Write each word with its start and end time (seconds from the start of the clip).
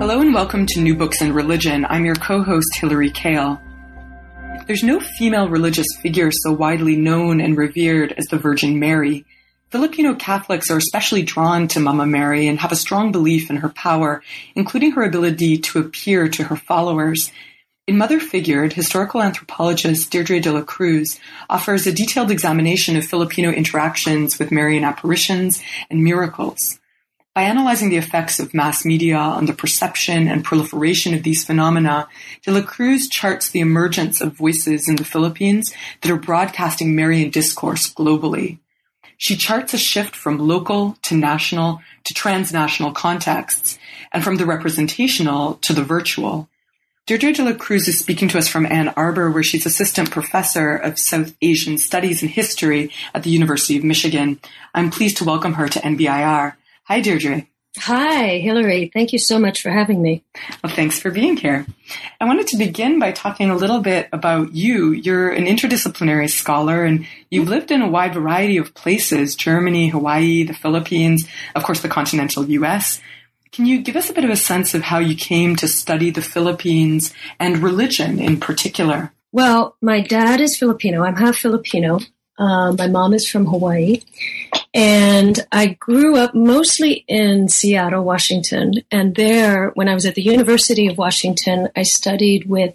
Hello 0.00 0.22
and 0.22 0.32
welcome 0.32 0.64
to 0.64 0.80
New 0.80 0.96
Books 0.96 1.20
in 1.20 1.34
Religion. 1.34 1.84
I'm 1.84 2.06
your 2.06 2.14
co-host 2.14 2.74
Hilary 2.76 3.10
Kaell. 3.10 3.60
There's 4.66 4.82
no 4.82 4.98
female 4.98 5.50
religious 5.50 5.86
figure 6.00 6.30
so 6.32 6.52
widely 6.52 6.96
known 6.96 7.38
and 7.38 7.54
revered 7.54 8.14
as 8.16 8.24
the 8.30 8.38
Virgin 8.38 8.78
Mary. 8.78 9.26
Filipino 9.68 10.14
Catholics 10.14 10.70
are 10.70 10.78
especially 10.78 11.20
drawn 11.20 11.68
to 11.68 11.80
Mama 11.80 12.06
Mary 12.06 12.48
and 12.48 12.58
have 12.60 12.72
a 12.72 12.76
strong 12.76 13.12
belief 13.12 13.50
in 13.50 13.58
her 13.58 13.68
power, 13.68 14.22
including 14.54 14.92
her 14.92 15.02
ability 15.02 15.58
to 15.58 15.80
appear 15.80 16.30
to 16.30 16.44
her 16.44 16.56
followers. 16.56 17.30
In 17.86 17.98
Mother 17.98 18.20
Figured, 18.20 18.72
historical 18.72 19.20
anthropologist 19.20 20.10
Deirdre 20.10 20.40
de 20.40 20.50
la 20.50 20.62
Cruz 20.62 21.20
offers 21.50 21.86
a 21.86 21.92
detailed 21.92 22.30
examination 22.30 22.96
of 22.96 23.04
Filipino 23.04 23.50
interactions 23.50 24.38
with 24.38 24.50
Marian 24.50 24.82
apparitions 24.82 25.62
and 25.90 26.02
miracles. 26.02 26.80
By 27.32 27.42
analyzing 27.42 27.90
the 27.90 27.96
effects 27.96 28.40
of 28.40 28.54
mass 28.54 28.84
media 28.84 29.16
on 29.16 29.46
the 29.46 29.52
perception 29.52 30.26
and 30.26 30.44
proliferation 30.44 31.14
of 31.14 31.22
these 31.22 31.44
phenomena, 31.44 32.08
De 32.42 32.50
la 32.50 32.60
Cruz 32.60 33.08
charts 33.08 33.48
the 33.48 33.60
emergence 33.60 34.20
of 34.20 34.32
voices 34.32 34.88
in 34.88 34.96
the 34.96 35.04
Philippines 35.04 35.72
that 36.00 36.10
are 36.10 36.16
broadcasting 36.16 36.96
Marian 36.96 37.30
discourse 37.30 37.92
globally. 37.94 38.58
She 39.16 39.36
charts 39.36 39.72
a 39.72 39.78
shift 39.78 40.16
from 40.16 40.38
local 40.38 40.96
to 41.02 41.14
national 41.14 41.80
to 42.02 42.14
transnational 42.14 42.92
contexts, 42.92 43.78
and 44.12 44.24
from 44.24 44.36
the 44.36 44.46
representational 44.46 45.54
to 45.62 45.72
the 45.72 45.84
virtual. 45.84 46.48
Deirdre 47.06 47.32
de 47.32 47.44
la 47.44 47.52
Cruz 47.52 47.86
is 47.86 47.98
speaking 47.98 48.26
to 48.28 48.38
us 48.38 48.48
from 48.48 48.66
Ann 48.66 48.88
Arbor, 48.96 49.30
where 49.30 49.44
she's 49.44 49.66
assistant 49.66 50.10
professor 50.10 50.74
of 50.74 50.98
South 50.98 51.36
Asian 51.40 51.78
Studies 51.78 52.22
and 52.22 52.30
History 52.30 52.90
at 53.14 53.22
the 53.22 53.30
University 53.30 53.76
of 53.76 53.84
Michigan. 53.84 54.40
I'm 54.74 54.90
pleased 54.90 55.18
to 55.18 55.24
welcome 55.24 55.52
her 55.52 55.68
to 55.68 55.78
NBIR. 55.78 56.54
Hi, 56.84 57.00
Deirdre. 57.00 57.46
Hi, 57.78 58.38
Hilary. 58.38 58.90
Thank 58.92 59.12
you 59.12 59.20
so 59.20 59.38
much 59.38 59.62
for 59.62 59.70
having 59.70 60.02
me. 60.02 60.24
Well, 60.62 60.72
thanks 60.74 60.98
for 60.98 61.12
being 61.12 61.36
here. 61.36 61.66
I 62.20 62.24
wanted 62.24 62.48
to 62.48 62.56
begin 62.56 62.98
by 62.98 63.12
talking 63.12 63.48
a 63.48 63.56
little 63.56 63.78
bit 63.80 64.08
about 64.12 64.54
you. 64.54 64.90
You're 64.90 65.30
an 65.30 65.44
interdisciplinary 65.44 66.28
scholar 66.30 66.84
and 66.84 67.06
you've 67.30 67.44
mm-hmm. 67.44 67.52
lived 67.52 67.70
in 67.70 67.80
a 67.80 67.88
wide 67.88 68.12
variety 68.12 68.56
of 68.56 68.74
places 68.74 69.36
Germany, 69.36 69.88
Hawaii, 69.88 70.42
the 70.42 70.52
Philippines, 70.52 71.28
of 71.54 71.62
course, 71.62 71.80
the 71.80 71.88
continental 71.88 72.44
US. 72.50 73.00
Can 73.52 73.66
you 73.66 73.82
give 73.82 73.94
us 73.94 74.10
a 74.10 74.14
bit 74.14 74.24
of 74.24 74.30
a 74.30 74.36
sense 74.36 74.74
of 74.74 74.82
how 74.82 74.98
you 74.98 75.14
came 75.14 75.54
to 75.56 75.68
study 75.68 76.10
the 76.10 76.22
Philippines 76.22 77.14
and 77.38 77.58
religion 77.58 78.18
in 78.18 78.40
particular? 78.40 79.12
Well, 79.30 79.76
my 79.80 80.00
dad 80.00 80.40
is 80.40 80.56
Filipino. 80.56 81.04
I'm 81.04 81.16
half 81.16 81.36
Filipino. 81.36 82.00
Um, 82.40 82.76
my 82.76 82.88
mom 82.88 83.12
is 83.12 83.28
from 83.28 83.46
Hawaii. 83.46 84.00
And 84.72 85.38
I 85.52 85.76
grew 85.78 86.16
up 86.16 86.34
mostly 86.34 87.04
in 87.06 87.48
Seattle, 87.48 88.02
Washington. 88.02 88.74
And 88.90 89.14
there, 89.14 89.70
when 89.74 89.88
I 89.88 89.94
was 89.94 90.06
at 90.06 90.14
the 90.14 90.22
University 90.22 90.86
of 90.86 90.96
Washington, 90.96 91.68
I 91.76 91.82
studied 91.82 92.48
with 92.48 92.74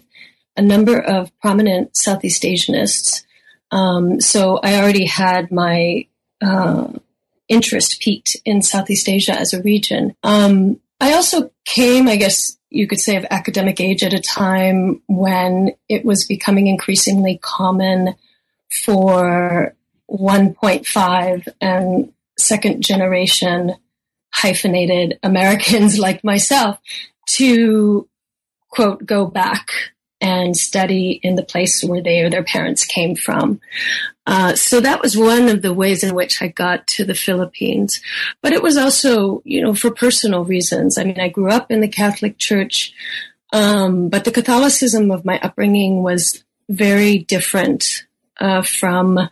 a 0.56 0.62
number 0.62 0.98
of 0.98 1.36
prominent 1.40 1.96
Southeast 1.96 2.42
Asianists. 2.44 3.24
Um, 3.72 4.20
so 4.20 4.58
I 4.62 4.76
already 4.76 5.06
had 5.06 5.50
my 5.50 6.06
uh, 6.40 6.88
interest 7.48 8.00
piqued 8.00 8.36
in 8.44 8.62
Southeast 8.62 9.08
Asia 9.08 9.32
as 9.32 9.52
a 9.52 9.62
region. 9.62 10.14
Um, 10.22 10.80
I 11.00 11.14
also 11.14 11.50
came, 11.64 12.08
I 12.08 12.16
guess 12.16 12.56
you 12.70 12.86
could 12.86 13.00
say, 13.00 13.16
of 13.16 13.26
academic 13.30 13.80
age 13.80 14.02
at 14.02 14.12
a 14.12 14.20
time 14.20 15.02
when 15.08 15.72
it 15.88 16.04
was 16.04 16.24
becoming 16.24 16.68
increasingly 16.68 17.38
common 17.42 18.14
for 18.70 19.74
1.5 20.10 21.48
and 21.60 22.12
second 22.38 22.82
generation 22.82 23.74
hyphenated 24.32 25.18
Americans 25.22 25.98
like 26.06 26.22
myself 26.22 26.78
to 27.26 28.08
quote 28.68 29.04
go 29.04 29.26
back 29.26 29.68
and 30.20 30.56
study 30.56 31.20
in 31.22 31.34
the 31.34 31.42
place 31.42 31.84
where 31.84 32.02
they 32.02 32.22
or 32.22 32.30
their 32.30 32.42
parents 32.42 32.84
came 32.84 33.14
from. 33.14 33.60
Uh, 34.26 34.54
so 34.54 34.80
that 34.80 35.02
was 35.02 35.16
one 35.16 35.48
of 35.48 35.62
the 35.62 35.74
ways 35.74 36.02
in 36.02 36.14
which 36.14 36.40
I 36.42 36.48
got 36.48 36.86
to 36.88 37.04
the 37.04 37.14
Philippines. 37.14 38.00
But 38.42 38.52
it 38.52 38.62
was 38.62 38.76
also, 38.76 39.42
you 39.44 39.60
know, 39.62 39.74
for 39.74 39.90
personal 39.90 40.44
reasons. 40.44 40.96
I 40.96 41.04
mean, 41.04 41.20
I 41.20 41.28
grew 41.28 41.50
up 41.50 41.70
in 41.70 41.80
the 41.80 41.88
Catholic 41.88 42.38
Church, 42.38 42.92
um, 43.52 44.08
but 44.08 44.24
the 44.24 44.32
Catholicism 44.32 45.10
of 45.10 45.24
my 45.24 45.38
upbringing 45.40 46.02
was 46.02 46.42
very 46.68 47.18
different 47.18 48.05
uh, 48.40 48.62
from 48.62 49.28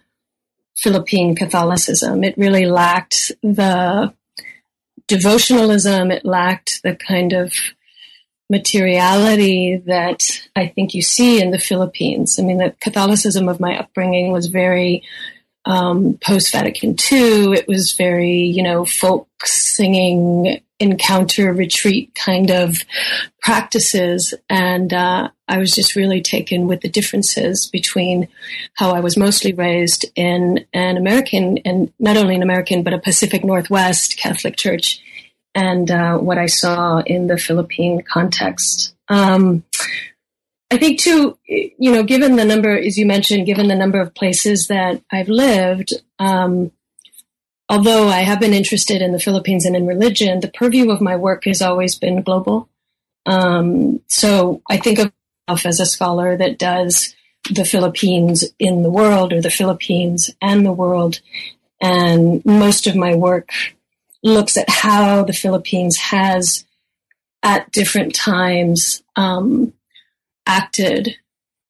Philippine 0.77 1.37
Catholicism. 1.37 2.25
It 2.25 2.37
really 2.37 2.67
lacked 2.67 3.33
the 3.43 4.13
devotionalism, 5.09 6.13
it 6.13 6.25
lacked 6.25 6.81
the 6.83 6.97
kind 6.97 7.33
of 7.33 7.53
materiality 8.51 9.83
that 9.87 10.47
I 10.55 10.67
think 10.67 10.95
you 10.95 11.03
see 11.03 11.41
in 11.41 11.51
the 11.51 11.59
Philippines. 11.59 12.39
I 12.39 12.43
mean, 12.43 12.59
the 12.59 12.75
Catholicism 12.81 13.49
of 13.49 13.61
my 13.61 13.79
upbringing 13.79 14.33
was 14.33 14.49
very 14.49 15.03
um, 15.65 16.19
post 16.23 16.53
Vatican 16.53 16.91
II. 16.91 17.53
It 17.53 17.67
was 17.67 17.95
very, 17.97 18.39
you 18.39 18.63
know, 18.63 18.85
folk 18.85 19.29
singing, 19.45 20.61
encounter 20.81 21.53
retreat 21.53 22.15
kind 22.15 22.51
of 22.51 22.77
practices. 23.41 24.35
And 24.51 24.93
uh, 24.93 25.31
I 25.49 25.59
was 25.59 25.75
just 25.75 25.97
really 25.97 26.21
taken 26.21 26.67
with 26.67 26.81
the 26.81 26.89
differences 26.89 27.69
between 27.73 28.29
how 28.75 28.91
I 28.91 29.01
was 29.01 29.17
mostly 29.17 29.53
raised 29.53 30.07
in 30.17 30.67
an 30.73 30.97
American, 30.97 31.59
and 31.59 31.93
not 31.99 32.17
only 32.17 32.35
an 32.35 32.43
American, 32.43 32.83
but 32.83 32.95
a 32.95 32.99
Pacific 32.99 33.45
Northwest 33.45 34.19
Catholic 34.19 34.57
church, 34.57 35.01
and 35.55 35.91
uh, 35.91 36.19
what 36.19 36.39
I 36.39 36.47
saw 36.47 36.99
in 36.99 37.27
the 37.27 37.39
Philippine 37.39 38.03
context. 38.03 38.95
Um, 39.09 39.65
I 40.75 40.79
think 40.79 40.99
too, 40.99 41.39
you 41.47 41.93
know, 41.93 42.03
given 42.03 42.35
the 42.35 42.45
number, 42.45 42.77
as 42.77 42.99
you 42.99 43.07
mentioned, 43.07 43.47
given 43.47 43.69
the 43.69 43.77
number 43.77 44.01
of 44.01 44.13
places 44.13 44.67
that 44.67 45.01
I've 45.13 45.29
lived, 45.29 45.93
um, 46.19 46.73
although 47.69 48.09
I 48.09 48.23
have 48.23 48.41
been 48.41 48.53
interested 48.53 49.01
in 49.01 49.13
the 49.13 49.21
Philippines 49.21 49.67
and 49.67 49.77
in 49.77 49.87
religion, 49.87 50.41
the 50.41 50.49
purview 50.49 50.91
of 50.91 51.01
my 51.01 51.15
work 51.15 51.45
has 51.45 51.63
always 51.63 51.97
been 51.97 52.23
global. 52.23 52.69
Um, 53.25 54.01
so 54.09 54.63
I 54.69 54.79
think 54.79 54.99
of 54.99 55.13
myself 55.47 55.65
as 55.65 55.79
a 55.79 55.87
scholar 55.87 56.37
that 56.37 56.59
does 56.59 57.15
the 57.53 57.65
Philippines 57.65 58.45
in 58.59 58.83
the 58.83 58.91
world 58.91 59.33
or 59.33 59.41
the 59.41 59.51
Philippines 59.51 60.33
and 60.43 60.67
the 60.67 60.73
world. 60.73 61.21
And 61.81 62.45
most 62.45 62.89
of 62.89 62.97
my 62.97 63.15
work 63.15 63.51
looks 64.25 64.57
at 64.57 64.69
how 64.69 65.23
the 65.23 65.33
Philippines 65.33 65.97
has 65.99 66.65
at 67.45 67.71
different 67.71 68.17
times 68.17 69.05
um, 69.15 69.73
acted 70.47 71.17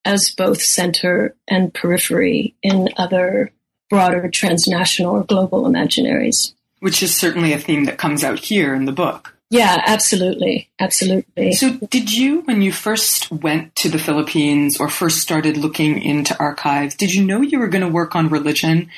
as 0.04 0.30
both 0.30 0.62
center 0.62 1.34
and 1.48 1.72
periphery 1.72 2.54
in 2.62 2.88
other 2.96 3.52
broader 3.88 4.28
transnational 4.28 5.16
or 5.16 5.24
global 5.24 5.64
imaginaries. 5.64 6.52
Which 6.80 7.02
is 7.02 7.16
certainly 7.16 7.52
a 7.52 7.58
theme 7.58 7.84
that 7.84 7.98
comes 7.98 8.22
out 8.22 8.38
here 8.38 8.74
in 8.74 8.84
the 8.84 8.92
book. 8.92 9.34
Yeah, 9.50 9.82
absolutely. 9.86 10.68
Absolutely. 10.80 11.52
So, 11.52 11.78
did 11.90 12.12
you, 12.12 12.40
when 12.40 12.60
you 12.60 12.72
first 12.72 13.30
went 13.30 13.76
to 13.76 13.88
the 13.88 13.98
Philippines 13.98 14.80
or 14.80 14.88
first 14.88 15.18
started 15.18 15.56
looking 15.56 16.02
into 16.02 16.36
archives, 16.38 16.94
did 16.94 17.14
you 17.14 17.24
know 17.24 17.40
you 17.40 17.58
were 17.58 17.68
going 17.68 17.84
to 17.84 17.88
work 17.88 18.16
on 18.16 18.28
religion? 18.28 18.90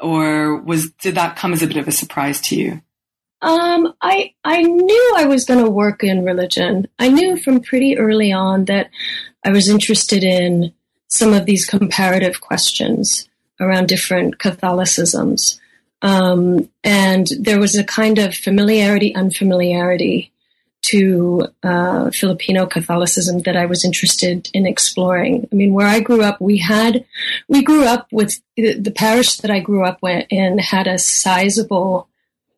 Or 0.00 0.56
was 0.56 0.90
did 0.90 1.14
that 1.14 1.36
come 1.36 1.52
as 1.52 1.62
a 1.62 1.66
bit 1.66 1.76
of 1.76 1.88
a 1.88 1.92
surprise 1.92 2.40
to 2.42 2.56
you? 2.56 2.82
Um, 3.42 3.92
I 4.00 4.34
I 4.44 4.62
knew 4.62 5.14
I 5.16 5.26
was 5.26 5.44
going 5.44 5.62
to 5.62 5.70
work 5.70 6.04
in 6.04 6.24
religion. 6.24 6.86
I 6.98 7.08
knew 7.08 7.36
from 7.36 7.60
pretty 7.60 7.98
early 7.98 8.32
on 8.32 8.66
that 8.66 8.90
I 9.44 9.50
was 9.50 9.68
interested 9.68 10.22
in 10.22 10.72
some 11.08 11.34
of 11.34 11.44
these 11.44 11.66
comparative 11.66 12.40
questions 12.40 13.28
around 13.60 13.88
different 13.88 14.38
Catholicisms. 14.38 15.60
Um, 16.00 16.68
and 16.82 17.28
there 17.38 17.60
was 17.60 17.76
a 17.76 17.84
kind 17.84 18.18
of 18.18 18.34
familiarity, 18.34 19.14
unfamiliarity 19.14 20.32
to 20.82 21.46
uh, 21.62 22.10
Filipino 22.10 22.66
Catholicism 22.66 23.40
that 23.42 23.56
I 23.56 23.66
was 23.66 23.84
interested 23.84 24.48
in 24.52 24.66
exploring. 24.66 25.48
I 25.52 25.54
mean, 25.54 25.74
where 25.74 25.86
I 25.86 26.00
grew 26.00 26.22
up, 26.22 26.40
we 26.40 26.58
had, 26.58 27.04
we 27.46 27.62
grew 27.62 27.84
up 27.84 28.08
with 28.10 28.40
the 28.56 28.92
parish 28.94 29.36
that 29.36 29.50
I 29.50 29.60
grew 29.60 29.84
up 29.84 29.98
with 30.02 30.26
in 30.28 30.58
had 30.58 30.88
a 30.88 30.98
sizable 30.98 32.08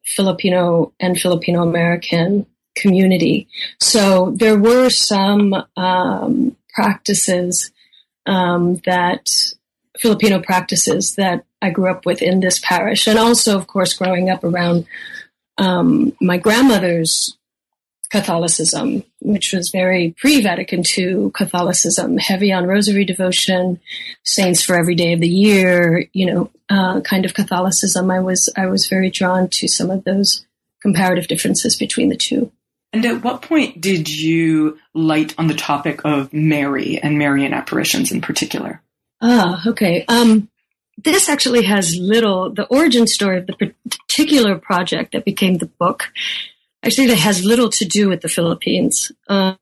Filipino 0.05 0.93
and 1.01 1.19
Filipino 1.19 1.63
American 1.63 2.47
community. 2.77 3.49
So 3.81 4.33
there 4.37 4.59
were 4.59 4.91
some 4.91 5.55
um, 5.77 6.57
practices 6.75 7.71
um, 8.27 8.77
that 8.85 9.29
Filipino 9.99 10.41
practices 10.41 11.15
that 11.17 11.45
I 11.63 11.71
grew 11.71 11.91
up 11.91 12.05
with 12.05 12.21
in 12.21 12.41
this 12.41 12.59
parish, 12.59 13.07
and 13.07 13.19
also, 13.19 13.57
of 13.57 13.67
course, 13.67 13.95
growing 13.95 14.29
up 14.29 14.45
around 14.45 14.87
um, 15.57 16.13
my 16.21 16.37
grandmother's 16.37 17.37
Catholicism, 18.11 19.05
which 19.25 19.53
was 19.53 19.71
very 19.71 20.15
pre 20.19 20.41
Vatican 20.43 20.83
II 20.97 21.31
Catholicism, 21.33 22.19
heavy 22.19 22.53
on 22.53 22.67
rosary 22.67 23.05
devotion, 23.05 23.81
saints 24.23 24.63
for 24.63 24.79
every 24.79 24.95
day 24.95 25.13
of 25.13 25.21
the 25.21 25.29
year, 25.29 26.07
you 26.13 26.27
know, 26.27 26.51
uh, 26.69 27.01
kind 27.01 27.25
of 27.25 27.35
Catholicism. 27.35 28.11
I 28.11 28.21
was 28.21 28.53
I 28.57 28.67
was 28.67 28.87
very 28.87 29.11
drawn 29.11 29.49
to 29.53 29.69
some 29.69 29.91
of 29.91 30.05
those 30.05 30.45
comparative 30.83 31.27
differences 31.27 31.77
between 31.77 32.11
the 32.11 32.17
two. 32.17 32.53
And 32.93 33.05
at 33.07 33.25
what 33.25 33.43
point 33.43 33.81
did 33.81 34.09
you 34.09 34.79
light 34.95 35.35
on 35.37 35.49
the 35.49 35.55
topic 35.55 36.03
of 36.05 36.33
Mary 36.33 37.01
and 37.03 37.19
Marian 37.19 37.53
apparitions 37.53 38.13
in 38.13 38.21
particular? 38.21 38.83
Ah, 39.21 39.67
okay. 39.67 40.05
Um, 40.07 40.49
this 40.97 41.29
actually 41.29 41.65
has 41.65 41.97
little, 41.97 42.53
the 42.53 42.67
origin 42.67 43.07
story 43.09 43.39
of 43.39 43.47
the 43.47 43.75
particular 43.91 44.57
project 44.57 45.13
that 45.13 45.25
became 45.25 45.59
the 45.59 45.67
book 45.67 46.05
actually 46.85 47.07
that 47.09 47.19
has 47.19 47.45
little 47.45 47.71
to 47.71 47.85
do 47.85 48.09
with 48.09 48.21
the 48.21 48.29
Philippines. 48.29 49.11
Uh, 49.29 49.55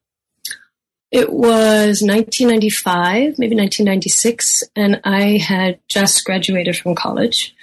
it 1.10 1.30
was 1.30 2.00
1995, 2.02 3.38
maybe 3.38 3.54
1996, 3.54 4.64
and 4.74 5.00
I 5.04 5.36
had 5.36 5.78
just 5.86 6.24
graduated 6.24 6.76
from 6.76 6.94
college 6.94 7.54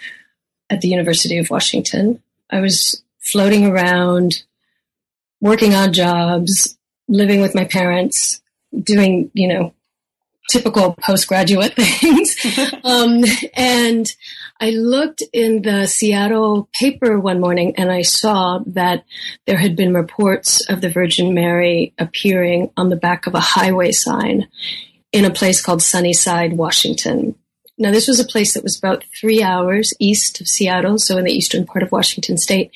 at 0.69 0.81
the 0.81 0.87
University 0.87 1.37
of 1.39 1.49
Washington. 1.49 2.21
I 2.49 2.61
was 2.61 3.03
floating 3.19 3.65
around, 3.65 4.43
working 5.41 5.73
odd 5.73 5.93
jobs, 5.93 6.77
living 7.07 7.41
with 7.41 7.55
my 7.55 7.65
parents, 7.65 8.41
doing, 8.83 9.31
you 9.33 9.47
know, 9.47 9.73
typical 10.49 10.95
postgraduate 11.01 11.73
things. 11.75 12.35
um, 12.83 13.23
and 13.55 14.07
I 14.59 14.71
looked 14.71 15.23
in 15.31 15.61
the 15.61 15.87
Seattle 15.87 16.67
paper 16.73 17.17
one 17.17 17.39
morning 17.39 17.75
and 17.77 17.89
I 17.89 18.01
saw 18.01 18.59
that 18.67 19.05
there 19.47 19.57
had 19.57 19.75
been 19.75 19.93
reports 19.93 20.69
of 20.69 20.81
the 20.81 20.89
Virgin 20.89 21.33
Mary 21.33 21.93
appearing 21.97 22.71
on 22.75 22.89
the 22.89 22.97
back 22.97 23.25
of 23.25 23.35
a 23.35 23.39
highway 23.39 23.91
sign 23.91 24.47
in 25.13 25.23
a 25.23 25.31
place 25.31 25.61
called 25.61 25.81
Sunnyside, 25.81 26.53
Washington. 26.53 27.35
Now, 27.77 27.91
this 27.91 28.09
was 28.09 28.19
a 28.19 28.25
place 28.25 28.53
that 28.53 28.63
was 28.63 28.77
about 28.77 29.05
three 29.19 29.41
hours 29.41 29.93
east 29.99 30.41
of 30.41 30.47
Seattle, 30.47 30.99
so 30.99 31.17
in 31.17 31.23
the 31.23 31.31
eastern 31.31 31.65
part 31.65 31.81
of 31.81 31.93
Washington 31.93 32.37
state. 32.37 32.71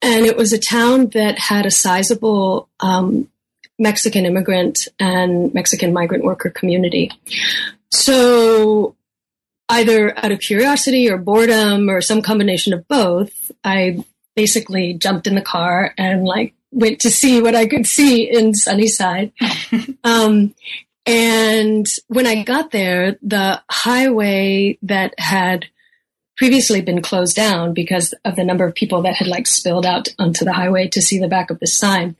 And 0.00 0.24
it 0.24 0.36
was 0.36 0.52
a 0.52 0.58
town 0.58 1.08
that 1.08 1.38
had 1.38 1.66
a 1.66 1.70
sizable 1.70 2.68
um, 2.78 3.28
Mexican 3.80 4.26
immigrant 4.26 4.86
and 5.00 5.52
Mexican 5.52 5.92
migrant 5.92 6.22
worker 6.22 6.50
community. 6.50 7.10
So 7.90 8.94
either 9.70 10.16
out 10.18 10.32
of 10.32 10.40
curiosity 10.40 11.08
or 11.10 11.16
boredom 11.16 11.88
or 11.88 12.00
some 12.00 12.22
combination 12.22 12.72
of 12.72 12.86
both, 12.88 13.50
I 13.64 14.04
basically 14.36 14.94
jumped 14.94 15.26
in 15.26 15.34
the 15.34 15.40
car 15.40 15.94
and 15.96 16.24
like 16.24 16.54
went 16.72 17.00
to 17.00 17.10
see 17.10 17.40
what 17.40 17.54
I 17.54 17.66
could 17.66 17.86
see 17.86 18.30
in 18.30 18.54
Sunnyside. 18.54 19.32
um, 20.04 20.54
and 21.06 21.86
when 22.08 22.26
I 22.26 22.42
got 22.42 22.70
there, 22.70 23.16
the 23.22 23.62
highway 23.70 24.78
that 24.82 25.14
had 25.18 25.66
previously 26.36 26.80
been 26.80 27.02
closed 27.02 27.36
down 27.36 27.74
because 27.74 28.14
of 28.24 28.36
the 28.36 28.44
number 28.44 28.64
of 28.64 28.74
people 28.74 29.02
that 29.02 29.16
had 29.16 29.28
like 29.28 29.46
spilled 29.46 29.84
out 29.84 30.08
onto 30.18 30.44
the 30.44 30.52
highway 30.52 30.88
to 30.88 31.02
see 31.02 31.18
the 31.18 31.28
back 31.28 31.50
of 31.50 31.58
the 31.60 31.66
sign. 31.66 32.16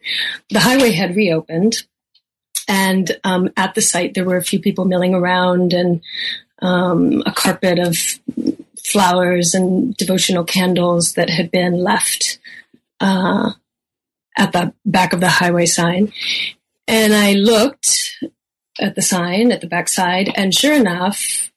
The 0.51 0.61
highway 0.61 0.93
had 0.93 1.17
reopened, 1.17 1.77
and 2.69 3.11
um, 3.25 3.51
at 3.57 3.75
the 3.75 3.81
site 3.81 4.15
there 4.15 4.25
were 4.25 4.37
a 4.37 4.45
few 4.45 4.61
people 4.61 4.85
milling 4.85 5.15
around 5.15 5.73
and 5.73 6.03
um, 6.63 7.23
a 7.27 7.33
carpet 7.33 7.79
of 7.79 7.97
flowers 8.85 9.55
and 9.55 9.95
devotional 9.97 10.45
candles 10.45 11.15
that 11.15 11.31
had 11.31 11.51
been 11.51 11.75
left 11.75 12.39
uh, 13.01 13.53
at 14.37 14.53
the 14.53 14.73
back 14.85 15.13
of 15.13 15.21
the 15.21 15.29
highway 15.29 15.67
sign. 15.67 16.13
And 16.89 17.15
I 17.15 17.35
looked 17.35 18.17
at 18.81 18.95
the 18.95 19.03
sign 19.03 19.53
at 19.53 19.61
the 19.61 19.67
backside, 19.67 20.33
and 20.35 20.55
sure 20.55 20.75
enough, 20.75 21.51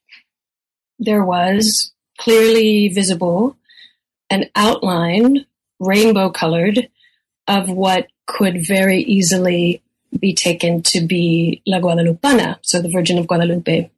there 0.99 1.23
was 1.23 1.93
clearly 2.17 2.89
visible 2.89 3.57
an 4.29 4.49
outline, 4.55 5.45
rainbow 5.79 6.29
colored, 6.29 6.89
of 7.47 7.69
what 7.69 8.07
could 8.25 8.65
very 8.65 8.99
easily 9.01 9.81
be 10.17 10.33
taken 10.33 10.81
to 10.81 11.01
be 11.01 11.61
La 11.65 11.79
Guadalupana, 11.79 12.57
so 12.61 12.81
the 12.81 12.89
Virgin 12.89 13.17
of 13.17 13.27
Guadalupe. 13.27 13.89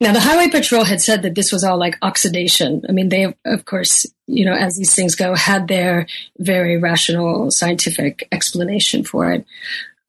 Now, 0.00 0.12
the 0.12 0.20
Highway 0.20 0.48
Patrol 0.48 0.84
had 0.84 1.00
said 1.00 1.22
that 1.22 1.34
this 1.34 1.52
was 1.52 1.64
all 1.64 1.78
like 1.78 1.98
oxidation. 2.02 2.84
I 2.88 2.92
mean, 2.92 3.08
they, 3.08 3.34
of 3.44 3.64
course, 3.64 4.06
you 4.26 4.44
know, 4.44 4.54
as 4.54 4.76
these 4.76 4.94
things 4.94 5.14
go, 5.14 5.34
had 5.34 5.68
their 5.68 6.06
very 6.38 6.76
rational 6.76 7.50
scientific 7.50 8.28
explanation 8.32 9.04
for 9.04 9.32
it. 9.32 9.46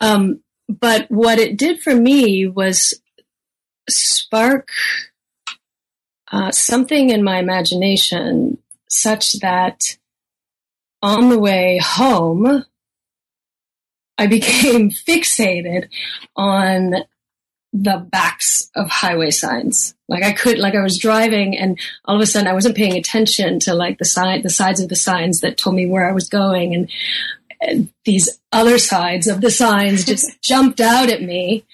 Um, 0.01 0.41
but 0.67 1.09
what 1.09 1.39
it 1.39 1.57
did 1.57 1.81
for 1.81 1.95
me 1.95 2.47
was 2.47 2.93
spark 3.89 4.69
uh, 6.31 6.51
something 6.51 7.09
in 7.09 7.23
my 7.23 7.39
imagination 7.39 8.59
such 8.87 9.33
that 9.39 9.97
on 11.01 11.29
the 11.29 11.39
way 11.39 11.79
home, 11.81 12.65
I 14.17 14.27
became 14.27 14.89
fixated 15.07 15.89
on 16.35 16.95
the 17.71 17.97
backs 18.11 18.69
of 18.75 18.89
highway 18.89 19.29
signs. 19.29 19.93
Like 20.07 20.23
I 20.23 20.31
could, 20.31 20.57
like 20.57 20.75
I 20.75 20.81
was 20.81 20.97
driving 20.97 21.57
and 21.57 21.79
all 22.05 22.15
of 22.15 22.21
a 22.21 22.25
sudden 22.25 22.47
I 22.47 22.53
wasn't 22.53 22.77
paying 22.77 22.97
attention 22.97 23.59
to 23.61 23.73
like 23.73 23.99
the 23.99 24.05
side, 24.05 24.43
the 24.43 24.49
sides 24.49 24.81
of 24.81 24.89
the 24.89 24.95
signs 24.95 25.41
that 25.41 25.57
told 25.57 25.75
me 25.75 25.85
where 25.85 26.07
I 26.07 26.11
was 26.11 26.27
going. 26.27 26.73
And, 26.73 26.89
and 27.61 27.89
these 28.05 28.39
other 28.51 28.77
sides 28.77 29.27
of 29.27 29.41
the 29.41 29.51
signs 29.51 30.05
just 30.05 30.29
jumped 30.41 30.79
out 30.79 31.09
at 31.09 31.21
me 31.21 31.65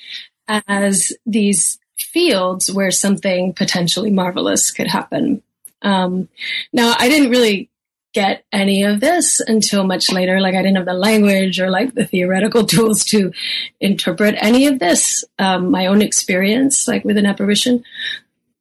as 0.47 1.13
these 1.25 1.80
fields 1.97 2.71
where 2.71 2.92
something 2.92 3.53
potentially 3.53 4.12
marvelous 4.12 4.71
could 4.71 4.88
happen. 4.88 5.42
Um, 5.81 6.27
now, 6.74 6.95
I 6.97 7.07
didn't 7.07 7.30
really 7.30 7.69
get 8.16 8.46
any 8.52 8.84
of 8.84 9.02
this 9.02 9.42
until 9.42 9.84
much 9.84 10.10
later. 10.10 10.40
Like, 10.40 10.56
I 10.56 10.62
didn't 10.62 10.78
have 10.78 10.86
the 10.86 10.94
language 10.94 11.60
or 11.60 11.70
like 11.70 11.94
the 11.94 12.06
theoretical 12.06 12.66
tools 12.74 13.04
to 13.06 13.32
interpret 13.80 14.36
any 14.40 14.68
of 14.68 14.80
this, 14.80 15.24
um, 15.38 15.70
my 15.70 15.86
own 15.86 16.02
experience, 16.02 16.88
like 16.88 17.04
with 17.04 17.18
an 17.18 17.26
apparition. 17.26 17.84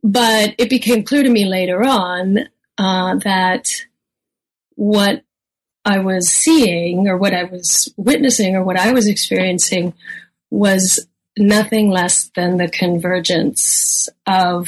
But 0.03 0.57
it 0.59 0.69
became 0.69 1.05
clear 1.05 1.23
to 1.23 1.31
me 1.31 1.47
later 1.47 1.83
on 1.83 2.49
uh, 2.77 3.15
that 3.19 3.71
what 4.75 5.23
I 5.85 6.01
was 6.01 6.29
seeing 6.29 7.09
or 7.09 7.17
what 7.17 7.33
I 7.33 7.45
was 7.45 7.93
witnessing 7.97 8.57
or 8.57 8.65
what 8.65 8.77
I 8.77 8.93
was 8.93 9.07
experiencing 9.07 9.95
was 10.51 11.07
nothing 11.39 11.91
less 11.91 12.31
than 12.35 12.57
the 12.57 12.69
convergence 12.69 14.09
of 14.27 14.67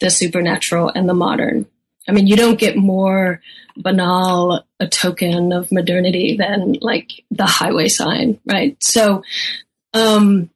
the 0.00 0.10
supernatural 0.10 0.90
and 0.94 1.08
the 1.08 1.14
modern. 1.14 1.66
I 2.08 2.12
mean, 2.12 2.26
you 2.26 2.36
don't 2.36 2.58
get 2.58 2.76
more 2.76 3.40
banal 3.76 4.64
a 4.80 4.86
token 4.88 5.52
of 5.52 5.72
modernity 5.72 6.36
than 6.36 6.78
like 6.80 7.10
the 7.30 7.46
highway 7.46 7.88
sign, 7.88 8.40
right? 8.46 8.76
So, 8.82 9.22
um, 9.94 10.50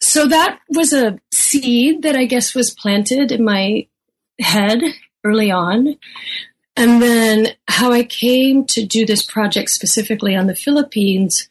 so 0.00 0.28
that 0.28 0.60
was 0.68 0.92
a 0.92 1.18
seed 1.32 2.02
that 2.02 2.16
I 2.16 2.26
guess 2.26 2.54
was 2.54 2.70
planted 2.70 3.32
in 3.32 3.44
my 3.44 3.86
head 4.38 4.82
early 5.24 5.50
on. 5.50 5.96
And 6.76 7.00
then 7.00 7.48
how 7.68 7.92
I 7.92 8.04
came 8.04 8.66
to 8.66 8.84
do 8.84 9.06
this 9.06 9.24
project 9.24 9.70
specifically 9.70 10.36
on 10.36 10.46
the 10.46 10.54
Philippines 10.54 11.48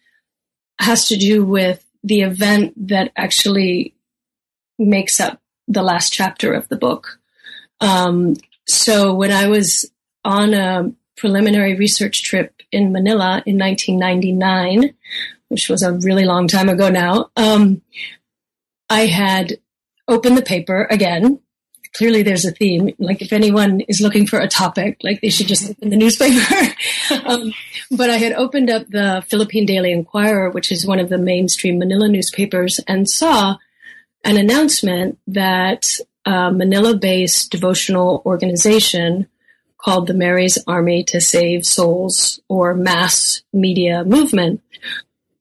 has 0.79 1.07
to 1.07 1.17
do 1.17 1.43
with 1.43 1.83
the 2.03 2.21
event 2.21 2.87
that 2.89 3.11
actually 3.17 3.95
makes 4.77 5.19
up 5.19 5.41
the 5.67 5.81
last 5.81 6.13
chapter 6.13 6.53
of 6.53 6.69
the 6.69 6.75
book. 6.75 7.19
Um, 7.81 8.35
so 8.67 9.13
when 9.13 9.31
I 9.31 9.47
was 9.47 9.89
on 10.23 10.53
a 10.53 10.91
preliminary 11.17 11.75
research 11.75 12.23
trip 12.23 12.61
in 12.71 12.91
Manila 12.91 13.43
in 13.45 13.57
1999, 13.57 14.93
which 15.49 15.69
was 15.69 15.83
a 15.83 15.93
really 15.93 16.25
long 16.25 16.47
time 16.47 16.69
ago 16.69 16.89
now, 16.89 17.29
um, 17.35 17.81
I 18.89 19.05
had 19.05 19.59
opened 20.07 20.37
the 20.37 20.43
paper 20.43 20.87
again 20.89 21.39
clearly 21.95 22.23
there's 22.23 22.45
a 22.45 22.51
theme. 22.51 22.93
Like 22.99 23.21
if 23.21 23.33
anyone 23.33 23.81
is 23.81 24.01
looking 24.01 24.27
for 24.27 24.39
a 24.39 24.47
topic, 24.47 24.97
like 25.01 25.21
they 25.21 25.29
should 25.29 25.47
just 25.47 25.69
open 25.69 25.89
the 25.89 25.95
newspaper. 25.95 26.75
um, 27.25 27.53
but 27.91 28.09
I 28.09 28.17
had 28.17 28.33
opened 28.33 28.69
up 28.69 28.87
the 28.87 29.23
Philippine 29.29 29.65
Daily 29.65 29.91
Inquirer, 29.91 30.49
which 30.49 30.71
is 30.71 30.85
one 30.85 30.99
of 30.99 31.09
the 31.09 31.17
mainstream 31.17 31.79
Manila 31.79 32.07
newspapers, 32.07 32.79
and 32.87 33.09
saw 33.09 33.55
an 34.23 34.37
announcement 34.37 35.19
that 35.27 35.87
a 36.25 36.51
Manila-based 36.51 37.51
devotional 37.51 38.21
organization 38.25 39.27
called 39.77 40.07
the 40.07 40.13
Mary's 40.13 40.57
Army 40.65 41.03
to 41.05 41.21
Save 41.21 41.65
Souls 41.65 42.39
or 42.49 42.73
Mass 42.73 43.43
Media 43.53 44.03
Movement 44.03 44.61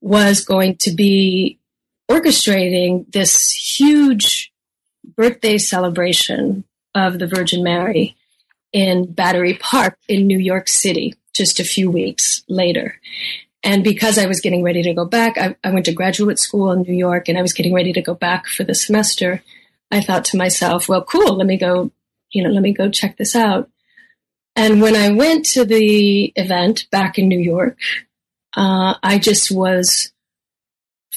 was 0.01 0.45
going 0.45 0.77
to 0.77 0.93
be 0.93 1.59
orchestrating 2.11 3.11
this 3.13 3.51
huge 3.51 4.53
birthday 5.17 5.57
celebration 5.57 6.65
of 6.95 7.19
the 7.19 7.27
Virgin 7.27 7.65
Mary 7.65 8.17
in 8.73 9.11
Battery 9.11 9.55
Park 9.55 9.97
in 10.09 10.27
New 10.27 10.39
York 10.39 10.69
City 10.69 11.15
just 11.35 11.59
a 11.59 11.65
few 11.65 11.91
weeks 11.91 12.43
later. 12.49 13.01
And 13.63 13.83
because 13.83 14.19
I 14.19 14.27
was 14.27 14.41
getting 14.41 14.63
ready 14.63 14.83
to 14.83 14.93
go 14.93 15.07
back, 15.07 15.39
I, 15.39 15.57
I, 15.65 15.71
went 15.71 15.87
to 15.87 15.93
graduate 15.93 16.39
school 16.39 16.71
in 16.71 16.83
New 16.83 16.93
York 16.93 17.29
and 17.29 17.39
I 17.39 17.43
was 17.43 17.55
getting 17.55 17.73
ready 17.73 17.95
to 17.95 18.03
go 18.03 18.15
back 18.15 18.47
for 18.47 18.63
the 18.63 18.75
semester. 18.75 19.43
I 19.91 20.01
thought 20.01 20.25
to 20.27 20.37
myself, 20.37 20.89
well, 20.89 21.05
cool, 21.05 21.37
let 21.37 21.47
me 21.47 21.57
go, 21.57 21.91
you 22.31 22.43
know, 22.43 22.51
let 22.51 22.63
me 22.63 22.73
go 22.73 22.91
check 22.91 23.17
this 23.17 23.37
out. 23.37 23.71
And 24.57 24.81
when 24.81 24.97
I 24.97 25.11
went 25.11 25.47
to 25.47 25.65
the 25.65 26.33
event 26.37 26.87
back 26.91 27.19
in 27.19 27.29
New 27.29 27.39
York, 27.39 27.77
uh, 28.57 28.95
I 29.03 29.19
just 29.19 29.51
was 29.51 30.13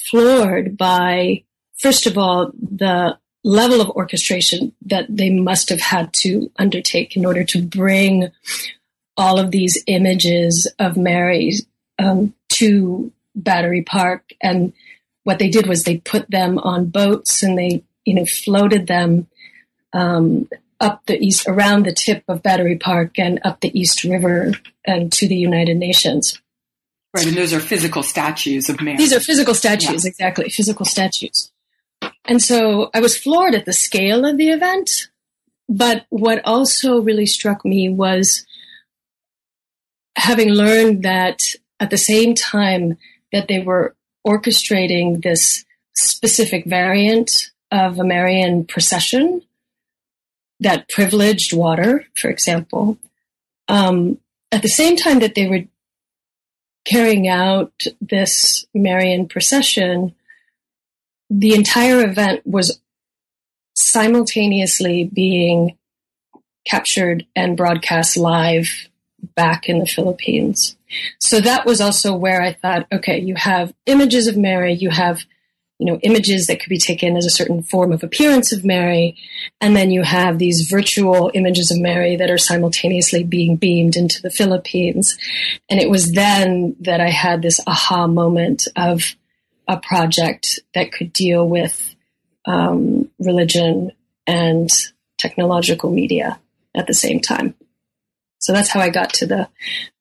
floored 0.09 0.77
by, 0.77 1.43
first 1.77 2.07
of 2.07 2.17
all, 2.17 2.51
the 2.59 3.17
level 3.43 3.79
of 3.79 3.89
orchestration 3.91 4.73
that 4.85 5.05
they 5.09 5.29
must 5.29 5.69
have 5.69 5.79
had 5.79 6.11
to 6.13 6.51
undertake 6.57 7.15
in 7.15 7.25
order 7.25 7.43
to 7.43 7.61
bring 7.61 8.31
all 9.15 9.39
of 9.39 9.51
these 9.51 9.81
images 9.87 10.71
of 10.79 10.97
Mary 10.97 11.53
um, 11.99 12.33
to 12.49 13.11
Battery 13.35 13.83
Park. 13.83 14.31
And 14.41 14.73
what 15.23 15.39
they 15.39 15.49
did 15.49 15.67
was 15.67 15.83
they 15.83 15.97
put 15.97 16.29
them 16.29 16.57
on 16.59 16.87
boats 16.87 17.43
and 17.43 17.57
they, 17.57 17.83
you 18.07 18.13
know, 18.13 18.25
floated 18.25 18.87
them 18.87 19.27
um, 19.91 20.47
up 20.79 21.05
the 21.07 21.19
east, 21.19 21.45
around 21.47 21.85
the 21.85 21.93
tip 21.93 22.23
of 22.29 22.41
Battery 22.41 22.77
Park 22.77 23.19
and 23.19 23.39
up 23.43 23.59
the 23.59 23.77
East 23.77 24.05
River 24.05 24.53
and 24.85 25.11
to 25.11 25.27
the 25.27 25.35
United 25.35 25.75
Nations. 25.75 26.41
Right, 27.13 27.27
and 27.27 27.35
those 27.35 27.51
are 27.51 27.59
physical 27.59 28.03
statues 28.03 28.69
of 28.69 28.81
Mary. 28.81 28.97
These 28.97 29.13
are 29.13 29.19
physical 29.19 29.53
statues, 29.53 30.05
yeah. 30.05 30.09
exactly, 30.09 30.49
physical 30.49 30.85
statues. 30.85 31.51
And 32.25 32.41
so 32.41 32.89
I 32.93 33.01
was 33.01 33.17
floored 33.17 33.55
at 33.55 33.65
the 33.65 33.73
scale 33.73 34.25
of 34.25 34.37
the 34.37 34.49
event. 34.49 35.09
But 35.67 36.05
what 36.09 36.41
also 36.45 37.01
really 37.01 37.25
struck 37.25 37.65
me 37.65 37.89
was 37.89 38.45
having 40.15 40.49
learned 40.49 41.03
that 41.03 41.41
at 41.81 41.89
the 41.89 41.97
same 41.97 42.35
time 42.35 42.97
that 43.33 43.49
they 43.49 43.59
were 43.59 43.95
orchestrating 44.25 45.21
this 45.21 45.65
specific 45.93 46.65
variant 46.65 47.51
of 47.71 47.99
a 47.99 48.03
Marian 48.03 48.65
procession 48.65 49.41
that 50.59 50.89
privileged 50.89 51.53
water, 51.53 52.05
for 52.15 52.29
example, 52.29 52.97
um, 53.67 54.17
at 54.51 54.61
the 54.61 54.69
same 54.69 54.95
time 54.95 55.19
that 55.19 55.35
they 55.35 55.47
were 55.47 55.65
carrying 56.85 57.27
out 57.27 57.83
this 57.99 58.65
Marian 58.73 59.27
procession, 59.27 60.15
the 61.29 61.53
entire 61.53 62.03
event 62.03 62.45
was 62.45 62.79
simultaneously 63.75 65.03
being 65.03 65.77
captured 66.65 67.25
and 67.35 67.57
broadcast 67.57 68.17
live 68.17 68.89
back 69.35 69.67
in 69.67 69.79
the 69.79 69.85
Philippines. 69.85 70.77
So 71.19 71.39
that 71.41 71.65
was 71.65 71.81
also 71.81 72.15
where 72.15 72.41
I 72.41 72.53
thought, 72.53 72.87
okay, 72.91 73.19
you 73.19 73.35
have 73.35 73.73
images 73.85 74.27
of 74.27 74.37
Mary, 74.37 74.73
you 74.73 74.89
have, 74.89 75.25
you 75.79 75.85
know, 75.85 75.99
images 76.01 76.47
that 76.47 76.59
could 76.59 76.69
be 76.69 76.79
taken 76.79 77.15
as 77.15 77.25
a 77.25 77.29
certain 77.29 77.61
form 77.61 77.91
of 77.91 78.03
appearance 78.03 78.51
of 78.51 78.65
Mary, 78.65 79.15
and 79.61 79.75
then 79.75 79.91
you 79.91 80.01
have 80.01 80.39
these 80.39 80.67
virtual 80.69 81.29
images 81.33 81.69
of 81.69 81.79
Mary 81.79 82.15
that 82.15 82.31
are 82.31 82.37
simultaneously 82.37 83.23
being 83.23 83.57
beamed 83.57 83.95
into 83.95 84.21
the 84.21 84.31
Philippines. 84.31 85.17
And 85.69 85.79
it 85.79 85.89
was 85.89 86.13
then 86.13 86.75
that 86.79 86.99
I 86.99 87.09
had 87.09 87.41
this 87.41 87.59
aha 87.67 88.07
moment 88.07 88.67
of 88.75 89.03
a 89.67 89.77
project 89.77 90.59
that 90.73 90.91
could 90.91 91.13
deal 91.13 91.47
with 91.47 91.95
um, 92.45 93.11
religion 93.19 93.91
and 94.25 94.69
technological 95.17 95.91
media 95.91 96.39
at 96.75 96.87
the 96.87 96.93
same 96.93 97.19
time. 97.19 97.53
So 98.39 98.53
that's 98.53 98.69
how 98.69 98.79
I 98.79 98.89
got 98.89 99.13
to 99.15 99.27
the 99.27 99.49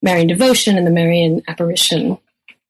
Marian 0.03 0.29
devotion 0.29 0.79
and 0.79 0.87
the 0.87 0.91
Marian 0.91 1.43
apparition 1.49 2.19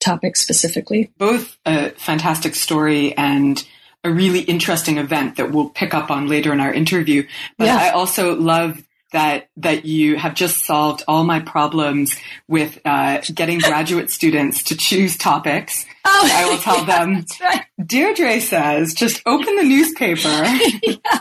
topic 0.07 0.37
specifically. 0.37 1.11
Both 1.19 1.59
a 1.67 1.91
fantastic 1.91 2.55
story 2.55 3.17
and 3.17 3.63
a 4.05 4.11
really 4.11 4.41
interesting 4.41 4.99
event 4.99 5.37
that 5.37 5.51
we'll 5.51 5.69
pick 5.69 5.93
up 5.93 6.11
on 6.11 6.29
later 6.29 6.53
in 6.53 6.61
our 6.61 6.73
interview. 6.73 7.27
But 7.59 7.67
yeah. 7.67 7.77
I 7.77 7.91
also 7.91 8.37
love 8.37 8.83
that 9.13 9.49
that 9.57 9.85
you 9.85 10.17
have 10.17 10.35
just 10.35 10.65
solved 10.65 11.03
all 11.09 11.25
my 11.25 11.41
problems 11.41 12.17
with 12.49 12.79
uh, 12.85 13.21
getting 13.35 13.59
graduate 13.59 14.11
students 14.11 14.65
to 14.65 14.77
choose 14.77 15.17
topics. 15.17 15.87
Oh, 16.09 16.31
I 16.33 16.49
will 16.49 16.59
tell 16.59 16.77
yeah, 16.87 17.05
them. 17.05 17.25
Right. 17.41 17.65
Deirdre 17.85 18.41
says, 18.41 18.95
just 18.95 19.23
open 19.27 19.57
the 19.57 19.65
newspaper 19.65 20.29
yeah. 20.83 21.21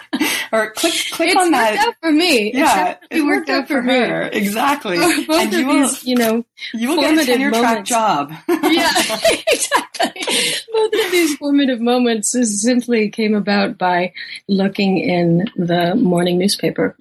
or 0.52 0.72
click 0.72 0.94
click 1.12 1.30
it's 1.30 1.42
on 1.42 1.52
that. 1.52 1.74
It 1.74 1.78
worked 1.78 1.88
Out 1.88 1.96
for 2.02 2.12
me. 2.12 2.54
Yeah, 2.54 2.98
it, 3.10 3.24
worked, 3.24 3.28
worked 3.28 3.50
out, 3.50 3.68
for 3.68 3.82
her. 3.82 4.30
Me. 4.30 4.38
Exactly. 4.38 4.98
Both 4.98 5.30
and 5.30 5.54
of 5.54 5.60
you 5.60 5.68
will, 5.68 5.88
these, 5.88 6.06
you 6.06 6.16
know, 6.16 6.46
you 6.74 6.90
will 6.90 7.02
get 7.02 7.18
a 7.18 7.26
tenure 7.26 7.52
track 7.52 7.84
job. 7.84 8.32
yeah, 8.48 8.92
exactly. 9.48 10.24
Both 10.72 10.94
of 10.94 11.12
these 11.12 11.36
formative 11.38 11.82
moments 11.82 12.36
simply 12.62 13.10
came 13.10 13.36
about 13.36 13.78
by 13.78 14.14
looking 14.48 15.00
in 15.00 15.46
the 15.56 15.96
morning 15.96 16.38
newspaper 16.38 16.96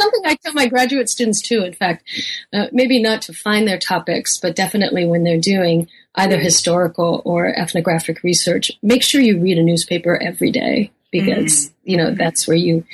something 0.00 0.22
I 0.24 0.36
tell 0.36 0.52
my 0.54 0.66
graduate 0.66 1.08
students 1.08 1.42
too, 1.42 1.62
in 1.62 1.72
fact, 1.72 2.08
uh, 2.52 2.66
maybe 2.72 3.00
not 3.00 3.22
to 3.22 3.32
find 3.32 3.66
their 3.66 3.78
topics, 3.78 4.38
but 4.38 4.56
definitely 4.56 5.06
when 5.06 5.24
they're 5.24 5.40
doing 5.40 5.88
either 6.14 6.38
historical 6.38 7.22
or 7.24 7.46
ethnographic 7.46 8.22
research, 8.22 8.72
make 8.82 9.02
sure 9.02 9.20
you 9.20 9.40
read 9.40 9.58
a 9.58 9.62
newspaper 9.62 10.20
every 10.20 10.50
day 10.50 10.90
because, 11.12 11.68
mm. 11.68 11.72
you 11.84 11.96
know, 11.96 12.12
that's 12.12 12.46
where 12.48 12.56
you 12.56 12.84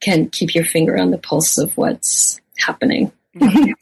can 0.00 0.28
keep 0.28 0.54
your 0.54 0.64
finger 0.64 0.98
on 0.98 1.10
the 1.10 1.18
pulse 1.18 1.58
of 1.58 1.76
what's 1.76 2.40
happening. 2.58 3.12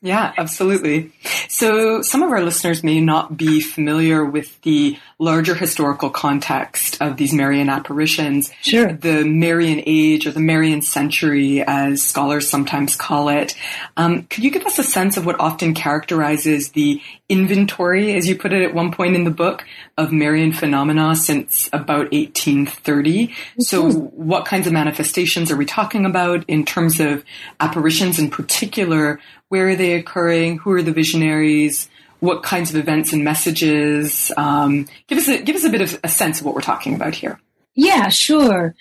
yeah, 0.01 0.33
absolutely. 0.39 1.13
So 1.49 2.01
some 2.03 2.23
of 2.23 2.31
our 2.31 2.43
listeners 2.43 2.83
may 2.83 3.01
not 3.01 3.37
be 3.37 3.61
familiar 3.61 4.25
with 4.25 4.61
the 4.63 4.99
larger 5.23 5.55
historical 5.55 6.11
context 6.11 7.01
of 7.01 7.17
these 7.17 7.33
Marian 7.33 7.69
apparitions. 7.69 8.51
Sure. 8.61 8.93
The 8.93 9.25
Marian 9.25 9.81
age 9.87 10.27
or 10.27 10.33
the 10.33 10.41
Marian 10.41 10.83
century, 10.83 11.63
as 11.63 12.03
scholars 12.03 12.49
sometimes 12.51 12.97
call 12.97 13.29
it. 13.29 13.55
Um, 13.97 14.25
could 14.25 14.43
you 14.43 14.51
give 14.51 14.67
us 14.67 14.81
a 14.81 14.83
sense 14.83 15.17
of 15.17 15.25
what 15.25 15.39
often 15.39 15.75
characterizes 15.75 16.71
the 16.71 17.01
inventory, 17.29 18.17
as 18.17 18.29
you 18.29 18.37
put 18.37 18.53
it 18.53 18.63
at 18.63 18.75
one 18.75 18.91
point 18.91 19.15
in 19.15 19.23
the 19.23 19.31
book, 19.31 19.65
of 19.97 20.11
Marian 20.11 20.53
phenomena 20.53 21.15
since 21.15 21.69
about 21.73 22.11
1830? 22.11 23.29
Mm-hmm. 23.29 23.61
So 23.63 23.93
what 23.93 24.45
kinds 24.45 24.67
of 24.67 24.73
manifestations 24.73 25.53
are 25.53 25.57
we 25.57 25.67
talking 25.67 26.05
about 26.05 26.45
in 26.49 26.65
terms 26.65 26.99
of 26.99 27.25
apparitions 27.61 28.19
in 28.19 28.29
particular? 28.29 29.21
Where 29.51 29.69
are 29.69 29.77
they 29.77 29.93
occurring? 29.93 30.59
Who 30.59 30.73
are 30.73 30.83
the 30.83 30.93
visionaries? 30.93 31.89
What 32.23 32.45
kinds 32.45 32.71
of 32.71 32.77
events 32.77 33.13
and 33.13 33.25
messages? 33.25 34.31
Um, 34.37 34.87
give 35.09 35.19
us 35.19 35.27
a, 35.27 35.43
give 35.43 35.57
us 35.57 35.65
a 35.65 35.71
bit 35.71 35.81
of 35.81 35.99
a 36.05 36.09
sense 36.09 36.39
of 36.39 36.47
what 36.47 36.55
we're 36.55 36.61
talking 36.61 36.95
about 36.95 37.17
here. 37.17 37.41
Yeah, 37.75 38.11
sure. 38.11 38.77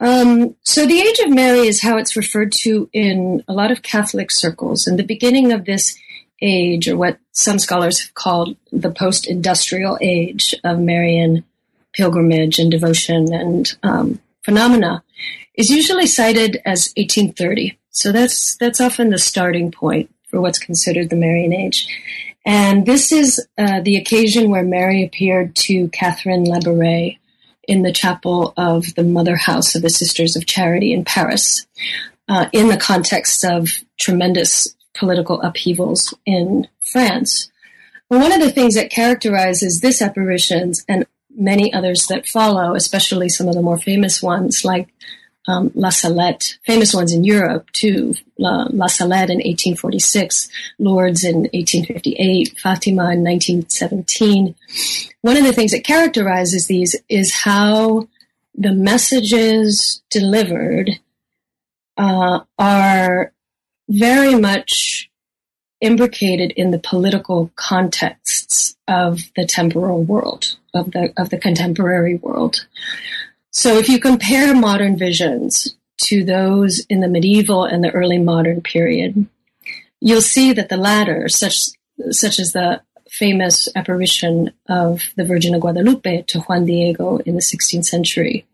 Um, 0.00 0.56
so 0.64 0.84
the 0.84 1.00
Age 1.00 1.20
of 1.20 1.30
Mary 1.30 1.68
is 1.68 1.80
how 1.80 1.96
it's 1.96 2.16
referred 2.16 2.50
to 2.62 2.90
in 2.92 3.44
a 3.46 3.52
lot 3.52 3.70
of 3.70 3.82
Catholic 3.82 4.32
circles. 4.32 4.88
And 4.88 4.98
the 4.98 5.04
beginning 5.04 5.52
of 5.52 5.64
this 5.64 5.96
age, 6.40 6.88
or 6.88 6.96
what 6.96 7.18
some 7.30 7.60
scholars 7.60 8.00
have 8.00 8.14
called 8.14 8.56
the 8.72 8.90
post-industrial 8.90 9.98
age 10.00 10.56
of 10.64 10.80
Marian 10.80 11.44
pilgrimage 11.92 12.58
and 12.58 12.68
devotion 12.68 13.32
and 13.32 13.76
um, 13.84 14.20
phenomena, 14.44 15.04
is 15.54 15.70
usually 15.70 16.08
cited 16.08 16.56
as 16.64 16.92
1830. 16.96 17.78
So 17.90 18.10
that's 18.10 18.56
that's 18.56 18.80
often 18.80 19.10
the 19.10 19.18
starting 19.18 19.70
point 19.70 20.10
for 20.28 20.40
what's 20.40 20.58
considered 20.58 21.10
the 21.10 21.16
Marian 21.16 21.52
Age. 21.52 21.86
And 22.44 22.86
this 22.86 23.12
is 23.12 23.44
uh, 23.56 23.80
the 23.80 23.96
occasion 23.96 24.50
where 24.50 24.64
Mary 24.64 25.04
appeared 25.04 25.54
to 25.56 25.88
Catherine 25.88 26.44
Labouré 26.44 27.18
in 27.68 27.82
the 27.82 27.92
chapel 27.92 28.52
of 28.56 28.94
the 28.94 29.04
Mother 29.04 29.36
House 29.36 29.74
of 29.74 29.82
the 29.82 29.90
Sisters 29.90 30.34
of 30.34 30.46
Charity 30.46 30.92
in 30.92 31.04
Paris, 31.04 31.66
uh, 32.28 32.48
in 32.52 32.68
the 32.68 32.76
context 32.76 33.44
of 33.44 33.68
tremendous 34.00 34.74
political 34.94 35.40
upheavals 35.42 36.12
in 36.26 36.66
France. 36.82 37.50
Well, 38.10 38.20
one 38.20 38.32
of 38.32 38.40
the 38.40 38.50
things 38.50 38.74
that 38.74 38.90
characterizes 38.90 39.80
this 39.80 40.02
apparitions 40.02 40.84
and 40.88 41.06
many 41.34 41.72
others 41.72 42.06
that 42.08 42.26
follow, 42.26 42.74
especially 42.74 43.28
some 43.28 43.48
of 43.48 43.54
the 43.54 43.62
more 43.62 43.78
famous 43.78 44.22
ones 44.22 44.64
like 44.64 44.88
um, 45.48 45.70
La 45.74 45.90
Salette, 45.90 46.58
famous 46.64 46.94
ones 46.94 47.12
in 47.12 47.24
Europe 47.24 47.70
too. 47.72 48.14
La, 48.38 48.66
La 48.70 48.86
Salette 48.86 49.30
in 49.30 49.38
1846, 49.38 50.48
Lourdes 50.78 51.24
in 51.24 51.48
1858, 51.52 52.58
Fatima 52.58 53.12
in 53.12 53.24
1917. 53.24 54.54
One 55.22 55.36
of 55.36 55.44
the 55.44 55.52
things 55.52 55.72
that 55.72 55.84
characterizes 55.84 56.66
these 56.66 56.96
is 57.08 57.34
how 57.34 58.08
the 58.54 58.72
messages 58.72 60.02
delivered 60.10 60.90
uh, 61.96 62.40
are 62.58 63.32
very 63.88 64.34
much 64.34 65.10
imbricated 65.80 66.52
in 66.52 66.70
the 66.70 66.78
political 66.78 67.50
contexts 67.56 68.76
of 68.86 69.20
the 69.36 69.44
temporal 69.44 70.02
world 70.02 70.56
of 70.74 70.92
the 70.92 71.12
of 71.16 71.30
the 71.30 71.38
contemporary 71.38 72.16
world. 72.16 72.66
So 73.52 73.76
if 73.76 73.88
you 73.88 74.00
compare 74.00 74.54
modern 74.54 74.96
visions 74.96 75.76
to 76.04 76.24
those 76.24 76.80
in 76.88 77.00
the 77.00 77.08
medieval 77.08 77.64
and 77.64 77.84
the 77.84 77.90
early 77.90 78.18
modern 78.18 78.62
period, 78.62 79.26
you'll 80.00 80.22
see 80.22 80.54
that 80.54 80.70
the 80.70 80.78
latter, 80.78 81.28
such, 81.28 81.58
such 82.10 82.40
as 82.40 82.52
the 82.52 82.80
famous 83.10 83.68
apparition 83.76 84.52
of 84.70 85.02
the 85.16 85.24
Virgin 85.24 85.54
of 85.54 85.60
Guadalupe 85.60 86.22
to 86.22 86.40
Juan 86.40 86.64
Diego 86.64 87.18
in 87.18 87.34
the 87.34 87.42
16th 87.42 87.84
century, 87.84 88.46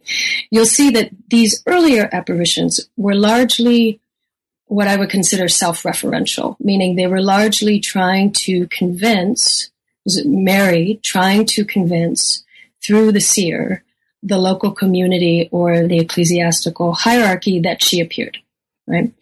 you'll 0.51 0.67
see 0.67 0.91
that 0.91 1.11
these 1.29 1.63
earlier 1.69 2.09
apparitions 2.13 2.81
were 2.97 3.15
largely 3.15 4.01
what 4.67 4.89
I 4.89 4.97
would 4.97 5.11
consider 5.11 5.49
self-referential, 5.49 6.57
meaning 6.59 6.97
they 6.97 7.07
were 7.07 7.23
largely 7.23 7.79
trying 7.79 8.33
to 8.41 8.67
convince, 8.67 9.71
Mary 10.25 10.99
trying 11.05 11.47
to 11.47 11.65
convince 11.65 12.45
through 12.85 13.13
the 13.13 13.21
seer 13.21 13.85
the 14.23 14.39
local 14.39 14.73
community 14.73 15.49
or 15.53 15.87
the 15.87 15.99
ecclesiastical 15.99 16.93
hierarchy 16.93 17.61
that 17.61 17.83
she 17.83 18.01
appeared, 18.01 18.39
right? 18.87 19.13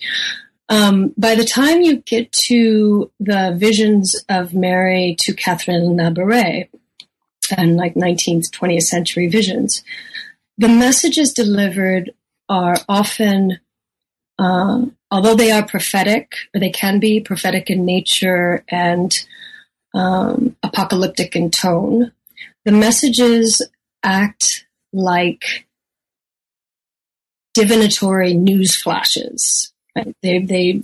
Um, 0.69 1.15
by 1.17 1.35
the 1.35 1.45
time 1.45 1.83
you 1.83 1.99
get 1.99 2.33
to 2.47 3.11
the 3.21 3.55
visions 3.57 4.17
of 4.29 4.55
Mary 4.55 5.17
to 5.21 5.33
Catherine 5.33 5.97
Labouré 5.97 6.69
and 7.57 7.77
like 7.77 7.95
19th, 7.95 8.51
20th 8.51 8.83
century 8.83 9.29
visions, 9.29 9.85
the 10.59 10.69
messages 10.69 11.33
delivered 11.33 12.13
are 12.49 12.77
often, 12.89 13.61
uh, 14.39 14.87
although 15.11 15.35
they 15.35 15.53
are 15.53 15.67
prophetic, 15.67 16.33
or 16.55 16.61
they 16.61 16.71
can 16.71 16.99
be 16.99 17.21
prophetic 17.21 17.71
in 17.71 17.85
nature 17.85 18.65
and 18.69 19.25
um, 19.95 20.57
apocalyptic 20.63 21.37
in 21.37 21.51
tone, 21.51 22.13
the 22.65 22.73
messages 22.73 23.63
act 24.03 24.66
like 24.97 25.67
divinatory 27.55 28.35
news 28.35 28.75
flashes. 28.75 29.73
Right? 29.95 30.15
They, 30.23 30.41
they, 30.41 30.81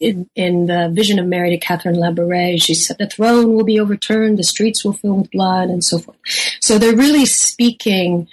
in, 0.00 0.28
in, 0.34 0.66
the 0.66 0.90
vision 0.92 1.18
of 1.18 1.26
Mary 1.26 1.50
to 1.50 1.58
Catherine 1.58 1.96
Labouré, 1.96 2.60
she 2.60 2.74
said 2.74 2.98
the 2.98 3.06
throne 3.06 3.54
will 3.54 3.64
be 3.64 3.78
overturned, 3.78 4.38
the 4.38 4.44
streets 4.44 4.84
will 4.84 4.92
fill 4.92 5.18
with 5.18 5.30
blood, 5.30 5.68
and 5.68 5.84
so 5.84 5.98
forth. 5.98 6.16
So 6.60 6.78
they're 6.78 6.96
really 6.96 7.24
speaking. 7.24 8.28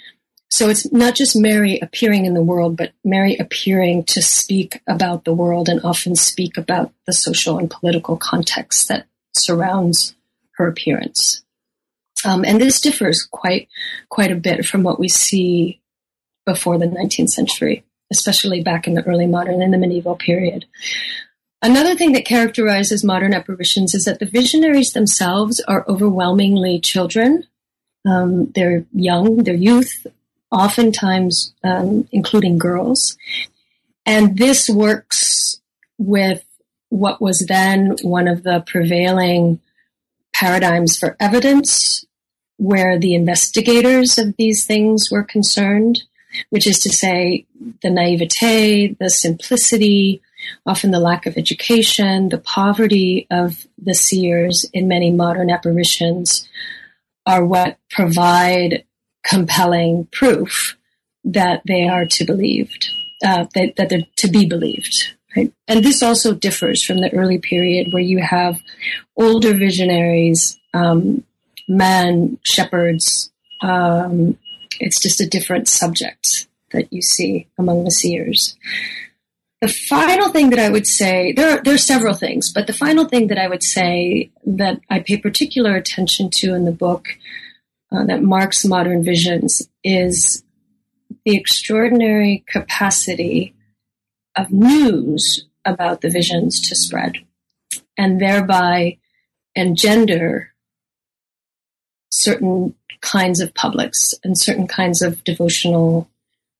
So 0.50 0.68
it's 0.68 0.92
not 0.92 1.16
just 1.16 1.36
Mary 1.38 1.80
appearing 1.80 2.26
in 2.26 2.34
the 2.34 2.42
world, 2.42 2.76
but 2.76 2.92
Mary 3.04 3.38
appearing 3.38 4.04
to 4.06 4.22
speak 4.22 4.82
about 4.88 5.24
the 5.24 5.34
world 5.34 5.70
and 5.70 5.80
often 5.84 6.16
speak 6.16 6.58
about 6.58 6.92
the 7.06 7.14
social 7.14 7.60
and 7.60 7.70
political 7.70 8.18
context 8.18 8.88
that 8.88 9.06
surrounds 9.38 10.16
her 10.54 10.68
appearance. 10.68 11.44
Um, 12.26 12.44
and 12.44 12.60
this 12.60 12.82
differs 12.82 13.24
quite 13.24 13.70
quite 14.10 14.32
a 14.32 14.36
bit 14.36 14.66
from 14.66 14.84
what 14.84 15.00
we 15.00 15.08
see 15.08 15.82
before 16.46 16.78
the 16.78 16.88
19th 16.88 17.30
century, 17.30 17.84
especially 18.12 18.62
back 18.62 18.88
in 18.88 18.94
the 18.94 19.04
early 19.04 19.28
modern 19.28 19.62
and 19.62 19.74
the 19.74 19.78
medieval 19.78 20.16
period. 20.16 20.66
Another 21.62 21.96
thing 21.96 22.14
that 22.14 22.26
characterizes 22.26 23.04
modern 23.04 23.34
apparitions 23.34 23.94
is 23.94 24.06
that 24.06 24.20
the 24.20 24.26
visionaries 24.26 24.94
themselves 24.94 25.60
are 25.68 25.86
overwhelmingly 25.88 26.80
children. 26.80 27.44
Um, 28.08 28.52
they're 28.56 28.86
young, 28.94 29.44
they're 29.44 29.54
youth, 29.54 30.08
oftentimes 30.52 31.54
um, 31.64 32.08
including 32.12 32.58
girls. 32.58 33.18
And 34.06 34.38
this 34.38 34.70
works 34.70 35.60
with 35.98 36.44
what 36.90 37.22
was 37.22 37.46
then 37.48 37.98
one 38.02 38.28
of 38.28 38.44
the 38.44 38.64
prevailing 38.66 39.60
paradigms 40.34 40.98
for 40.98 41.18
evidence 41.20 42.06
where 42.60 43.00
the 43.00 43.16
investigators 43.16 44.18
of 44.18 44.36
these 44.38 44.66
things 44.66 45.10
were 45.10 45.24
concerned, 45.24 46.04
which 46.50 46.68
is 46.68 46.78
to 46.80 46.90
say, 46.90 47.46
the 47.82 47.90
naivete, 47.90 48.96
the 49.00 49.10
simplicity, 49.10 50.22
often 50.66 50.92
the 50.92 51.00
lack 51.00 51.26
of 51.26 51.38
education, 51.38 52.30
the 52.30 52.38
poverty 52.38 53.26
of 53.32 53.66
the 53.82 53.96
seers 53.96 54.70
in 54.74 54.90
many 54.90 55.10
modern 55.10 55.50
apparitions 55.50 56.48
are 57.26 57.46
what 57.46 57.78
provide 57.90 58.84
compelling 59.26 60.08
proof 60.12 60.78
that 61.24 61.62
they 61.66 61.88
are 61.88 62.06
to 62.06 62.26
believed, 62.26 62.90
uh, 63.26 63.46
that, 63.56 63.76
that 63.78 63.88
they're 63.90 64.08
to 64.18 64.28
be 64.28 64.46
believed. 64.46 65.14
Right? 65.36 65.54
And 65.68 65.86
this 65.86 66.04
also 66.04 66.34
differs 66.34 66.84
from 66.84 67.00
the 67.00 67.14
early 67.14 67.38
period 67.38 67.94
where 67.94 68.04
you 68.04 68.20
have 68.20 68.60
older 69.16 69.54
visionaries 69.54 70.60
um, 70.74 71.24
men, 71.70 72.38
shepherds. 72.44 73.32
Um, 73.62 74.38
it's 74.80 75.02
just 75.02 75.22
a 75.22 75.28
different 75.28 75.68
subject 75.68 76.48
that 76.72 76.92
you 76.92 77.02
see 77.02 77.48
among 77.58 77.84
the 77.84 77.92
seers. 77.92 78.58
The 79.62 79.68
final 79.68 80.30
thing 80.30 80.52
that 80.52 80.60
I 80.60 80.70
would 80.70 80.88
say, 80.88 81.34
there 81.34 81.58
are, 81.58 81.64
there 81.64 81.74
are 81.74 81.78
several 81.78 82.14
things, 82.14 82.52
but 82.54 82.68
the 82.68 82.74
final 82.74 83.06
thing 83.06 83.28
that 83.28 83.38
I 83.38 83.48
would 83.48 83.64
say 83.64 84.32
that 84.46 84.80
I 84.90 85.00
pay 85.00 85.18
particular 85.18 85.76
attention 85.76 86.30
to 86.36 86.54
in 86.54 86.66
the 86.66 86.72
book 86.72 87.08
uh, 87.92 88.06
that 88.06 88.24
marks 88.24 88.64
modern 88.64 89.04
visions 89.04 89.62
is 89.84 90.44
the 91.26 91.36
extraordinary 91.36 92.46
capacity 92.48 93.54
of 94.38 94.52
news 94.52 95.46
about 95.66 96.02
the 96.02 96.10
visions 96.10 96.62
to 96.70 96.76
spread 96.76 97.18
and 97.98 98.22
thereby 98.22 98.98
engender 99.56 100.49
certain 102.10 102.76
kinds 103.02 103.40
of 103.40 103.54
publics 103.54 104.14
and 104.24 104.38
certain 104.38 104.68
kinds 104.68 105.02
of 105.02 105.24
devotional, 105.24 106.10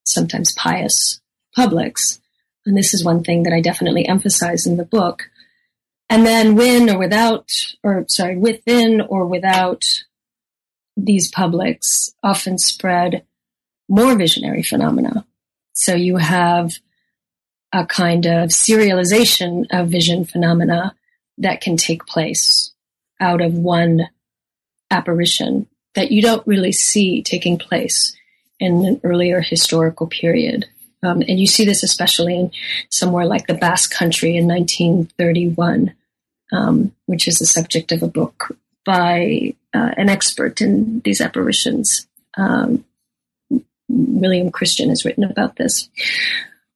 sometimes 0.06 0.54
pious 0.54 1.20
publics. 1.56 2.20
And 2.66 2.78
this 2.78 2.94
is 2.94 3.04
one 3.04 3.24
thing 3.24 3.44
that 3.44 3.54
I 3.54 3.62
definitely 3.62 4.08
emphasize 4.08 4.66
in 4.66 4.78
the 4.78 4.86
book. 4.86 5.30
And 6.10 6.26
then 6.26 6.56
when 6.56 6.90
or 6.90 6.98
without, 6.98 7.52
or 7.84 8.06
sorry, 8.08 8.38
within 8.38 9.02
or 9.02 9.26
without 9.26 9.86
these 10.98 11.30
publics 11.30 12.14
often 12.24 12.58
spread 12.58 13.24
more 13.88 14.16
visionary 14.16 14.64
phenomena. 14.64 15.26
So 15.74 15.96
you 15.96 16.18
have 16.18 16.74
a 17.72 17.86
kind 17.86 18.26
of 18.26 18.50
serialization 18.50 19.66
of 19.72 19.90
vision 19.90 20.26
phenomena 20.26 20.96
that 21.38 21.62
can 21.62 21.78
take 21.78 22.06
place 22.06 22.74
out 23.20 23.42
of 23.42 23.54
one 23.54 24.10
apparition 24.92 25.68
that 25.96 26.12
you 26.12 26.22
don't 26.22 26.46
really 26.48 26.72
see 26.72 27.22
taking 27.22 27.58
place 27.58 28.16
in 28.60 28.86
an 28.86 29.02
earlier 29.04 29.42
historical 29.42 30.08
period. 30.08 30.66
Um, 31.02 31.22
and 31.22 31.40
you 31.40 31.48
see 31.48 31.66
this 31.66 31.84
especially 31.84 32.36
in 32.36 32.52
somewhere 32.90 33.26
like 33.26 33.48
the 33.48 33.54
Basque 33.54 33.92
Country 33.92 34.36
in 34.36 34.48
1931, 34.48 35.94
um, 36.52 36.92
which 37.06 37.28
is 37.28 37.40
the 37.40 37.46
subject 37.46 37.92
of 37.92 38.04
a 38.04 38.08
book 38.08 38.56
by 38.86 39.54
uh, 39.74 39.92
an 39.98 40.10
expert 40.10 40.62
in 40.62 41.02
these 41.06 41.22
apparitions. 41.22 42.08
Um, 42.38 42.84
William 43.88 44.52
Christian 44.52 44.90
has 44.90 45.06
written 45.06 45.24
about 45.24 45.56
this. 45.56 45.90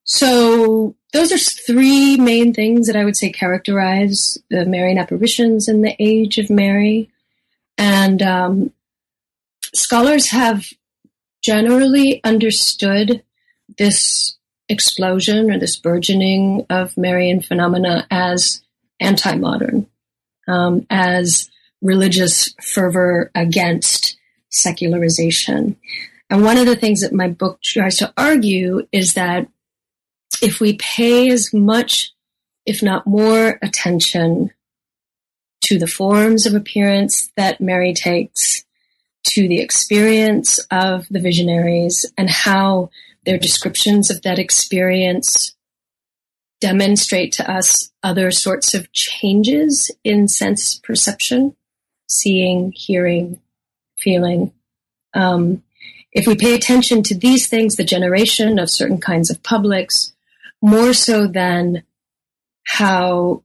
So 0.03 0.95
those 1.11 1.31
are 1.31 1.37
three 1.37 2.17
main 2.17 2.53
things 2.53 2.87
that 2.87 2.95
I 2.95 3.05
would 3.05 3.15
say 3.15 3.31
characterize 3.31 4.37
the 4.49 4.65
Marian 4.65 4.97
apparitions 4.97 5.67
in 5.67 5.81
the 5.81 5.95
age 5.99 6.37
of 6.37 6.49
Mary. 6.49 7.09
And 7.77 8.21
um, 8.21 8.73
scholars 9.73 10.29
have 10.29 10.65
generally 11.43 12.21
understood 12.23 13.23
this 13.77 14.37
explosion 14.69 15.51
or 15.51 15.59
this 15.59 15.77
burgeoning 15.77 16.65
of 16.69 16.97
Marian 16.97 17.41
phenomena 17.41 18.07
as 18.09 18.61
anti 18.99 19.35
modern, 19.35 19.87
um, 20.47 20.85
as 20.89 21.49
religious 21.81 22.53
fervor 22.61 23.29
against 23.35 24.17
secularization. 24.49 25.75
And 26.29 26.43
one 26.43 26.57
of 26.57 26.65
the 26.65 26.75
things 26.75 27.01
that 27.01 27.13
my 27.13 27.27
book 27.27 27.61
tries 27.61 27.97
to 27.97 28.13
argue 28.17 28.87
is 28.91 29.13
that 29.13 29.47
if 30.41 30.59
we 30.59 30.77
pay 30.77 31.29
as 31.29 31.53
much, 31.53 32.13
if 32.65 32.81
not 32.81 33.05
more, 33.05 33.59
attention 33.61 34.51
to 35.63 35.79
the 35.79 35.87
forms 35.87 36.45
of 36.45 36.53
appearance 36.53 37.31
that 37.35 37.61
Mary 37.61 37.93
takes, 37.93 38.63
to 39.25 39.47
the 39.47 39.59
experience 39.59 40.59
of 40.71 41.07
the 41.09 41.19
visionaries, 41.19 42.05
and 42.17 42.29
how 42.29 42.89
their 43.25 43.37
descriptions 43.37 44.11
of 44.11 44.21
that 44.23 44.39
experience 44.39 45.55
demonstrate 46.59 47.33
to 47.33 47.51
us 47.51 47.91
other 48.03 48.31
sorts 48.31 48.73
of 48.73 48.91
changes 48.93 49.91
in 50.03 50.27
sense 50.27 50.79
perception, 50.79 51.55
seeing, 52.07 52.71
hearing, 52.75 53.39
feeling. 53.97 54.51
Um, 55.13 55.63
if 56.11 56.27
we 56.27 56.35
pay 56.35 56.53
attention 56.53 57.03
to 57.03 57.17
these 57.17 57.47
things, 57.47 57.75
the 57.75 57.83
generation 57.83 58.59
of 58.59 58.69
certain 58.69 58.99
kinds 58.99 59.29
of 59.29 59.43
publics, 59.43 60.13
more 60.61 60.93
so 60.93 61.27
than 61.27 61.83
how 62.65 63.43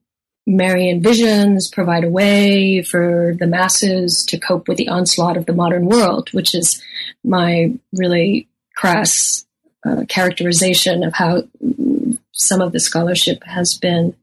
Marian 0.48 1.02
visions 1.02 1.68
provide 1.68 2.04
a 2.04 2.11
way 2.11 2.82
for 2.82 3.34
the 3.38 3.46
masses 3.46 4.24
to 4.28 4.38
cope 4.38 4.66
with 4.66 4.78
the 4.78 4.88
onslaught 4.88 5.37
of 5.37 5.44
the 5.44 5.52
modern 5.52 5.84
world, 5.84 6.30
which 6.32 6.54
is 6.54 6.82
my 7.22 7.72
really 7.92 8.48
crass 8.74 9.46
uh, 9.84 10.04
characterization 10.08 11.04
of 11.04 11.12
how 11.12 11.42
some 12.32 12.62
of 12.62 12.72
the 12.72 12.80
scholarship 12.80 13.44
has 13.44 13.76
been 13.76 14.16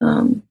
um, 0.00 0.42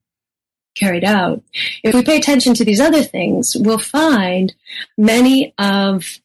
carried 0.74 1.04
out. 1.04 1.42
If 1.82 1.94
we 1.94 2.02
pay 2.02 2.16
attention 2.16 2.54
to 2.54 2.64
these 2.64 2.80
other 2.80 3.02
things, 3.02 3.56
we'll 3.58 3.78
find 3.78 4.54
many 4.96 5.52
of 5.58 6.18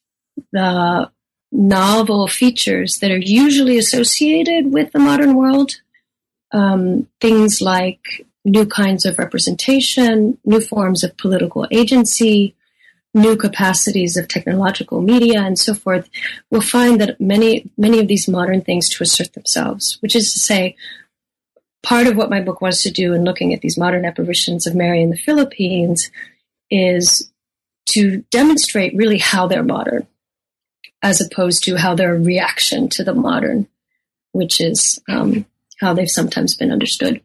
the 0.53 1.11
novel 1.51 2.27
features 2.27 2.99
that 3.01 3.11
are 3.11 3.17
usually 3.17 3.77
associated 3.77 4.71
with 4.71 4.93
the 4.93 4.99
modern 4.99 5.35
world 5.35 5.73
um, 6.53 7.07
things 7.19 7.61
like 7.61 8.25
new 8.45 8.65
kinds 8.65 9.05
of 9.05 9.17
representation, 9.17 10.37
new 10.45 10.59
forms 10.59 11.03
of 11.03 11.15
political 11.17 11.67
agency, 11.71 12.55
new 13.13 13.35
capacities 13.35 14.17
of 14.17 14.27
technological 14.27 15.01
media, 15.01 15.41
and 15.41 15.57
so 15.57 15.73
forth, 15.73 16.09
we'll 16.49 16.61
find 16.61 16.99
that 16.99 17.19
many 17.21 17.69
many 17.77 17.99
of 17.99 18.07
these 18.07 18.27
modern 18.27 18.61
things 18.61 18.89
to 18.89 19.03
assert 19.03 19.33
themselves. 19.33 19.97
Which 20.01 20.15
is 20.15 20.33
to 20.33 20.39
say, 20.39 20.75
part 21.83 22.07
of 22.07 22.17
what 22.17 22.29
my 22.29 22.41
book 22.41 22.61
wants 22.61 22.83
to 22.83 22.91
do 22.91 23.13
in 23.13 23.23
looking 23.23 23.53
at 23.53 23.61
these 23.61 23.77
modern 23.77 24.05
apparitions 24.05 24.65
of 24.65 24.75
Mary 24.75 25.01
in 25.01 25.09
the 25.09 25.17
Philippines 25.17 26.09
is 26.69 27.31
to 27.89 28.23
demonstrate 28.31 28.95
really 28.95 29.19
how 29.19 29.47
they're 29.47 29.63
modern, 29.63 30.07
as 31.01 31.21
opposed 31.21 31.63
to 31.65 31.75
how 31.75 31.93
they're 31.93 32.15
a 32.15 32.19
reaction 32.19 32.89
to 32.89 33.03
the 33.03 33.13
modern, 33.13 33.67
which 34.31 34.59
is 34.59 34.99
um, 35.07 35.45
how 35.79 35.93
they've 35.93 36.09
sometimes 36.09 36.55
been 36.55 36.71
understood. 36.71 37.21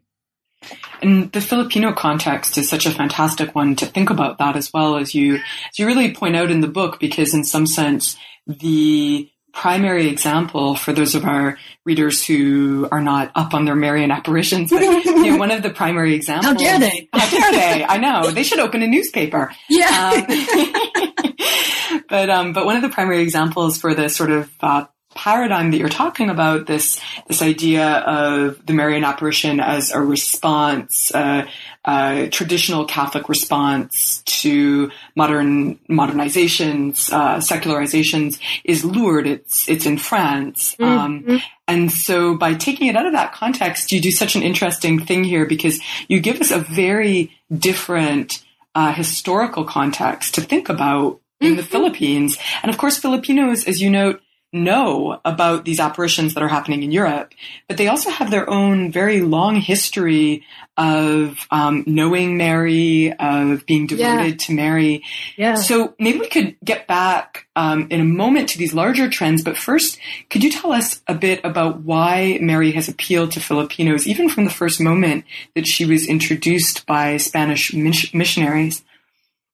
And 1.00 1.30
the 1.32 1.40
Filipino 1.40 1.92
context 1.92 2.58
is 2.58 2.68
such 2.68 2.86
a 2.86 2.90
fantastic 2.90 3.54
one 3.54 3.76
to 3.76 3.86
think 3.86 4.10
about 4.10 4.38
that 4.38 4.56
as 4.56 4.72
well 4.72 4.96
as 4.96 5.14
you 5.14 5.36
as 5.36 5.78
you 5.78 5.86
really 5.86 6.12
point 6.12 6.36
out 6.36 6.50
in 6.50 6.60
the 6.60 6.68
book, 6.68 6.98
because 6.98 7.34
in 7.34 7.44
some 7.44 7.66
sense 7.66 8.16
the 8.46 9.30
primary 9.52 10.08
example 10.08 10.76
for 10.76 10.92
those 10.92 11.14
of 11.14 11.24
our 11.24 11.58
readers 11.84 12.24
who 12.24 12.88
are 12.92 13.00
not 13.00 13.30
up 13.34 13.54
on 13.54 13.64
their 13.64 13.74
Marian 13.74 14.10
apparitions. 14.10 14.70
But, 14.70 14.82
you 15.04 15.32
know, 15.32 15.36
one 15.36 15.50
of 15.50 15.62
the 15.62 15.70
primary 15.70 16.14
examples. 16.14 16.52
How 16.52 16.58
dare 16.58 16.78
they? 16.78 17.08
How 17.12 17.30
dare 17.30 17.52
they? 17.52 17.84
I 17.84 17.98
know 17.98 18.30
they 18.30 18.44
should 18.44 18.60
open 18.60 18.82
a 18.82 18.86
newspaper. 18.86 19.52
Yeah. 19.68 20.24
Um, 20.28 22.02
but 22.08 22.30
um, 22.30 22.52
but 22.52 22.64
one 22.66 22.76
of 22.76 22.82
the 22.82 22.88
primary 22.88 23.22
examples 23.22 23.78
for 23.78 23.94
the 23.94 24.08
sort 24.08 24.30
of 24.30 24.50
uh, 24.60 24.84
paradigm 25.18 25.72
that 25.72 25.78
you're 25.78 25.88
talking 25.88 26.30
about, 26.30 26.66
this 26.66 27.00
this 27.26 27.42
idea 27.42 27.98
of 27.98 28.64
the 28.64 28.72
Marian 28.72 29.02
apparition 29.02 29.58
as 29.58 29.90
a 29.90 30.00
response, 30.00 31.12
uh, 31.12 31.44
uh, 31.84 32.26
traditional 32.30 32.84
Catholic 32.84 33.28
response 33.28 34.22
to 34.42 34.90
modern 35.16 35.76
modernizations, 35.90 37.12
uh, 37.12 37.38
secularizations, 37.38 38.38
is 38.62 38.84
Lourdes. 38.84 39.26
It's 39.26 39.68
it's 39.68 39.86
in 39.86 39.98
France, 39.98 40.76
um, 40.78 41.24
mm-hmm. 41.24 41.36
and 41.66 41.90
so 41.90 42.36
by 42.36 42.54
taking 42.54 42.86
it 42.86 42.94
out 42.94 43.06
of 43.06 43.12
that 43.12 43.32
context, 43.32 43.90
you 43.90 44.00
do 44.00 44.12
such 44.12 44.36
an 44.36 44.42
interesting 44.42 45.04
thing 45.04 45.24
here 45.24 45.46
because 45.46 45.80
you 46.06 46.20
give 46.20 46.40
us 46.40 46.52
a 46.52 46.60
very 46.60 47.32
different 47.52 48.44
uh, 48.76 48.92
historical 48.92 49.64
context 49.64 50.36
to 50.36 50.40
think 50.42 50.68
about 50.68 51.20
in 51.40 51.56
the 51.56 51.62
mm-hmm. 51.62 51.70
Philippines, 51.70 52.38
and 52.62 52.70
of 52.70 52.78
course, 52.78 52.98
Filipinos, 52.98 53.66
as 53.66 53.80
you 53.80 53.90
note 53.90 54.22
know 54.52 55.20
about 55.24 55.64
these 55.64 55.78
apparitions 55.78 56.34
that 56.34 56.42
are 56.42 56.48
happening 56.48 56.82
in 56.82 56.90
Europe, 56.90 57.34
but 57.66 57.76
they 57.76 57.88
also 57.88 58.10
have 58.10 58.30
their 58.30 58.48
own 58.48 58.90
very 58.90 59.20
long 59.20 59.56
history 59.56 60.44
of 60.76 61.46
um, 61.50 61.84
knowing 61.86 62.36
Mary, 62.36 63.12
of 63.12 63.66
being 63.66 63.86
devoted 63.86 64.40
yeah. 64.40 64.46
to 64.46 64.54
Mary. 64.54 65.02
Yeah. 65.36 65.56
So 65.56 65.94
maybe 65.98 66.20
we 66.20 66.28
could 66.28 66.56
get 66.64 66.86
back 66.86 67.46
um, 67.56 67.88
in 67.90 68.00
a 68.00 68.04
moment 68.04 68.50
to 68.50 68.58
these 68.58 68.72
larger 68.72 69.10
trends, 69.10 69.42
but 69.42 69.56
first, 69.56 69.98
could 70.30 70.42
you 70.42 70.50
tell 70.50 70.72
us 70.72 71.02
a 71.06 71.14
bit 71.14 71.40
about 71.44 71.80
why 71.80 72.38
Mary 72.40 72.72
has 72.72 72.88
appealed 72.88 73.32
to 73.32 73.40
Filipinos, 73.40 74.06
even 74.06 74.28
from 74.28 74.44
the 74.44 74.50
first 74.50 74.80
moment 74.80 75.24
that 75.54 75.66
she 75.66 75.84
was 75.84 76.08
introduced 76.08 76.86
by 76.86 77.16
Spanish 77.16 77.74
missionaries? 77.74 78.82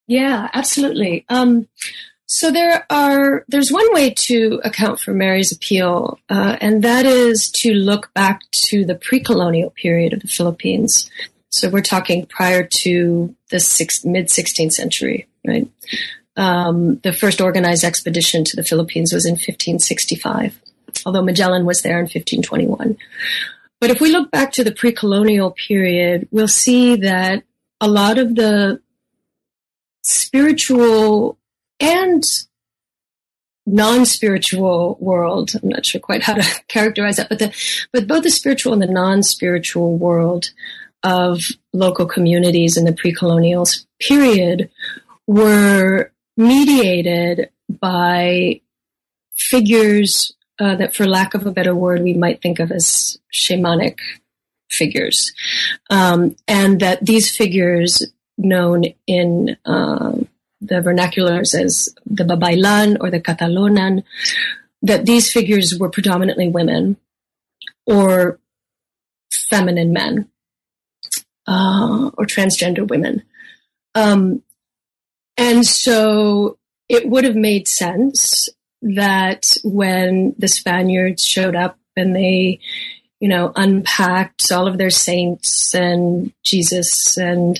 Yeah, 0.07 0.49
absolutely. 0.53 1.25
Um, 1.29 1.67
so 2.27 2.51
there 2.51 2.85
are 2.89 3.45
there's 3.47 3.71
one 3.71 3.93
way 3.93 4.09
to 4.09 4.59
account 4.63 4.99
for 4.99 5.13
Mary's 5.13 5.51
appeal, 5.51 6.19
uh, 6.29 6.57
and 6.59 6.83
that 6.83 7.05
is 7.05 7.51
to 7.57 7.73
look 7.73 8.11
back 8.13 8.41
to 8.69 8.83
the 8.83 8.95
pre-colonial 8.95 9.69
period 9.69 10.13
of 10.13 10.21
the 10.21 10.27
Philippines. 10.27 11.09
So 11.49 11.69
we're 11.69 11.81
talking 11.81 12.25
prior 12.25 12.67
to 12.81 13.35
the 13.51 13.59
six, 13.59 14.03
mid 14.03 14.27
16th 14.27 14.71
century, 14.71 15.27
right? 15.47 15.69
Um, 16.35 16.97
the 16.97 17.13
first 17.13 17.39
organized 17.39 17.83
expedition 17.83 18.43
to 18.45 18.55
the 18.55 18.63
Philippines 18.63 19.13
was 19.13 19.25
in 19.25 19.33
1565, 19.33 20.59
although 21.05 21.21
Magellan 21.21 21.65
was 21.65 21.81
there 21.81 21.97
in 21.97 22.05
1521. 22.05 22.97
But 23.79 23.89
if 23.91 24.01
we 24.01 24.11
look 24.11 24.31
back 24.31 24.51
to 24.53 24.63
the 24.63 24.71
pre-colonial 24.71 25.51
period, 25.51 26.27
we'll 26.31 26.47
see 26.47 26.95
that 26.97 27.43
a 27.79 27.87
lot 27.87 28.17
of 28.17 28.35
the 28.35 28.81
spiritual 30.01 31.37
and 31.79 32.23
non-spiritual 33.65 34.97
world. 34.99 35.51
I'm 35.61 35.69
not 35.69 35.85
sure 35.85 36.01
quite 36.01 36.23
how 36.23 36.35
to 36.35 36.63
characterize 36.67 37.17
that, 37.17 37.29
but 37.29 37.39
the, 37.39 37.53
but 37.91 38.07
both 38.07 38.23
the 38.23 38.29
spiritual 38.29 38.73
and 38.73 38.81
the 38.81 38.87
non-spiritual 38.87 39.97
world 39.97 40.51
of 41.03 41.41
local 41.73 42.05
communities 42.05 42.77
in 42.77 42.85
the 42.85 42.93
pre-colonial 42.93 43.65
period 43.99 44.69
were 45.27 46.11
mediated 46.37 47.49
by 47.69 48.61
figures 49.35 50.33
uh, 50.59 50.75
that, 50.75 50.95
for 50.95 51.05
lack 51.05 51.33
of 51.33 51.45
a 51.45 51.51
better 51.51 51.75
word, 51.75 52.01
we 52.01 52.13
might 52.13 52.41
think 52.41 52.59
of 52.59 52.71
as 52.71 53.17
shamanic 53.33 53.97
figures, 54.71 55.33
um, 55.89 56.35
and 56.47 56.79
that 56.79 57.05
these 57.05 57.35
figures, 57.35 58.03
known 58.37 58.83
in 59.07 59.57
um, 59.65 60.27
the 60.67 60.75
vernaculars 60.75 61.53
as 61.53 61.89
the 62.05 62.23
Babaylan 62.23 62.97
or 62.99 63.09
the 63.09 63.19
Catalonan, 63.19 64.03
that 64.81 65.05
these 65.05 65.31
figures 65.31 65.77
were 65.79 65.89
predominantly 65.89 66.47
women 66.47 66.97
or 67.85 68.39
feminine 69.49 69.93
men 69.93 70.29
uh, 71.47 72.11
or 72.17 72.25
transgender 72.25 72.87
women. 72.87 73.23
Um, 73.93 74.43
and 75.37 75.65
so 75.65 76.57
it 76.89 77.09
would 77.09 77.23
have 77.23 77.35
made 77.35 77.67
sense 77.67 78.49
that 78.81 79.55
when 79.63 80.35
the 80.37 80.47
Spaniards 80.47 81.23
showed 81.23 81.55
up 81.55 81.77
and 81.95 82.15
they, 82.15 82.59
you 83.19 83.27
know, 83.27 83.51
unpacked 83.55 84.51
all 84.51 84.67
of 84.67 84.77
their 84.77 84.89
saints 84.89 85.73
and 85.73 86.31
Jesus 86.43 87.17
and 87.17 87.59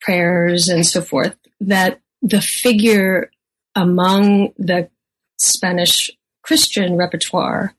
prayers 0.00 0.68
and 0.68 0.84
so 0.84 1.00
forth, 1.00 1.36
that 1.60 2.00
the 2.24 2.40
figure 2.40 3.30
among 3.76 4.52
the 4.56 4.88
Spanish 5.38 6.10
Christian 6.42 6.96
repertoire 6.96 7.74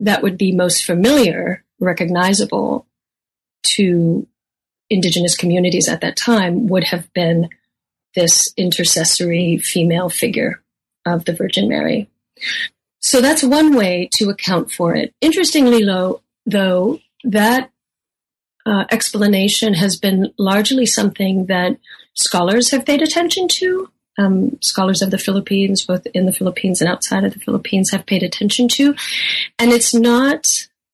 that 0.00 0.22
would 0.22 0.38
be 0.38 0.52
most 0.52 0.84
familiar, 0.84 1.64
recognizable 1.78 2.86
to 3.74 4.26
indigenous 4.90 5.36
communities 5.36 5.88
at 5.88 6.00
that 6.00 6.16
time 6.16 6.66
would 6.68 6.84
have 6.84 7.12
been 7.12 7.50
this 8.14 8.52
intercessory 8.56 9.58
female 9.58 10.08
figure 10.08 10.62
of 11.06 11.24
the 11.24 11.34
Virgin 11.34 11.68
Mary. 11.68 12.08
So 13.00 13.20
that's 13.20 13.42
one 13.42 13.74
way 13.74 14.08
to 14.14 14.30
account 14.30 14.70
for 14.70 14.94
it. 14.94 15.14
Interestingly, 15.20 15.84
though, 15.84 17.00
that 17.24 17.70
uh, 18.64 18.84
explanation 18.90 19.74
has 19.74 19.96
been 19.96 20.32
largely 20.38 20.86
something 20.86 21.46
that 21.46 21.76
scholars 22.14 22.70
have 22.70 22.86
paid 22.86 23.02
attention 23.02 23.48
to. 23.48 23.90
Um, 24.18 24.58
scholars 24.60 25.00
of 25.02 25.10
the 25.10 25.18
Philippines, 25.18 25.84
both 25.84 26.06
in 26.14 26.26
the 26.26 26.32
Philippines 26.32 26.80
and 26.80 26.90
outside 26.90 27.24
of 27.24 27.32
the 27.32 27.40
Philippines, 27.40 27.90
have 27.90 28.06
paid 28.06 28.22
attention 28.22 28.68
to. 28.68 28.94
And 29.58 29.72
it's 29.72 29.94
not, 29.94 30.44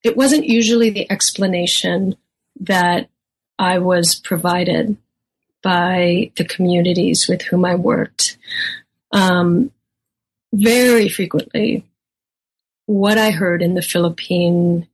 it 0.04 0.16
wasn't 0.16 0.46
usually 0.46 0.90
the 0.90 1.10
explanation 1.10 2.16
that 2.60 3.08
I 3.58 3.78
was 3.78 4.14
provided 4.14 4.96
by 5.62 6.30
the 6.36 6.44
communities 6.44 7.26
with 7.28 7.42
whom 7.42 7.64
I 7.64 7.74
worked. 7.74 8.38
Um, 9.12 9.72
very 10.52 11.08
frequently, 11.08 11.84
what 12.86 13.18
I 13.18 13.30
heard 13.30 13.62
in 13.62 13.74
the 13.74 13.82
Philippine, 13.82 14.86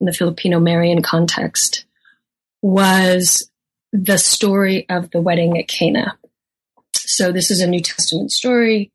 in 0.00 0.06
the 0.06 0.12
Filipino 0.12 0.58
Marian 0.58 1.02
context 1.02 1.85
was 2.62 3.50
the 3.92 4.18
story 4.18 4.86
of 4.88 5.10
the 5.10 5.20
wedding 5.20 5.58
at 5.58 5.68
Cana. 5.68 6.18
So 6.94 7.32
this 7.32 7.50
is 7.50 7.60
a 7.60 7.66
New 7.66 7.80
Testament 7.80 8.32
story, 8.32 8.90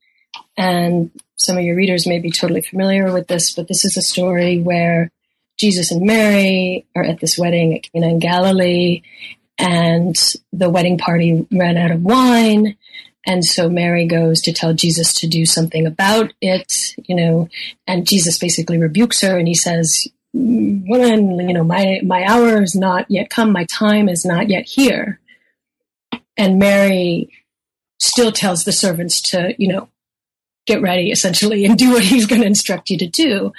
and 0.58 1.12
some 1.36 1.58
of 1.58 1.64
your 1.64 1.76
readers 1.76 2.06
may 2.06 2.20
be 2.20 2.32
totally 2.32 2.62
familiar 2.62 3.12
with 3.12 3.28
this, 3.28 3.54
but 3.54 3.68
this 3.68 3.86
is 3.86 3.98
a 3.98 4.02
story 4.02 4.60
where 4.60 5.10
Jesus 5.58 5.92
and 5.92 6.06
Mary 6.06 6.86
are 6.96 7.04
at 7.04 7.20
this 7.20 7.38
wedding 7.38 7.76
at 7.76 7.92
Cana 7.92 8.10
in 8.10 8.20
Galilee, 8.20 9.02
and 9.58 10.16
the 10.52 10.70
wedding 10.70 10.98
party 10.98 11.48
ran 11.52 11.78
out 11.78 11.92
of 11.92 12.04
wine. 12.04 12.76
And 13.26 13.46
so 13.46 13.70
Mary 13.70 14.08
goes 14.08 14.42
to 14.42 14.54
tell 14.54 14.74
Jesus 14.74 15.14
to 15.16 15.28
do 15.28 15.46
something 15.46 15.86
about 15.86 16.34
it, 16.42 16.96
you 17.06 17.16
know, 17.16 17.50
and 17.86 18.08
Jesus 18.08 18.40
basically 18.40 18.80
rebukes 18.80 19.22
her 19.22 19.38
and 19.38 19.48
he 19.48 19.54
says, 19.54 20.08
woman, 20.34 21.48
you 21.48 21.54
know, 21.54 21.64
my, 21.64 22.02
my 22.04 22.24
hour 22.26 22.62
is 22.62 22.76
not 22.76 23.10
yet 23.10 23.30
come. 23.30 23.52
My 23.52 23.66
time 23.66 24.10
is 24.10 24.26
not 24.26 24.50
yet 24.50 24.66
here. 24.66 25.20
And 26.38 26.60
Mary 26.60 27.30
still 28.00 28.32
tells 28.32 28.64
the 28.64 28.72
servants 28.72 29.22
to, 29.32 29.54
you 29.58 29.68
know, 29.68 29.90
get 30.66 30.82
ready 30.82 31.12
essentially 31.12 31.66
and 31.66 31.78
do 31.78 31.92
what 31.92 32.04
he's 32.04 32.26
going 32.26 32.42
to 32.42 32.48
instruct 32.48 32.90
you 32.90 32.98
to 32.98 33.08
do. 33.08 33.52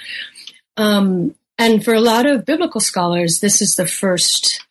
Um, 0.77 1.35
And 1.59 1.85
for 1.85 1.93
a 1.93 2.01
lot 2.01 2.25
of 2.25 2.45
biblical 2.45 2.81
scholars, 2.81 3.39
this 3.39 3.61
is 3.61 3.75
the 3.75 3.85
first 3.85 4.65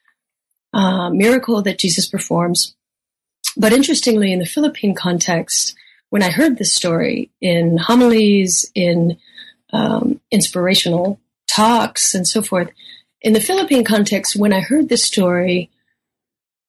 uh, 0.73 1.11
miracle 1.11 1.63
that 1.63 1.79
Jesus 1.79 2.09
performs. 2.09 2.75
But 3.57 3.73
interestingly, 3.73 4.33
in 4.33 4.41
the 4.41 4.53
Philippine 4.55 4.95
context, 4.95 5.77
when 6.11 6.23
I 6.23 6.31
heard 6.31 6.59
this 6.59 6.75
story 6.75 7.31
in 7.41 7.79
homilies, 7.79 8.69
in 8.75 9.17
um, 9.73 10.21
inspirational 10.31 11.21
talks, 11.55 12.15
and 12.15 12.27
so 12.27 12.43
forth, 12.43 12.71
in 13.21 13.33
the 13.33 13.41
Philippine 13.41 13.85
context, 13.85 14.37
when 14.37 14.53
I 14.53 14.61
heard 14.61 14.89
this 14.89 15.05
story, 15.05 15.71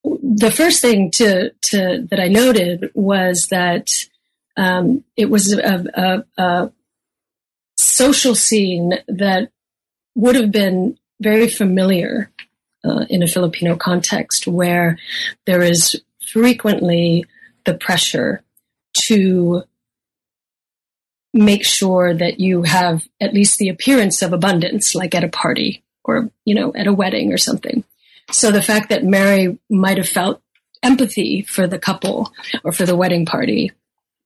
the 0.03 0.51
first 0.51 0.81
thing 0.81 1.11
to, 1.11 1.51
to 1.71 2.07
that 2.09 2.19
I 2.19 2.27
noted 2.27 2.91
was 2.93 3.47
that 3.49 3.87
um, 4.57 5.03
it 5.15 5.29
was 5.29 5.53
a, 5.53 5.85
a, 6.37 6.41
a 6.41 6.71
social 7.77 8.35
scene 8.35 8.93
that 9.07 9.49
would 10.15 10.35
have 10.35 10.51
been 10.51 10.97
very 11.19 11.47
familiar 11.47 12.29
uh, 12.85 13.05
in 13.09 13.23
a 13.23 13.27
Filipino 13.27 13.75
context, 13.75 14.45
where 14.45 14.97
there 15.45 15.61
is 15.61 16.01
frequently 16.31 17.25
the 17.65 17.73
pressure 17.73 18.43
to 19.05 19.63
make 21.33 21.65
sure 21.65 22.13
that 22.13 22.39
you 22.39 22.63
have 22.63 23.07
at 23.19 23.33
least 23.33 23.57
the 23.57 23.69
appearance 23.69 24.21
of 24.21 24.33
abundance, 24.33 24.93
like 24.93 25.15
at 25.15 25.23
a 25.23 25.29
party 25.29 25.83
or, 26.03 26.29
you 26.45 26.53
know, 26.53 26.73
at 26.75 26.87
a 26.87 26.93
wedding 26.93 27.33
or 27.33 27.37
something. 27.37 27.83
So 28.31 28.51
the 28.51 28.61
fact 28.61 28.89
that 28.89 29.03
Mary 29.03 29.57
might 29.69 29.97
have 29.97 30.07
felt 30.07 30.41
empathy 30.81 31.41
for 31.41 31.65
the 31.65 31.79
couple 31.79 32.31
or 32.63 32.71
for 32.71 32.85
the 32.85 32.95
wedding 32.95 33.25
party 33.25 33.71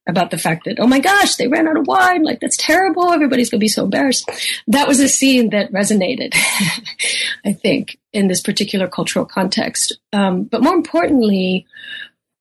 about 0.08 0.32
the 0.32 0.38
fact 0.38 0.66
that, 0.66 0.80
oh 0.80 0.88
my 0.88 1.00
gosh, 1.00 1.36
they 1.36 1.48
ran 1.48 1.68
out 1.68 1.78
of 1.78 1.88
wine. 1.88 2.24
Like, 2.24 2.40
that's 2.40 2.58
terrible. 2.58 3.12
Everybody's 3.12 3.50
going 3.50 3.60
to 3.60 3.64
be 3.64 3.68
so 3.68 3.84
embarrassed. 3.84 4.30
That 4.68 4.88
was 4.88 5.00
a 5.00 5.10
scene 5.10 5.50
that 5.50 5.72
resonated, 5.72 6.34
I 7.46 7.54
think, 7.54 7.98
in 8.14 8.28
this 8.28 8.42
particular 8.42 8.88
cultural 8.88 9.26
context. 9.26 9.98
Um, 10.14 10.44
but 10.44 10.64
more 10.64 10.76
importantly, 10.76 11.66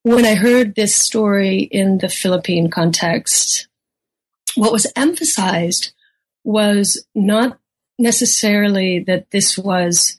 when 0.02 0.24
I 0.24 0.34
heard 0.34 0.74
this 0.74 0.94
story 0.94 1.58
in 1.58 1.98
the 1.98 2.08
Philippine 2.08 2.70
context, 2.70 3.66
what 4.56 4.72
was 4.72 4.90
emphasized 4.96 5.92
was 6.44 7.04
not 7.14 7.58
necessarily 7.98 9.00
that 9.00 9.30
this 9.30 9.56
was 9.56 10.16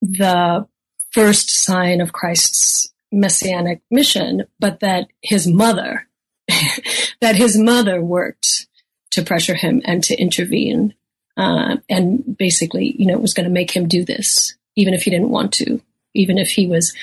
the 0.00 0.66
first 1.12 1.50
sign 1.50 2.00
of 2.00 2.12
Christ's 2.12 2.92
messianic 3.12 3.80
mission, 3.90 4.44
but 4.58 4.80
that 4.80 5.08
his 5.22 5.46
mother, 5.46 6.06
that 7.20 7.36
his 7.36 7.58
mother 7.58 8.02
worked 8.02 8.66
to 9.12 9.22
pressure 9.22 9.54
him 9.54 9.82
and 9.84 10.02
to 10.04 10.16
intervene. 10.16 10.94
Uh, 11.36 11.76
and 11.88 12.36
basically, 12.36 12.94
you 12.98 13.06
know, 13.06 13.18
was 13.18 13.34
going 13.34 13.44
to 13.44 13.52
make 13.52 13.70
him 13.70 13.88
do 13.88 14.04
this, 14.04 14.54
even 14.76 14.94
if 14.94 15.02
he 15.02 15.10
didn't 15.10 15.30
want 15.30 15.52
to, 15.52 15.80
even 16.14 16.38
if 16.38 16.48
he 16.48 16.66
was, 16.66 16.94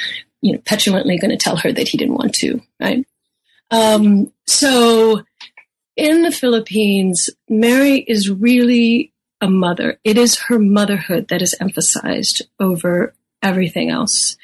you 0.42 0.54
know, 0.54 0.60
petulantly 0.66 1.18
going 1.18 1.32
to 1.32 1.38
tell 1.38 1.58
her 1.58 1.72
that 1.72 1.88
he 1.88 1.98
didn't 1.98 2.16
want 2.16 2.34
to, 2.34 2.62
right? 2.80 3.06
Um, 3.72 4.32
so 4.46 5.24
in 5.98 6.22
the 6.22 6.32
Philippines, 6.32 7.30
Mary 7.50 8.00
is 8.00 8.30
really 8.30 9.12
a 9.42 9.50
mother. 9.50 10.00
It 10.04 10.18
is 10.18 10.38
her 10.48 10.60
motherhood 10.60 11.28
that 11.30 11.42
is 11.42 11.56
emphasized 11.60 12.44
over 12.60 13.14
everything 13.42 13.90
else 13.90 14.38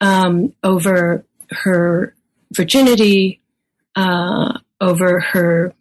um, 0.00 0.54
over 0.62 1.24
her 1.50 2.14
virginity, 2.52 3.40
uh, 3.96 4.58
over 4.80 5.20
her, 5.20 5.74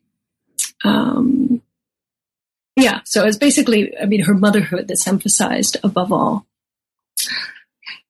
um, 0.83 1.61
yeah. 2.75 3.01
So 3.05 3.25
it's 3.25 3.37
basically, 3.37 3.97
I 3.97 4.05
mean, 4.05 4.23
her 4.23 4.33
motherhood 4.33 4.87
that's 4.87 5.07
emphasized 5.07 5.77
above 5.83 6.11
all. 6.11 6.45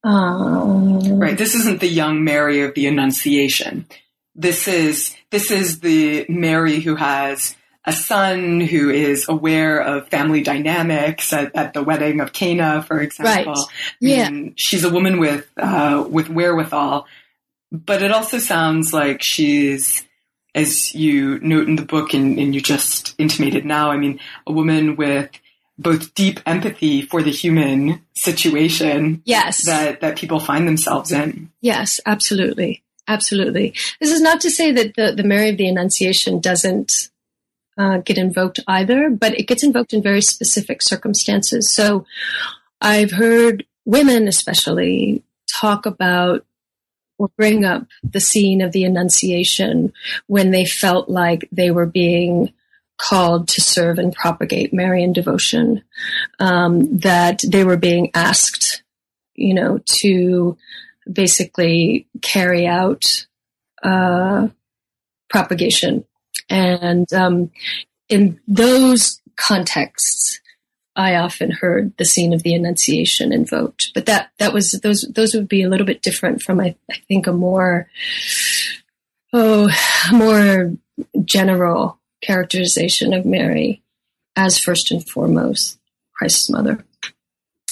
Uh, 0.05 1.15
right. 1.15 1.37
This 1.37 1.55
isn't 1.55 1.79
the 1.79 1.87
young 1.87 2.23
Mary 2.23 2.61
of 2.61 2.73
the 2.75 2.87
Annunciation. 2.87 3.87
This 4.35 4.67
is 4.67 5.15
this 5.29 5.51
is 5.51 5.79
the 5.79 6.25
Mary 6.29 6.79
who 6.79 6.95
has 6.95 7.55
a 7.85 7.91
son 7.91 8.61
who 8.61 8.89
is 8.89 9.27
aware 9.27 9.79
of 9.79 10.07
family 10.07 10.41
dynamics 10.41 11.33
at, 11.33 11.55
at 11.55 11.73
the 11.73 11.83
wedding 11.83 12.21
of 12.21 12.31
Cana, 12.31 12.81
for 12.81 13.01
example. 13.01 13.53
Right. 13.53 13.67
Yeah. 13.99 14.29
she's 14.55 14.83
a 14.83 14.89
woman 14.89 15.19
with, 15.19 15.49
uh, 15.57 16.05
with 16.09 16.29
wherewithal, 16.29 17.07
but 17.71 18.01
it 18.01 18.11
also 18.11 18.39
sounds 18.39 18.93
like 18.93 19.21
she's, 19.21 20.05
as 20.55 20.93
you 20.95 21.39
note 21.39 21.67
in 21.67 21.75
the 21.75 21.85
book 21.85 22.13
and, 22.13 22.39
and 22.39 22.55
you 22.55 22.61
just 22.61 23.15
intimated 23.17 23.65
now, 23.65 23.91
I 23.91 23.97
mean, 23.97 24.19
a 24.47 24.53
woman 24.53 24.95
with 24.95 25.29
both 25.77 26.13
deep 26.13 26.39
empathy 26.45 27.01
for 27.01 27.21
the 27.21 27.31
human 27.31 28.01
situation 28.15 29.23
yes. 29.25 29.65
that, 29.65 30.01
that 30.01 30.17
people 30.17 30.39
find 30.39 30.67
themselves 30.67 31.11
in. 31.11 31.51
Yes, 31.59 31.99
absolutely. 32.05 32.82
Absolutely. 33.07 33.73
This 33.99 34.11
is 34.11 34.21
not 34.21 34.41
to 34.41 34.49
say 34.49 34.71
that 34.71 34.95
the, 34.95 35.11
the 35.11 35.23
Mary 35.23 35.49
of 35.49 35.57
the 35.57 35.67
Annunciation 35.67 36.39
doesn't 36.39 37.09
uh, 37.77 37.97
get 37.97 38.17
invoked 38.17 38.59
either, 38.67 39.09
but 39.09 39.37
it 39.37 39.47
gets 39.47 39.63
invoked 39.63 39.93
in 39.93 40.01
very 40.01 40.21
specific 40.21 40.81
circumstances. 40.81 41.73
So 41.73 42.05
I've 42.79 43.11
heard 43.11 43.65
women, 43.85 44.27
especially, 44.27 45.23
talk 45.53 45.85
about 45.85 46.45
or 47.17 47.29
bring 47.37 47.63
up 47.63 47.85
the 48.03 48.19
scene 48.19 48.61
of 48.61 48.71
the 48.71 48.83
Annunciation 48.85 49.93
when 50.27 50.51
they 50.51 50.65
felt 50.65 51.09
like 51.09 51.47
they 51.51 51.71
were 51.71 51.85
being 51.85 52.53
called 52.97 53.47
to 53.49 53.61
serve 53.61 53.97
and 53.99 54.13
propagate 54.13 54.73
Marian 54.73 55.13
devotion, 55.13 55.83
um, 56.39 56.99
that 56.99 57.41
they 57.45 57.63
were 57.63 57.77
being 57.77 58.11
asked, 58.13 58.83
you 59.35 59.53
know, 59.53 59.79
to 59.85 60.57
basically 61.11 62.07
carry 62.21 62.65
out 62.67 63.25
uh, 63.83 64.47
propagation. 65.29 66.05
And 66.49 67.11
um, 67.13 67.51
in 68.09 68.39
those 68.47 69.21
contexts, 69.35 70.39
I 70.95 71.15
often 71.15 71.51
heard 71.51 71.93
the 71.97 72.05
scene 72.05 72.33
of 72.33 72.43
the 72.43 72.53
Annunciation 72.53 73.33
invoked, 73.33 73.91
but 73.95 74.05
that 74.05 74.31
that 74.37 74.53
was 74.53 74.73
those 74.83 75.01
those 75.01 75.33
would 75.33 75.47
be 75.47 75.63
a 75.63 75.69
little 75.69 75.87
bit 75.87 76.03
different 76.03 76.41
from 76.41 76.59
I, 76.59 76.75
I 76.89 76.97
think 77.07 77.25
a 77.25 77.33
more 77.33 77.89
oh 79.31 79.69
more 80.11 80.73
general 81.25 81.99
characterization 82.21 83.13
of 83.13 83.25
Mary 83.25 83.81
as 84.35 84.59
first 84.59 84.91
and 84.91 85.07
foremost 85.07 85.79
Christ's 86.13 86.49
mother. 86.49 86.85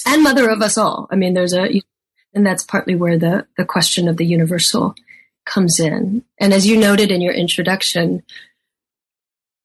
And 0.04 0.22
mother 0.24 0.50
of 0.50 0.60
us 0.60 0.76
all. 0.76 1.06
I 1.10 1.16
mean, 1.16 1.34
there's 1.34 1.54
a 1.54 1.80
and 2.34 2.46
that's 2.46 2.64
partly 2.64 2.94
where 2.94 3.18
the 3.18 3.46
the 3.56 3.64
question 3.64 4.08
of 4.08 4.16
the 4.16 4.26
universal 4.26 4.94
comes 5.44 5.80
in. 5.80 6.24
And 6.38 6.52
as 6.52 6.66
you 6.66 6.76
noted 6.76 7.10
in 7.10 7.20
your 7.20 7.34
introduction, 7.34 8.22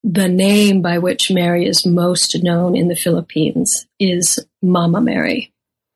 the 0.03 0.27
name 0.27 0.81
by 0.81 0.97
which 0.97 1.31
Mary 1.31 1.65
is 1.65 1.85
most 1.85 2.41
known 2.41 2.75
in 2.75 2.87
the 2.87 2.95
Philippines 2.95 3.87
is 3.99 4.39
Mama 4.61 5.01
Mary. 5.01 5.51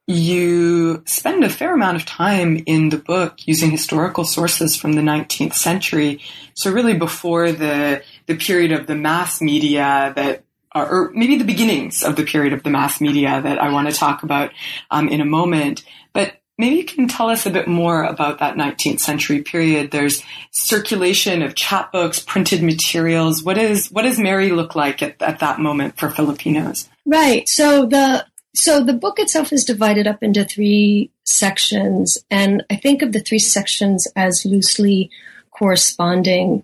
You 0.07 1.03
spend 1.05 1.43
a 1.43 1.49
fair 1.49 1.73
amount 1.73 1.97
of 1.97 2.05
time 2.05 2.61
in 2.65 2.89
the 2.89 2.97
book 2.97 3.47
using 3.47 3.71
historical 3.71 4.25
sources 4.25 4.75
from 4.75 4.93
the 4.93 5.01
19th 5.01 5.53
century. 5.53 6.21
So 6.53 6.71
really 6.71 6.95
before 6.95 7.51
the, 7.51 8.03
the 8.25 8.35
period 8.35 8.71
of 8.71 8.87
the 8.87 8.95
mass 8.95 9.41
media 9.41 10.11
that 10.15 10.43
or 10.73 11.11
maybe 11.13 11.37
the 11.37 11.43
beginnings 11.43 12.01
of 12.01 12.15
the 12.15 12.23
period 12.23 12.53
of 12.53 12.63
the 12.63 12.69
mass 12.69 13.01
media 13.01 13.41
that 13.41 13.61
I 13.61 13.71
want 13.71 13.89
to 13.89 13.95
talk 13.95 14.23
about 14.23 14.51
um, 14.89 15.09
in 15.09 15.19
a 15.19 15.25
moment. 15.25 15.83
But 16.13 16.40
Maybe 16.61 16.75
you 16.75 16.85
can 16.85 17.07
tell 17.07 17.27
us 17.27 17.47
a 17.47 17.49
bit 17.49 17.67
more 17.67 18.03
about 18.03 18.37
that 18.37 18.55
19th 18.55 18.99
century 18.99 19.41
period. 19.41 19.89
There's 19.89 20.21
circulation 20.51 21.41
of 21.41 21.55
chapbooks, 21.55 22.23
printed 22.23 22.61
materials. 22.61 23.41
What 23.41 23.57
is 23.57 23.87
what 23.87 24.03
does 24.03 24.19
Mary 24.19 24.51
look 24.51 24.75
like 24.75 25.01
at, 25.01 25.19
at 25.23 25.39
that 25.39 25.59
moment 25.59 25.97
for 25.97 26.11
Filipinos? 26.11 26.87
Right. 27.03 27.49
So 27.49 27.87
the 27.87 28.27
so 28.53 28.83
the 28.83 28.93
book 28.93 29.17
itself 29.17 29.51
is 29.51 29.63
divided 29.63 30.05
up 30.05 30.21
into 30.21 30.45
three 30.45 31.09
sections, 31.23 32.19
and 32.29 32.63
I 32.69 32.75
think 32.75 33.01
of 33.01 33.11
the 33.11 33.21
three 33.21 33.39
sections 33.39 34.07
as 34.15 34.45
loosely 34.45 35.09
corresponding 35.49 36.63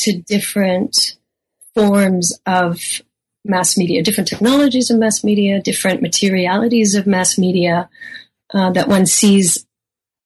to 0.00 0.22
different 0.22 1.14
forms 1.72 2.36
of 2.46 2.80
mass 3.44 3.76
media, 3.76 4.02
different 4.02 4.26
technologies 4.26 4.90
of 4.90 4.98
mass 4.98 5.22
media, 5.22 5.62
different 5.62 6.02
materialities 6.02 6.96
of 6.96 7.06
mass 7.06 7.38
media, 7.38 7.88
uh, 8.52 8.70
that 8.72 8.88
one 8.88 9.06
sees 9.06 9.66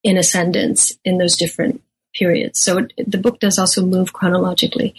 in 0.02 0.16
ascendance 0.16 0.92
in 1.04 1.18
those 1.18 1.36
different 1.36 1.82
periods. 2.14 2.60
So 2.60 2.78
it, 2.78 2.92
the 3.10 3.18
book 3.18 3.40
does 3.40 3.58
also 3.58 3.84
move 3.84 4.12
chronologically. 4.12 4.94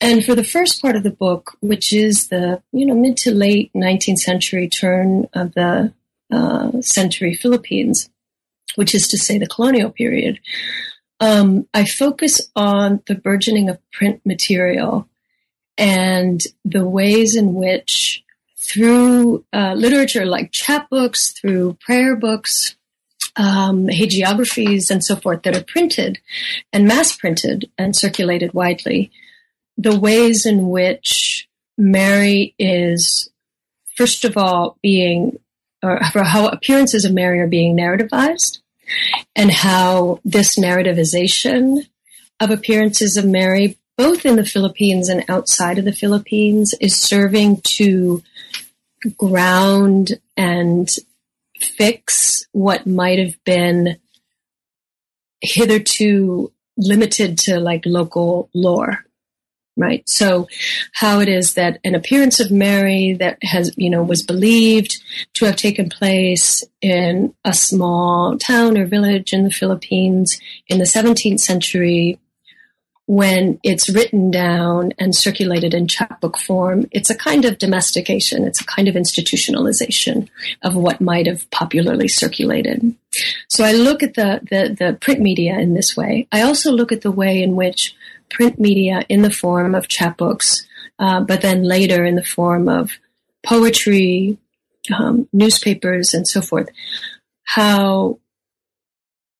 And 0.00 0.24
for 0.24 0.34
the 0.34 0.44
first 0.44 0.82
part 0.82 0.96
of 0.96 1.02
the 1.02 1.10
book, 1.10 1.56
which 1.60 1.92
is 1.92 2.28
the 2.28 2.62
you 2.72 2.84
know 2.84 2.94
mid 2.94 3.16
to 3.18 3.30
late 3.32 3.70
19th 3.74 4.18
century 4.18 4.68
turn 4.68 5.28
of 5.32 5.54
the 5.54 5.92
uh, 6.30 6.80
century 6.82 7.34
Philippines, 7.34 8.10
which 8.74 8.94
is 8.94 9.08
to 9.08 9.18
say 9.18 9.38
the 9.38 9.46
colonial 9.46 9.90
period, 9.90 10.38
um, 11.20 11.66
I 11.72 11.86
focus 11.86 12.40
on 12.54 13.02
the 13.06 13.14
burgeoning 13.14 13.70
of 13.70 13.78
print 13.90 14.20
material 14.26 15.08
and 15.78 16.42
the 16.64 16.86
ways 16.86 17.36
in 17.36 17.54
which 17.54 18.22
through 18.66 19.44
uh, 19.52 19.74
literature 19.74 20.26
like 20.26 20.52
chapbooks, 20.52 21.38
through 21.38 21.76
prayer 21.80 22.16
books, 22.16 22.76
um, 23.36 23.86
hagiographies, 23.86 24.90
and 24.90 25.04
so 25.04 25.16
forth 25.16 25.42
that 25.42 25.56
are 25.56 25.64
printed 25.64 26.18
and 26.72 26.86
mass 26.86 27.14
printed 27.14 27.70
and 27.78 27.94
circulated 27.94 28.52
widely, 28.54 29.10
the 29.76 29.98
ways 29.98 30.46
in 30.46 30.68
which 30.68 31.48
Mary 31.76 32.54
is, 32.58 33.28
first 33.96 34.24
of 34.24 34.36
all, 34.36 34.78
being, 34.82 35.38
or 35.82 35.98
how 36.02 36.48
appearances 36.48 37.04
of 37.04 37.12
Mary 37.12 37.40
are 37.40 37.46
being 37.46 37.76
narrativized, 37.76 38.60
and 39.34 39.50
how 39.50 40.20
this 40.24 40.58
narrativization 40.58 41.86
of 42.40 42.50
appearances 42.50 43.16
of 43.16 43.24
Mary, 43.24 43.76
both 43.98 44.24
in 44.24 44.36
the 44.36 44.44
Philippines 44.44 45.08
and 45.08 45.24
outside 45.28 45.78
of 45.78 45.84
the 45.84 45.92
Philippines, 45.92 46.74
is 46.80 46.96
serving 46.96 47.60
to 47.62 48.22
ground 49.16 50.12
and 50.36 50.88
fix 51.58 52.46
what 52.52 52.86
might 52.86 53.18
have 53.18 53.42
been 53.44 53.98
hitherto 55.40 56.52
limited 56.76 57.38
to 57.38 57.58
like 57.58 57.82
local 57.86 58.50
lore 58.54 59.06
right? 59.76 60.08
So 60.08 60.48
how 60.94 61.20
it 61.20 61.28
is 61.28 61.54
that 61.54 61.78
an 61.84 61.94
appearance 61.94 62.40
of 62.40 62.50
mary 62.50 63.12
that 63.18 63.38
has 63.42 63.72
you 63.76 63.90
know 63.90 64.02
was 64.02 64.22
believed 64.22 65.02
to 65.34 65.44
have 65.44 65.56
taken 65.56 65.88
place 65.88 66.64
in 66.80 67.34
a 67.44 67.52
small 67.52 68.38
town 68.38 68.78
or 68.78 68.86
village 68.86 69.32
in 69.32 69.44
the 69.44 69.50
philippines 69.50 70.40
in 70.68 70.78
the 70.78 70.84
17th 70.84 71.40
century 71.40 72.18
when 73.06 73.60
it's 73.62 73.88
written 73.88 74.32
down 74.32 74.92
and 74.98 75.14
circulated 75.14 75.74
in 75.74 75.86
chapbook 75.86 76.36
form, 76.36 76.86
it's 76.90 77.08
a 77.08 77.16
kind 77.16 77.44
of 77.44 77.58
domestication. 77.58 78.44
It's 78.44 78.60
a 78.60 78.64
kind 78.64 78.88
of 78.88 78.96
institutionalization 78.96 80.28
of 80.62 80.74
what 80.74 81.00
might 81.00 81.26
have 81.26 81.48
popularly 81.52 82.08
circulated. 82.08 82.94
So 83.48 83.64
I 83.64 83.72
look 83.72 84.02
at 84.02 84.14
the, 84.14 84.40
the, 84.50 84.76
the 84.76 84.98
print 85.00 85.20
media 85.20 85.56
in 85.58 85.74
this 85.74 85.96
way. 85.96 86.26
I 86.32 86.42
also 86.42 86.72
look 86.72 86.90
at 86.90 87.02
the 87.02 87.12
way 87.12 87.42
in 87.42 87.54
which 87.54 87.94
print 88.28 88.58
media 88.58 89.04
in 89.08 89.22
the 89.22 89.30
form 89.30 89.76
of 89.76 89.86
chapbooks, 89.86 90.66
uh, 90.98 91.20
but 91.20 91.42
then 91.42 91.62
later 91.62 92.04
in 92.04 92.16
the 92.16 92.24
form 92.24 92.68
of 92.68 92.90
poetry, 93.44 94.36
um, 94.98 95.28
newspapers, 95.32 96.12
and 96.12 96.26
so 96.26 96.40
forth, 96.40 96.68
how 97.44 98.18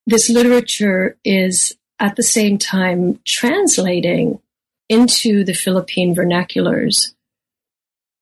this 0.06 0.30
literature 0.30 1.16
is 1.24 1.75
at 1.98 2.16
the 2.16 2.22
same 2.22 2.58
time 2.58 3.20
translating 3.26 4.40
into 4.88 5.44
the 5.44 5.54
Philippine 5.54 6.14
vernaculars 6.14 7.12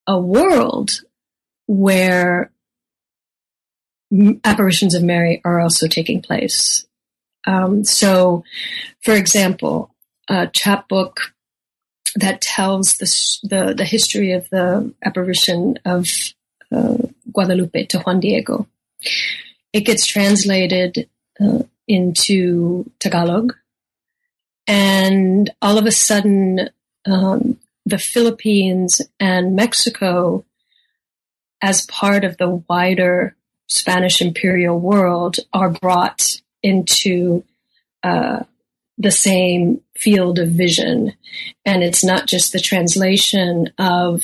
a 0.06 0.18
world 0.18 1.00
where 1.66 2.50
apparitions 4.44 4.94
of 4.94 5.02
Mary 5.02 5.40
are 5.44 5.60
also 5.60 5.88
taking 5.88 6.20
place. 6.20 6.86
Um, 7.46 7.84
so, 7.84 8.44
for 9.02 9.14
example, 9.14 9.94
a 10.28 10.48
chapbook 10.48 11.32
that 12.16 12.40
tells 12.40 12.96
the, 12.96 13.06
the, 13.42 13.74
the 13.74 13.84
history 13.84 14.32
of 14.32 14.48
the 14.50 14.92
apparition 15.04 15.78
of 15.84 16.06
uh, 16.70 16.96
Guadalupe 17.32 17.86
to 17.86 17.98
Juan 18.00 18.20
Diego. 18.20 18.68
It 19.72 19.80
gets 19.80 20.06
translated 20.06 21.08
uh, 21.40 21.64
into 21.88 22.90
Tagalog 23.00 23.54
and 24.66 25.50
all 25.60 25.78
of 25.78 25.86
a 25.86 25.92
sudden, 25.92 26.70
um, 27.06 27.58
the 27.86 27.98
Philippines 27.98 29.00
and 29.20 29.54
Mexico, 29.54 30.44
as 31.60 31.86
part 31.86 32.24
of 32.24 32.36
the 32.38 32.62
wider 32.68 33.36
Spanish 33.66 34.20
imperial 34.20 34.78
world, 34.78 35.36
are 35.52 35.70
brought 35.70 36.40
into 36.62 37.44
uh, 38.02 38.44
the 38.96 39.10
same 39.10 39.80
field 39.96 40.38
of 40.38 40.48
vision. 40.48 41.12
And 41.64 41.82
it's 41.82 42.04
not 42.04 42.26
just 42.26 42.52
the 42.52 42.60
translation 42.60 43.70
of 43.78 44.22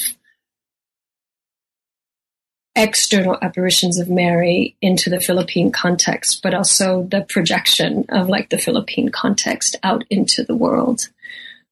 external 2.82 3.38
apparitions 3.42 3.98
of 3.98 4.08
Mary 4.08 4.76
into 4.80 5.10
the 5.10 5.20
Philippine 5.20 5.70
context, 5.70 6.40
but 6.42 6.54
also 6.54 7.02
the 7.04 7.22
projection 7.28 8.06
of 8.08 8.28
like 8.28 8.48
the 8.48 8.58
Philippine 8.58 9.10
context 9.10 9.76
out 9.82 10.04
into 10.08 10.42
the 10.44 10.56
world. 10.56 11.08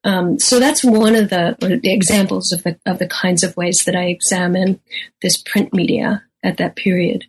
Um, 0.04 0.38
so 0.38 0.60
that's 0.60 0.84
one 0.84 1.16
of 1.16 1.30
the, 1.30 1.56
the, 1.60 1.92
examples 1.92 2.52
of 2.52 2.62
the 2.62 2.78
of 2.86 2.98
the 2.98 3.08
kinds 3.08 3.42
of 3.42 3.56
ways 3.56 3.84
that 3.84 3.96
I 3.96 4.04
examine 4.04 4.80
this 5.22 5.36
print 5.38 5.74
media 5.74 6.22
at 6.42 6.58
that 6.58 6.76
period. 6.76 7.24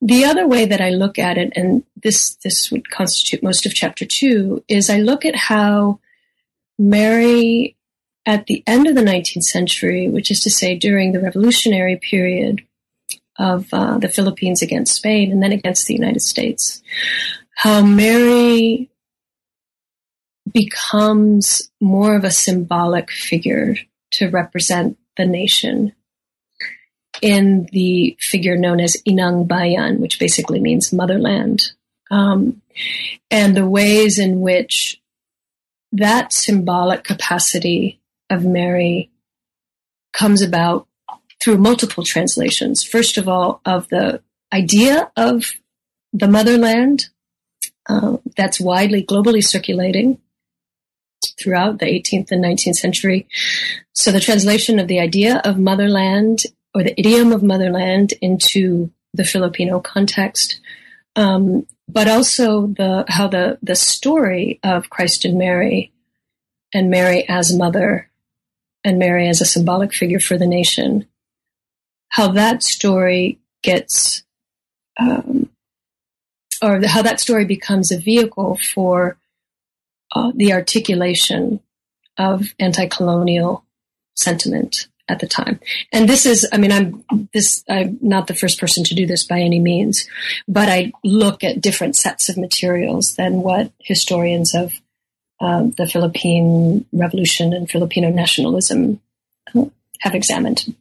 The 0.00 0.24
other 0.24 0.46
way 0.48 0.64
that 0.64 0.80
I 0.80 0.90
look 0.90 1.18
at 1.18 1.36
it, 1.36 1.52
and 1.56 1.84
this 2.02 2.36
this 2.36 2.70
would 2.70 2.90
constitute 2.90 3.42
most 3.42 3.66
of 3.66 3.74
chapter 3.74 4.06
two, 4.06 4.64
is 4.66 4.88
I 4.88 4.98
look 4.98 5.24
at 5.24 5.36
how 5.36 6.00
Mary 6.78 7.76
at 8.24 8.46
the 8.46 8.62
end 8.66 8.86
of 8.88 8.94
the 8.94 9.02
19th 9.02 9.44
century, 9.44 10.08
which 10.08 10.30
is 10.30 10.42
to 10.42 10.50
say 10.50 10.76
during 10.76 11.12
the 11.12 11.20
revolutionary 11.20 11.96
period, 11.96 12.62
of 13.38 13.66
uh, 13.72 13.98
the 13.98 14.08
Philippines 14.08 14.62
against 14.62 14.94
Spain 14.94 15.30
and 15.30 15.42
then 15.42 15.52
against 15.52 15.86
the 15.86 15.94
United 15.94 16.22
States. 16.22 16.82
How 17.56 17.82
Mary 17.82 18.90
becomes 20.52 21.70
more 21.80 22.16
of 22.16 22.24
a 22.24 22.30
symbolic 22.30 23.10
figure 23.10 23.76
to 24.12 24.28
represent 24.28 24.98
the 25.16 25.26
nation 25.26 25.92
in 27.22 27.68
the 27.72 28.16
figure 28.20 28.56
known 28.56 28.80
as 28.80 28.96
Inang 29.06 29.48
Bayan, 29.48 30.00
which 30.00 30.18
basically 30.18 30.60
means 30.60 30.92
motherland. 30.92 31.72
Um, 32.10 32.62
and 33.30 33.56
the 33.56 33.66
ways 33.66 34.18
in 34.18 34.40
which 34.40 35.00
that 35.92 36.32
symbolic 36.32 37.04
capacity 37.04 38.00
of 38.30 38.44
Mary 38.44 39.10
comes 40.12 40.42
about 40.42 40.85
through 41.40 41.58
multiple 41.58 42.04
translations. 42.04 42.82
First 42.82 43.18
of 43.18 43.28
all, 43.28 43.60
of 43.64 43.88
the 43.88 44.22
idea 44.52 45.10
of 45.16 45.52
the 46.12 46.28
motherland 46.28 47.06
uh, 47.88 48.16
that's 48.36 48.60
widely 48.60 49.04
globally 49.04 49.44
circulating 49.44 50.18
throughout 51.40 51.78
the 51.78 51.86
18th 51.86 52.30
and 52.30 52.44
19th 52.44 52.74
century. 52.76 53.28
So 53.92 54.10
the 54.10 54.20
translation 54.20 54.78
of 54.78 54.88
the 54.88 55.00
idea 55.00 55.40
of 55.44 55.58
motherland 55.58 56.40
or 56.74 56.82
the 56.82 56.98
idiom 56.98 57.32
of 57.32 57.42
motherland 57.42 58.14
into 58.20 58.90
the 59.14 59.24
Filipino 59.24 59.80
context, 59.80 60.60
um, 61.14 61.66
but 61.88 62.08
also 62.08 62.66
the 62.66 63.04
how 63.08 63.28
the 63.28 63.58
the 63.62 63.76
story 63.76 64.60
of 64.62 64.90
Christ 64.90 65.24
and 65.24 65.38
Mary 65.38 65.92
and 66.74 66.90
Mary 66.90 67.26
as 67.28 67.56
mother 67.56 68.10
and 68.84 68.98
Mary 68.98 69.28
as 69.28 69.40
a 69.40 69.46
symbolic 69.46 69.94
figure 69.94 70.20
for 70.20 70.36
the 70.36 70.46
nation 70.46 71.06
how 72.16 72.28
that 72.28 72.62
story 72.62 73.38
gets, 73.62 74.22
um, 74.98 75.50
or 76.62 76.80
how 76.86 77.02
that 77.02 77.20
story 77.20 77.44
becomes 77.44 77.92
a 77.92 77.98
vehicle 77.98 78.58
for 78.74 79.18
uh, 80.14 80.32
the 80.34 80.50
articulation 80.54 81.60
of 82.16 82.54
anti-colonial 82.58 83.66
sentiment 84.14 84.86
at 85.10 85.18
the 85.20 85.26
time. 85.26 85.60
And 85.92 86.08
this 86.08 86.24
is, 86.24 86.48
I 86.54 86.56
mean, 86.56 86.72
I'm 86.72 87.28
this, 87.34 87.62
I'm 87.68 87.98
not 88.00 88.28
the 88.28 88.34
first 88.34 88.58
person 88.58 88.82
to 88.84 88.94
do 88.94 89.06
this 89.06 89.26
by 89.26 89.40
any 89.40 89.58
means, 89.58 90.08
but 90.48 90.70
I 90.70 90.92
look 91.04 91.44
at 91.44 91.60
different 91.60 91.96
sets 91.96 92.30
of 92.30 92.38
materials 92.38 93.12
than 93.18 93.42
what 93.42 93.70
historians 93.78 94.54
of 94.54 94.72
um, 95.38 95.72
the 95.72 95.86
Philippine 95.86 96.86
Revolution 96.92 97.52
and 97.52 97.70
Filipino 97.70 98.08
nationalism 98.08 99.02
uh, 99.54 99.66
have 100.00 100.14
examined. 100.14 100.74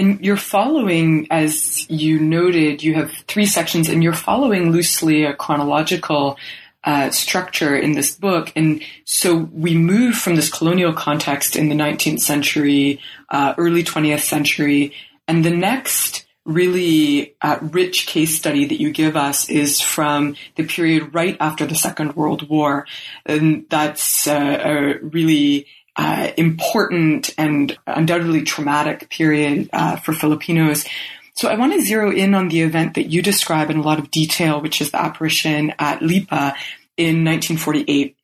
And 0.00 0.18
you're 0.24 0.38
following, 0.38 1.26
as 1.30 1.84
you 1.90 2.18
noted, 2.18 2.82
you 2.82 2.94
have 2.94 3.12
three 3.28 3.44
sections, 3.44 3.86
and 3.86 4.02
you're 4.02 4.14
following 4.14 4.72
loosely 4.72 5.24
a 5.24 5.34
chronological 5.34 6.38
uh, 6.84 7.10
structure 7.10 7.76
in 7.76 7.92
this 7.92 8.16
book. 8.16 8.50
And 8.56 8.82
so 9.04 9.36
we 9.36 9.74
move 9.74 10.14
from 10.14 10.36
this 10.36 10.50
colonial 10.50 10.94
context 10.94 11.54
in 11.54 11.68
the 11.68 11.74
19th 11.74 12.20
century, 12.20 12.98
uh, 13.28 13.52
early 13.58 13.84
20th 13.84 14.22
century, 14.22 14.94
and 15.28 15.44
the 15.44 15.50
next 15.50 16.26
really 16.46 17.36
uh, 17.42 17.58
rich 17.60 18.06
case 18.06 18.34
study 18.34 18.64
that 18.64 18.80
you 18.80 18.90
give 18.92 19.18
us 19.18 19.50
is 19.50 19.82
from 19.82 20.34
the 20.56 20.64
period 20.64 21.14
right 21.14 21.36
after 21.40 21.66
the 21.66 21.74
Second 21.74 22.16
World 22.16 22.48
War. 22.48 22.86
And 23.26 23.66
that's 23.68 24.26
uh, 24.26 24.62
a 24.64 24.98
really 25.04 25.66
uh, 26.00 26.32
important 26.38 27.28
and 27.36 27.78
undoubtedly 27.86 28.40
traumatic 28.40 29.10
period 29.10 29.68
uh, 29.70 29.96
for 29.96 30.14
Filipinos. 30.14 30.86
So 31.34 31.50
I 31.50 31.56
want 31.56 31.74
to 31.74 31.82
zero 31.82 32.10
in 32.10 32.34
on 32.34 32.48
the 32.48 32.62
event 32.62 32.94
that 32.94 33.10
you 33.10 33.20
describe 33.20 33.68
in 33.68 33.76
a 33.76 33.82
lot 33.82 33.98
of 33.98 34.10
detail, 34.10 34.62
which 34.62 34.80
is 34.80 34.92
the 34.92 35.00
apparition 35.00 35.74
at 35.78 36.00
Lipa 36.00 36.54
in 36.96 37.22
1948. 37.26 38.16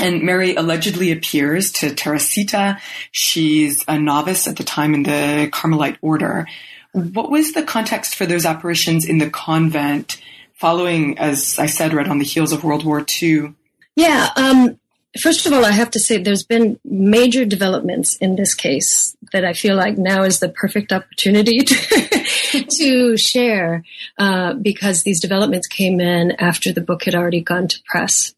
And 0.00 0.24
Mary 0.24 0.56
allegedly 0.56 1.12
appears 1.12 1.70
to 1.74 1.94
Teresita. 1.94 2.80
She's 3.12 3.84
a 3.86 3.96
novice 3.96 4.48
at 4.48 4.56
the 4.56 4.64
time 4.64 4.92
in 4.92 5.04
the 5.04 5.48
Carmelite 5.52 5.98
order. 6.02 6.48
What 6.90 7.30
was 7.30 7.52
the 7.52 7.62
context 7.62 8.16
for 8.16 8.26
those 8.26 8.44
apparitions 8.44 9.06
in 9.06 9.18
the 9.18 9.30
convent 9.30 10.20
following, 10.54 11.16
as 11.18 11.60
I 11.60 11.66
said, 11.66 11.94
right 11.94 12.08
on 12.08 12.18
the 12.18 12.24
heels 12.24 12.50
of 12.50 12.64
World 12.64 12.84
War 12.84 13.06
II? 13.22 13.54
Yeah, 13.94 14.30
um, 14.34 14.80
First 15.20 15.46
of 15.46 15.52
all, 15.52 15.64
I 15.64 15.70
have 15.70 15.90
to 15.92 16.00
say 16.00 16.18
there's 16.18 16.42
been 16.42 16.78
major 16.84 17.44
developments 17.44 18.16
in 18.16 18.34
this 18.34 18.52
case 18.52 19.16
that 19.32 19.44
I 19.44 19.52
feel 19.52 19.76
like 19.76 19.96
now 19.96 20.24
is 20.24 20.40
the 20.40 20.48
perfect 20.48 20.92
opportunity 20.92 21.58
to, 21.60 22.64
to 22.78 23.16
share 23.16 23.84
uh, 24.18 24.54
because 24.54 25.02
these 25.02 25.20
developments 25.20 25.68
came 25.68 26.00
in 26.00 26.32
after 26.32 26.72
the 26.72 26.80
book 26.80 27.04
had 27.04 27.14
already 27.14 27.40
gone 27.40 27.68
to 27.68 27.78
press. 27.86 28.34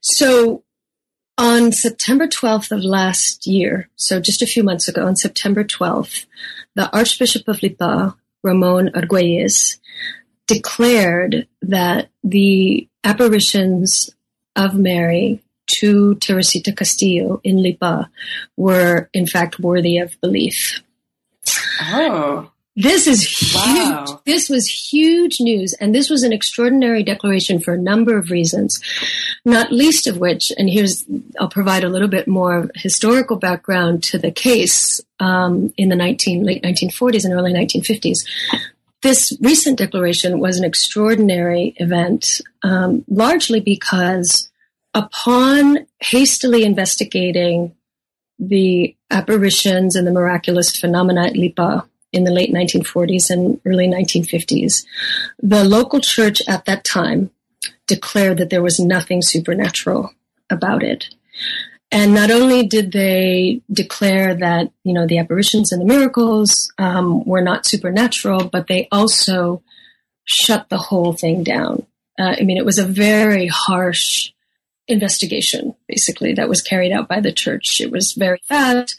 So 0.00 0.64
on 1.38 1.70
September 1.70 2.26
12th 2.26 2.72
of 2.72 2.82
last 2.82 3.46
year, 3.46 3.88
so 3.94 4.20
just 4.20 4.42
a 4.42 4.46
few 4.46 4.64
months 4.64 4.88
ago, 4.88 5.06
on 5.06 5.14
September 5.14 5.62
12th, 5.62 6.26
the 6.74 6.92
Archbishop 6.96 7.46
of 7.46 7.62
Lipa, 7.62 8.16
Ramon 8.42 8.88
Arguelles, 8.94 9.78
declared 10.48 11.46
that 11.62 12.08
the 12.24 12.88
apparitions 13.04 14.10
of 14.56 14.74
Mary 14.74 15.42
to 15.66 16.14
Teresita 16.16 16.72
Castillo 16.72 17.40
in 17.44 17.62
Lipa 17.62 18.10
were 18.56 19.08
in 19.12 19.26
fact 19.26 19.58
worthy 19.58 19.98
of 19.98 20.20
belief. 20.20 20.82
Oh. 21.80 22.50
This 22.78 23.06
is 23.06 23.22
huge. 23.22 23.54
Wow. 23.54 24.20
This 24.26 24.50
was 24.50 24.66
huge 24.66 25.40
news, 25.40 25.72
and 25.80 25.94
this 25.94 26.10
was 26.10 26.22
an 26.22 26.32
extraordinary 26.32 27.02
declaration 27.02 27.58
for 27.58 27.72
a 27.72 27.78
number 27.78 28.18
of 28.18 28.30
reasons, 28.30 28.78
not 29.46 29.72
least 29.72 30.06
of 30.06 30.18
which, 30.18 30.52
and 30.58 30.68
here's, 30.68 31.02
I'll 31.40 31.48
provide 31.48 31.84
a 31.84 31.88
little 31.88 32.08
bit 32.08 32.28
more 32.28 32.70
historical 32.74 33.36
background 33.36 34.02
to 34.04 34.18
the 34.18 34.30
case 34.30 35.00
um, 35.20 35.72
in 35.78 35.88
the 35.88 35.96
19, 35.96 36.44
late 36.44 36.62
1940s 36.62 37.24
and 37.24 37.32
early 37.32 37.54
1950s. 37.54 38.26
This 39.00 39.34
recent 39.40 39.78
declaration 39.78 40.38
was 40.38 40.58
an 40.58 40.64
extraordinary 40.64 41.74
event, 41.78 42.42
um, 42.62 43.06
largely 43.08 43.60
because 43.60 44.50
upon 44.96 45.86
hastily 46.00 46.64
investigating 46.64 47.76
the 48.38 48.96
apparitions 49.10 49.94
and 49.94 50.06
the 50.06 50.12
miraculous 50.12 50.74
phenomena 50.74 51.26
at 51.26 51.36
Lipa 51.36 51.86
in 52.12 52.24
the 52.24 52.30
late 52.30 52.52
1940s 52.52 53.28
and 53.28 53.60
early 53.66 53.86
1950s, 53.86 54.86
the 55.38 55.64
local 55.64 56.00
church 56.00 56.40
at 56.48 56.64
that 56.64 56.82
time 56.82 57.30
declared 57.86 58.38
that 58.38 58.48
there 58.48 58.62
was 58.62 58.80
nothing 58.80 59.20
supernatural 59.20 60.12
about 60.48 60.82
it. 60.82 61.14
And 61.92 62.14
not 62.14 62.30
only 62.30 62.66
did 62.66 62.92
they 62.92 63.60
declare 63.70 64.34
that, 64.34 64.72
you 64.82 64.94
know, 64.94 65.06
the 65.06 65.18
apparitions 65.18 65.72
and 65.72 65.80
the 65.80 65.94
miracles 65.94 66.72
um, 66.78 67.22
were 67.26 67.42
not 67.42 67.66
supernatural, 67.66 68.48
but 68.48 68.66
they 68.66 68.88
also 68.90 69.62
shut 70.24 70.70
the 70.70 70.78
whole 70.78 71.12
thing 71.12 71.44
down. 71.44 71.86
Uh, 72.18 72.34
I 72.40 72.44
mean, 72.44 72.56
it 72.56 72.64
was 72.64 72.78
a 72.78 72.86
very 72.86 73.46
harsh 73.46 74.32
investigation, 74.88 75.74
basically, 75.88 76.34
that 76.34 76.48
was 76.48 76.62
carried 76.62 76.92
out 76.92 77.08
by 77.08 77.20
the 77.20 77.32
church. 77.32 77.80
It 77.80 77.90
was 77.90 78.12
very 78.12 78.40
fast. 78.48 78.98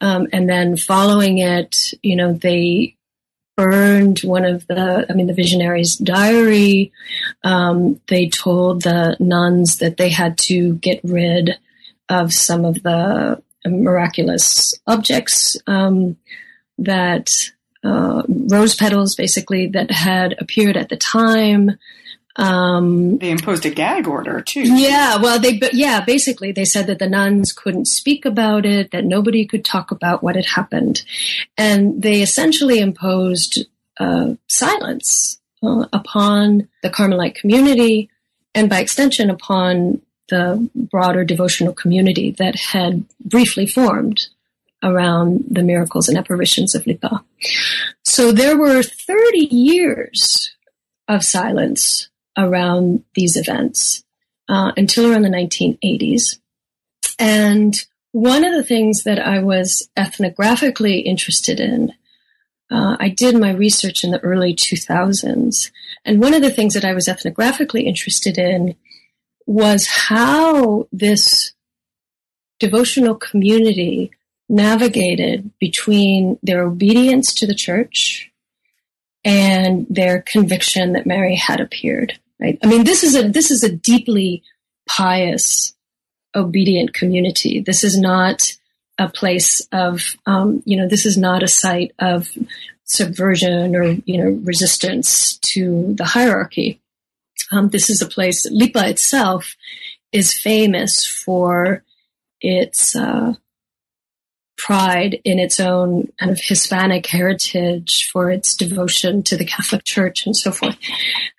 Um, 0.00 0.28
and 0.32 0.48
then 0.48 0.76
following 0.76 1.38
it, 1.38 1.94
you 2.02 2.16
know, 2.16 2.32
they 2.32 2.96
burned 3.56 4.20
one 4.20 4.44
of 4.44 4.66
the, 4.66 5.06
I 5.08 5.12
mean, 5.14 5.26
the 5.26 5.34
visionary's 5.34 5.96
diary. 5.96 6.92
Um, 7.42 8.00
they 8.08 8.28
told 8.28 8.82
the 8.82 9.16
nuns 9.18 9.78
that 9.78 9.96
they 9.96 10.10
had 10.10 10.36
to 10.38 10.74
get 10.74 11.00
rid 11.02 11.58
of 12.08 12.32
some 12.32 12.64
of 12.64 12.82
the 12.82 13.42
miraculous 13.64 14.74
objects 14.86 15.56
um, 15.66 16.16
that 16.78 17.30
uh, 17.82 18.22
rose 18.28 18.74
petals, 18.74 19.14
basically, 19.14 19.68
that 19.68 19.90
had 19.90 20.36
appeared 20.38 20.76
at 20.76 20.88
the 20.88 20.96
time. 20.96 21.78
Um, 22.38 23.18
they 23.18 23.30
imposed 23.30 23.64
a 23.64 23.70
gag 23.70 24.06
order 24.06 24.40
too. 24.42 24.62
Yeah, 24.62 25.16
well, 25.16 25.38
they 25.38 25.58
yeah, 25.72 26.04
basically 26.04 26.52
they 26.52 26.66
said 26.66 26.86
that 26.86 26.98
the 26.98 27.08
nuns 27.08 27.52
couldn't 27.52 27.86
speak 27.86 28.24
about 28.24 28.66
it, 28.66 28.90
that 28.90 29.04
nobody 29.04 29.46
could 29.46 29.64
talk 29.64 29.90
about 29.90 30.22
what 30.22 30.36
had 30.36 30.46
happened, 30.46 31.02
and 31.56 32.02
they 32.02 32.20
essentially 32.20 32.78
imposed 32.78 33.66
uh, 33.98 34.34
silence 34.48 35.40
uh, 35.62 35.86
upon 35.92 36.68
the 36.82 36.90
Carmelite 36.90 37.36
community, 37.36 38.10
and 38.54 38.68
by 38.68 38.80
extension 38.80 39.30
upon 39.30 40.02
the 40.28 40.68
broader 40.74 41.24
devotional 41.24 41.72
community 41.72 42.32
that 42.32 42.56
had 42.56 43.04
briefly 43.24 43.66
formed 43.66 44.26
around 44.82 45.44
the 45.48 45.62
miracles 45.62 46.08
and 46.08 46.18
apparitions 46.18 46.74
of 46.74 46.86
Lipa. 46.86 47.24
So 48.02 48.32
there 48.32 48.58
were 48.58 48.82
30 48.82 49.38
years 49.38 50.54
of 51.08 51.24
silence 51.24 52.08
around 52.36 53.04
these 53.14 53.36
events 53.36 54.04
uh, 54.48 54.72
until 54.76 55.10
around 55.10 55.22
the 55.22 55.28
1980s. 55.28 56.38
And 57.18 57.74
one 58.12 58.44
of 58.44 58.52
the 58.52 58.62
things 58.62 59.04
that 59.04 59.18
I 59.18 59.40
was 59.40 59.88
ethnographically 59.96 61.04
interested 61.04 61.60
in, 61.60 61.92
uh, 62.70 62.96
I 62.98 63.08
did 63.08 63.36
my 63.36 63.50
research 63.50 64.04
in 64.04 64.10
the 64.10 64.20
early 64.20 64.54
2000s. 64.54 65.70
And 66.04 66.20
one 66.20 66.34
of 66.34 66.42
the 66.42 66.50
things 66.50 66.74
that 66.74 66.84
I 66.84 66.94
was 66.94 67.06
ethnographically 67.06 67.84
interested 67.84 68.38
in 68.38 68.76
was 69.46 69.86
how 69.86 70.88
this 70.92 71.52
devotional 72.58 73.14
community 73.14 74.10
navigated 74.48 75.50
between 75.58 76.38
their 76.42 76.62
obedience 76.62 77.34
to 77.34 77.46
the 77.46 77.54
church 77.54 78.30
and 79.24 79.86
their 79.90 80.22
conviction 80.22 80.92
that 80.92 81.06
Mary 81.06 81.34
had 81.34 81.60
appeared. 81.60 82.18
Right? 82.40 82.58
I 82.62 82.66
mean, 82.66 82.84
this 82.84 83.02
is 83.02 83.16
a 83.16 83.28
this 83.28 83.50
is 83.50 83.64
a 83.64 83.72
deeply 83.72 84.42
pious, 84.88 85.74
obedient 86.34 86.92
community. 86.92 87.60
This 87.60 87.82
is 87.82 87.98
not 87.98 88.56
a 88.98 89.08
place 89.08 89.66
of 89.72 90.16
um, 90.26 90.62
you 90.64 90.76
know 90.76 90.88
this 90.88 91.06
is 91.06 91.16
not 91.16 91.42
a 91.42 91.48
site 91.48 91.92
of 91.98 92.28
subversion 92.84 93.74
or 93.74 93.84
you 94.04 94.18
know 94.18 94.30
resistance 94.42 95.38
to 95.38 95.94
the 95.94 96.04
hierarchy. 96.04 96.80
Um, 97.52 97.68
this 97.68 97.90
is 97.90 98.02
a 98.02 98.06
place. 98.06 98.46
Lipa 98.50 98.88
itself 98.88 99.56
is 100.12 100.38
famous 100.38 101.06
for 101.06 101.84
its 102.40 102.96
uh, 102.96 103.34
pride 104.56 105.20
in 105.24 105.38
its 105.38 105.60
own 105.60 106.08
kind 106.18 106.32
of 106.32 106.40
Hispanic 106.40 107.06
heritage, 107.06 108.08
for 108.10 108.30
its 108.30 108.54
devotion 108.54 109.22
to 109.24 109.36
the 109.36 109.44
Catholic 109.44 109.84
Church, 109.84 110.26
and 110.26 110.36
so 110.36 110.50
forth. 110.50 110.76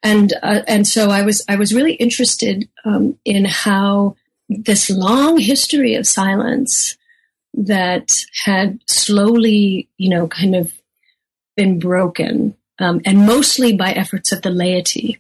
And 0.04 0.34
uh, 0.44 0.62
and 0.68 0.88
so 0.88 1.10
I 1.10 1.24
was 1.24 1.44
I 1.48 1.56
was 1.56 1.74
really 1.74 1.94
interested 1.94 2.70
um, 2.86 3.18
in 3.26 3.46
how 3.46 4.16
this 4.50 4.90
long 4.90 5.38
history 5.40 5.96
of 5.96 6.08
silence 6.08 6.98
that 7.54 8.14
had 8.46 8.80
slowly, 8.88 9.90
you 9.98 10.10
know, 10.10 10.28
kind 10.28 10.56
of 10.56 10.72
been 11.56 11.80
broken, 11.80 12.56
um, 12.80 13.02
and 13.04 13.26
mostly 13.26 13.76
by 13.76 13.92
efforts 13.92 14.32
of 14.32 14.42
the 14.44 14.52
laity. 14.52 15.20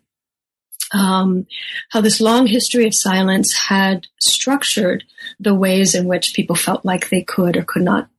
Um, 0.93 1.47
how 1.89 2.01
this 2.01 2.21
long 2.21 2.47
history 2.47 2.85
of 2.87 2.95
silence 2.95 3.53
had 3.53 4.07
structured 4.21 5.03
the 5.39 5.53
ways 5.53 5.93
in 5.93 6.07
which 6.07 6.33
people 6.33 6.55
felt 6.55 6.85
like 6.85 7.09
they 7.09 7.23
could 7.23 7.57
or 7.57 7.63
could 7.63 7.81
not 7.81 8.09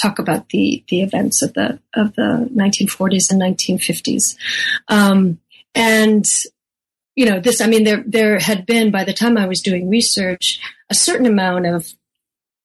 talk 0.00 0.18
about 0.18 0.48
the 0.48 0.82
the 0.88 1.02
events 1.02 1.42
of 1.42 1.52
the 1.54 1.78
of 1.94 2.14
the 2.14 2.48
1940s 2.54 3.30
and 3.30 3.40
1950s. 3.40 4.36
Um, 4.88 5.38
and 5.74 6.26
you 7.16 7.26
know, 7.26 7.40
this 7.40 7.60
I 7.60 7.66
mean, 7.66 7.84
there 7.84 8.02
there 8.06 8.38
had 8.38 8.66
been 8.66 8.90
by 8.90 9.04
the 9.04 9.12
time 9.12 9.36
I 9.36 9.46
was 9.46 9.60
doing 9.60 9.90
research 9.90 10.60
a 10.88 10.94
certain 10.94 11.26
amount 11.26 11.66
of 11.66 11.92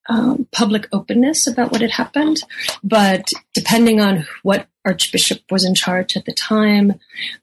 um, 0.08 0.48
public 0.52 0.88
openness 0.92 1.48
about 1.48 1.72
what 1.72 1.82
had 1.82 1.92
happened, 1.92 2.38
but 2.84 3.28
depending 3.54 4.00
on 4.00 4.26
what 4.44 4.68
archbishop 4.86 5.42
was 5.50 5.66
in 5.66 5.74
charge 5.74 6.16
at 6.16 6.26
the 6.26 6.34
time, 6.34 7.00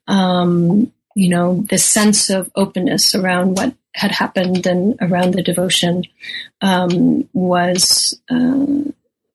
um, 0.07 0.91
you 1.15 1.29
know, 1.29 1.63
this 1.69 1.85
sense 1.85 2.29
of 2.29 2.49
openness 2.55 3.15
around 3.15 3.57
what 3.57 3.73
had 3.95 4.11
happened 4.11 4.65
and 4.65 4.95
around 5.01 5.33
the 5.33 5.43
devotion 5.43 6.03
um, 6.61 7.29
was 7.33 8.19
uh, 8.29 8.65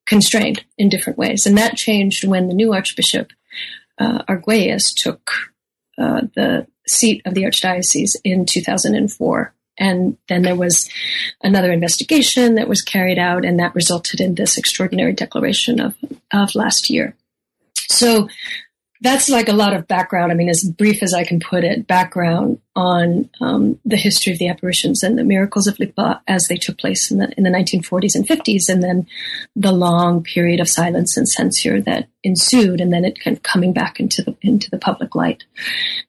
constrained 0.07 0.65
in 0.77 0.89
different 0.89 1.19
ways. 1.19 1.47
And 1.47 1.57
that 1.59 1.77
changed 1.77 2.27
when 2.27 2.49
the 2.49 2.55
new 2.55 2.73
Archbishop, 2.73 3.31
uh, 3.99 4.23
Arguelles, 4.29 4.93
took 4.95 5.31
uh, 5.97 6.23
the 6.35 6.67
seat 6.87 7.23
of 7.25 7.35
the 7.35 7.43
Archdiocese 7.45 8.17
in 8.25 8.47
2004. 8.47 9.55
And 9.81 10.17
then 10.29 10.43
there 10.43 10.57
was 10.57 10.91
another 11.43 11.71
investigation 11.71 12.57
that 12.57 12.69
was 12.69 12.83
carried 12.83 13.19
out, 13.19 13.45
and 13.45 13.61
that 13.61 13.77
resulted 13.77 14.21
in 14.21 14.35
this 14.35 14.59
extraordinary 14.59 15.13
declaration 15.13 15.79
of, 15.79 15.95
of 16.33 16.57
last 16.57 16.91
year. 16.91 17.15
So 17.89 18.29
that's 19.01 19.29
like 19.29 19.49
a 19.49 19.53
lot 19.53 19.75
of 19.75 19.87
background. 19.87 20.33
I 20.33 20.35
mean, 20.35 20.49
as 20.49 20.65
brief 20.65 21.03
as 21.03 21.15
I 21.15 21.25
can 21.25 21.39
put 21.39 21.63
it, 21.63 21.87
background 21.87 22.61
on 22.75 23.31
um, 23.41 23.79
the 23.85 23.97
history 23.97 24.33
of 24.33 24.39
the 24.39 24.49
apparitions 24.49 25.03
and 25.03 25.17
the 25.17 25.25
miracles 25.25 25.67
of 25.67 25.79
Lipa 25.79 26.21
as 26.27 26.49
they 26.49 26.57
took 26.57 26.79
place 26.79 27.11
in 27.11 27.19
the 27.19 27.33
in 27.37 27.45
the 27.45 27.51
1940s 27.51 28.15
and 28.15 28.27
50s, 28.27 28.69
and 28.69 28.83
then 28.83 29.07
the 29.55 29.73
long 29.73 30.23
period 30.23 30.61
of 30.61 30.69
silence 30.69 31.17
and 31.17 31.29
censure 31.29 31.81
that 31.83 32.09
ensued, 32.25 32.81
and 32.81 32.93
then 32.93 33.05
it 33.05 33.21
kind 33.21 33.37
of 33.37 33.43
coming 33.43 33.73
back 33.73 34.01
into 34.01 34.23
the 34.23 34.37
into 34.43 34.69
the 34.71 34.79
public 34.79 35.15
light. 35.15 35.45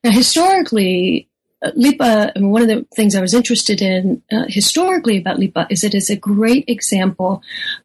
Now, 0.02 0.10
historically, 0.10 1.28
uh, 1.62 1.70
Lipa, 1.76 2.32
I 2.34 2.38
mean, 2.38 2.50
one 2.50 2.62
of 2.62 2.68
the 2.68 2.86
things 2.94 3.14
I 3.14 3.20
was 3.20 3.34
interested 3.34 3.82
in 3.82 4.22
uh, 4.32 4.46
historically 4.48 5.18
about 5.18 5.38
Lipa 5.38 5.66
is 5.70 5.84
it 5.84 5.94
is 5.94 6.10
a 6.10 6.16
great 6.16 6.64
example 6.68 7.42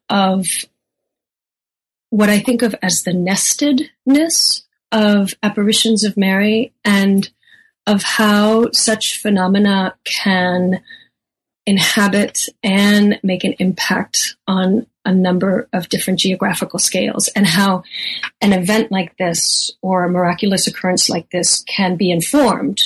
of 0.08 0.46
what 2.10 2.30
I 2.30 2.38
think 2.38 2.62
of 2.62 2.74
as 2.82 3.02
the 3.02 3.12
nestedness 3.12 4.65
of 4.92 5.32
apparitions 5.42 6.04
of 6.04 6.16
Mary 6.16 6.72
and 6.84 7.28
of 7.86 8.02
how 8.02 8.70
such 8.72 9.20
phenomena 9.20 9.94
can 10.04 10.82
inhabit 11.66 12.48
and 12.62 13.18
make 13.22 13.44
an 13.44 13.54
impact 13.58 14.36
on 14.46 14.86
a 15.04 15.12
number 15.12 15.68
of 15.72 15.88
different 15.88 16.18
geographical 16.18 16.78
scales 16.78 17.28
and 17.28 17.46
how 17.46 17.82
an 18.40 18.52
event 18.52 18.90
like 18.90 19.16
this 19.16 19.70
or 19.82 20.04
a 20.04 20.10
miraculous 20.10 20.66
occurrence 20.66 21.08
like 21.08 21.30
this 21.30 21.62
can 21.64 21.96
be 21.96 22.10
informed 22.10 22.80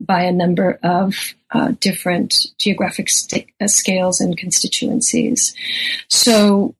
by 0.00 0.22
a 0.22 0.32
number 0.32 0.78
of 0.82 1.34
uh, 1.50 1.72
different 1.80 2.34
geographic 2.58 3.10
st- 3.10 3.48
uh, 3.60 3.66
scales 3.66 4.20
and 4.20 4.36
constituencies. 4.36 5.54
So, 6.08 6.74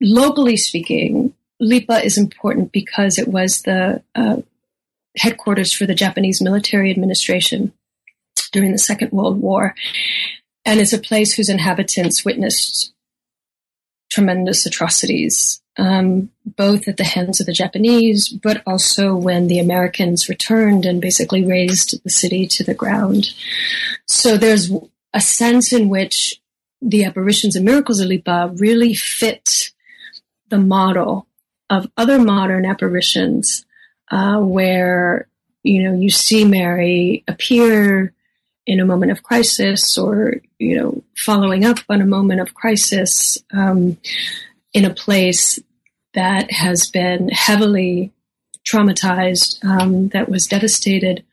locally 0.00 0.56
speaking, 0.56 1.34
Lipa 1.60 2.04
is 2.04 2.18
important 2.18 2.72
because 2.72 3.18
it 3.18 3.28
was 3.28 3.62
the 3.62 4.02
uh, 4.14 4.36
headquarters 5.16 5.72
for 5.72 5.86
the 5.86 5.94
Japanese 5.94 6.40
military 6.40 6.90
administration 6.90 7.72
during 8.52 8.72
the 8.72 8.78
Second 8.78 9.12
World 9.12 9.40
War, 9.40 9.74
and 10.64 10.80
it's 10.80 10.92
a 10.92 10.98
place 10.98 11.34
whose 11.34 11.48
inhabitants 11.48 12.24
witnessed 12.24 12.92
tremendous 14.10 14.64
atrocities, 14.66 15.60
um, 15.76 16.30
both 16.44 16.88
at 16.88 16.96
the 16.96 17.04
hands 17.04 17.40
of 17.40 17.46
the 17.46 17.52
Japanese, 17.52 18.28
but 18.28 18.62
also 18.66 19.14
when 19.14 19.46
the 19.46 19.58
Americans 19.58 20.28
returned 20.28 20.84
and 20.84 21.00
basically 21.00 21.44
razed 21.44 22.02
the 22.02 22.10
city 22.10 22.46
to 22.46 22.64
the 22.64 22.74
ground. 22.74 23.34
So 24.06 24.36
there's 24.36 24.70
a 25.12 25.20
sense 25.20 25.72
in 25.72 25.88
which 25.88 26.40
the 26.80 27.04
apparitions 27.04 27.56
and 27.56 27.64
miracles 27.64 28.00
of 28.00 28.08
Lipa 28.08 28.52
really 28.56 28.94
fit 28.94 29.72
the 30.48 30.58
model 30.58 31.27
of 31.70 31.90
other 31.96 32.18
modern 32.18 32.64
apparitions 32.64 33.64
uh, 34.10 34.38
where 34.38 35.28
you 35.62 35.82
know 35.82 35.94
you 35.94 36.10
see 36.10 36.44
Mary 36.44 37.24
appear 37.28 38.12
in 38.66 38.80
a 38.80 38.86
moment 38.86 39.12
of 39.12 39.22
crisis 39.22 39.96
or 39.98 40.34
you 40.58 40.76
know 40.76 41.02
following 41.24 41.64
up 41.64 41.78
on 41.88 42.00
a 42.00 42.06
moment 42.06 42.40
of 42.40 42.54
crisis 42.54 43.38
um, 43.52 43.96
in 44.72 44.84
a 44.84 44.94
place 44.94 45.58
that 46.14 46.50
has 46.50 46.88
been 46.90 47.28
heavily 47.28 48.12
traumatized 48.70 49.64
um, 49.64 50.08
that 50.08 50.28
was 50.28 50.46
devastated 50.46 51.24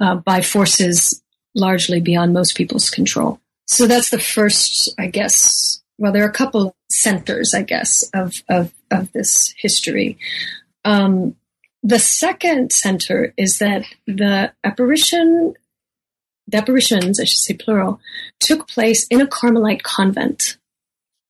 uh, 0.00 0.16
by 0.16 0.40
forces 0.40 1.22
largely 1.54 2.00
beyond 2.00 2.32
most 2.32 2.56
people's 2.56 2.88
control. 2.88 3.38
So 3.66 3.86
that's 3.86 4.10
the 4.10 4.18
first 4.18 4.92
i 4.98 5.06
guess 5.06 5.82
well, 6.02 6.10
there 6.10 6.24
are 6.24 6.28
a 6.28 6.32
couple 6.32 6.74
centers, 6.92 7.54
I 7.54 7.62
guess, 7.62 8.02
of 8.14 8.42
of, 8.48 8.72
of 8.90 9.12
this 9.12 9.54
history. 9.56 10.18
Um, 10.84 11.36
the 11.82 11.98
second 11.98 12.72
center 12.72 13.34
is 13.36 13.58
that 13.58 13.84
the 14.06 14.52
apparition, 14.62 15.54
the 16.46 16.58
apparitions, 16.58 17.18
I 17.18 17.24
should 17.24 17.38
say 17.38 17.54
plural, 17.54 18.00
took 18.40 18.68
place 18.68 19.06
in 19.08 19.20
a 19.20 19.26
Carmelite 19.26 19.82
convent, 19.82 20.58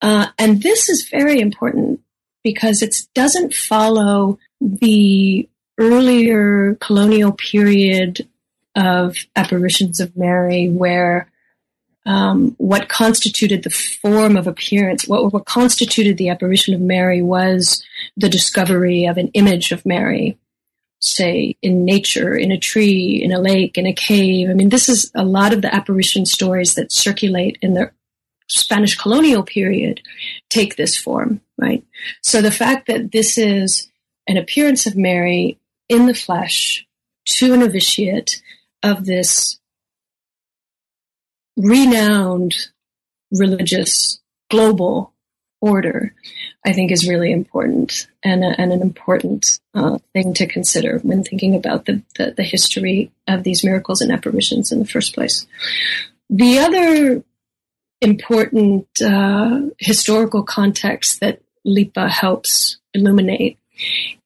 uh, 0.02 0.26
and 0.38 0.62
this 0.62 0.88
is 0.88 1.08
very 1.10 1.40
important 1.40 2.00
because 2.44 2.82
it 2.82 2.96
doesn't 3.14 3.54
follow 3.54 4.38
the 4.60 5.48
earlier 5.78 6.74
colonial 6.76 7.32
period 7.32 8.28
of 8.74 9.16
apparitions 9.36 10.00
of 10.00 10.16
Mary, 10.16 10.68
where 10.68 11.30
um, 12.04 12.54
what 12.58 12.88
constituted 12.88 13.62
the 13.62 13.70
form 13.70 14.36
of 14.36 14.46
appearance, 14.46 15.06
what, 15.06 15.32
what 15.32 15.46
constituted 15.46 16.18
the 16.18 16.28
apparition 16.28 16.74
of 16.74 16.80
Mary 16.80 17.22
was 17.22 17.84
the 18.16 18.28
discovery 18.28 19.04
of 19.04 19.18
an 19.18 19.28
image 19.34 19.70
of 19.70 19.86
Mary, 19.86 20.36
say 21.00 21.56
in 21.62 21.84
nature, 21.84 22.34
in 22.34 22.50
a 22.50 22.58
tree, 22.58 23.22
in 23.22 23.32
a 23.32 23.40
lake, 23.40 23.78
in 23.78 23.86
a 23.86 23.92
cave. 23.92 24.50
I 24.50 24.54
mean, 24.54 24.70
this 24.70 24.88
is 24.88 25.10
a 25.14 25.24
lot 25.24 25.52
of 25.52 25.62
the 25.62 25.72
apparition 25.72 26.26
stories 26.26 26.74
that 26.74 26.92
circulate 26.92 27.58
in 27.62 27.74
the 27.74 27.92
Spanish 28.48 28.96
colonial 28.96 29.42
period 29.42 30.02
take 30.50 30.76
this 30.76 30.96
form, 30.96 31.40
right? 31.56 31.84
So 32.22 32.42
the 32.42 32.50
fact 32.50 32.86
that 32.88 33.12
this 33.12 33.38
is 33.38 33.88
an 34.26 34.36
appearance 34.36 34.86
of 34.86 34.96
Mary 34.96 35.58
in 35.88 36.06
the 36.06 36.14
flesh 36.14 36.86
to 37.36 37.54
a 37.54 37.56
novitiate 37.56 38.42
of 38.82 39.06
this 39.06 39.58
renowned 41.56 42.54
religious 43.30 44.20
global 44.50 45.12
order, 45.60 46.12
I 46.66 46.72
think 46.72 46.90
is 46.90 47.08
really 47.08 47.32
important 47.32 48.08
and, 48.24 48.44
a, 48.44 48.60
and 48.60 48.72
an 48.72 48.82
important 48.82 49.60
uh, 49.74 49.98
thing 50.12 50.34
to 50.34 50.46
consider 50.46 50.98
when 50.98 51.22
thinking 51.22 51.54
about 51.54 51.86
the, 51.86 52.02
the, 52.18 52.34
the, 52.36 52.42
history 52.42 53.12
of 53.28 53.44
these 53.44 53.64
miracles 53.64 54.00
and 54.00 54.10
apparitions 54.10 54.72
in 54.72 54.80
the 54.80 54.84
first 54.84 55.14
place. 55.14 55.46
The 56.28 56.58
other 56.58 57.22
important 58.00 58.88
uh, 59.00 59.60
historical 59.78 60.42
context 60.42 61.20
that 61.20 61.40
Lipa 61.64 62.08
helps 62.08 62.78
illuminate 62.92 63.58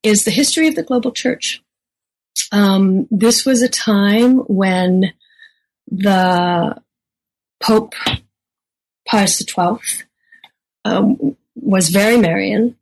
is 0.03 0.25
the 0.25 0.31
history 0.31 0.69
of 0.69 0.75
the 0.75 0.83
global 0.83 1.13
church. 1.13 1.63
Um, 2.51 3.07
this 3.11 3.45
was 3.45 3.61
a 3.63 3.69
time 3.69 4.39
when 4.39 5.13
the 5.89 6.81
Pope 7.67 7.95
Pius 9.09 9.39
XII 9.39 10.05
um, 10.85 11.37
was 11.57 11.89
very 11.89 12.17
Marian, 12.17 12.77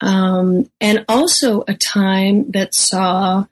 um, 0.00 0.68
and 0.80 1.04
also 1.08 1.62
a 1.68 1.74
time 1.74 2.50
that 2.50 2.74
saw 2.74 3.46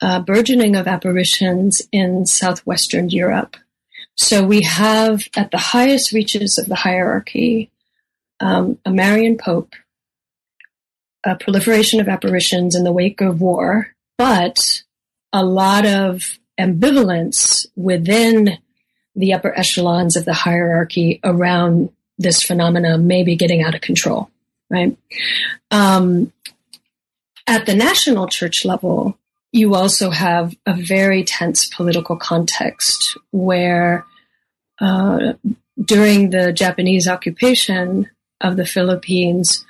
a 0.00 0.20
burgeoning 0.20 0.76
of 0.76 0.86
apparitions 0.86 1.82
in 1.90 2.26
southwestern 2.26 3.10
Europe. 3.10 3.56
So 4.16 4.44
we 4.44 4.62
have 4.62 5.26
at 5.36 5.50
the 5.50 5.58
highest 5.58 6.12
reaches 6.12 6.58
of 6.58 6.66
the 6.66 6.76
hierarchy 6.76 7.72
um, 8.38 8.78
a 8.84 8.90
Marian 8.90 9.36
Pope, 9.36 9.74
a 11.24 11.34
proliferation 11.34 12.00
of 12.00 12.08
apparitions 12.08 12.76
in 12.76 12.84
the 12.84 12.92
wake 12.92 13.20
of 13.20 13.40
war, 13.40 13.96
but 14.16 14.84
a 15.32 15.44
lot 15.44 15.84
of 15.84 16.38
ambivalence 16.60 17.66
within 17.74 18.58
the 19.14 19.34
upper 19.34 19.56
echelons 19.58 20.16
of 20.16 20.24
the 20.24 20.32
hierarchy 20.32 21.20
around 21.22 21.90
this 22.18 22.42
phenomena 22.42 22.98
may 22.98 23.22
be 23.22 23.36
getting 23.36 23.62
out 23.62 23.74
of 23.74 23.80
control, 23.80 24.30
right? 24.70 24.96
Um, 25.70 26.32
at 27.46 27.66
the 27.66 27.74
national 27.74 28.28
church 28.28 28.64
level, 28.64 29.18
you 29.52 29.74
also 29.74 30.10
have 30.10 30.56
a 30.64 30.74
very 30.74 31.24
tense 31.24 31.66
political 31.66 32.16
context 32.16 33.18
where 33.30 34.06
uh, 34.80 35.34
during 35.82 36.30
the 36.30 36.52
Japanese 36.52 37.06
occupation 37.06 38.08
of 38.40 38.56
the 38.56 38.66
Philippines, 38.66 39.64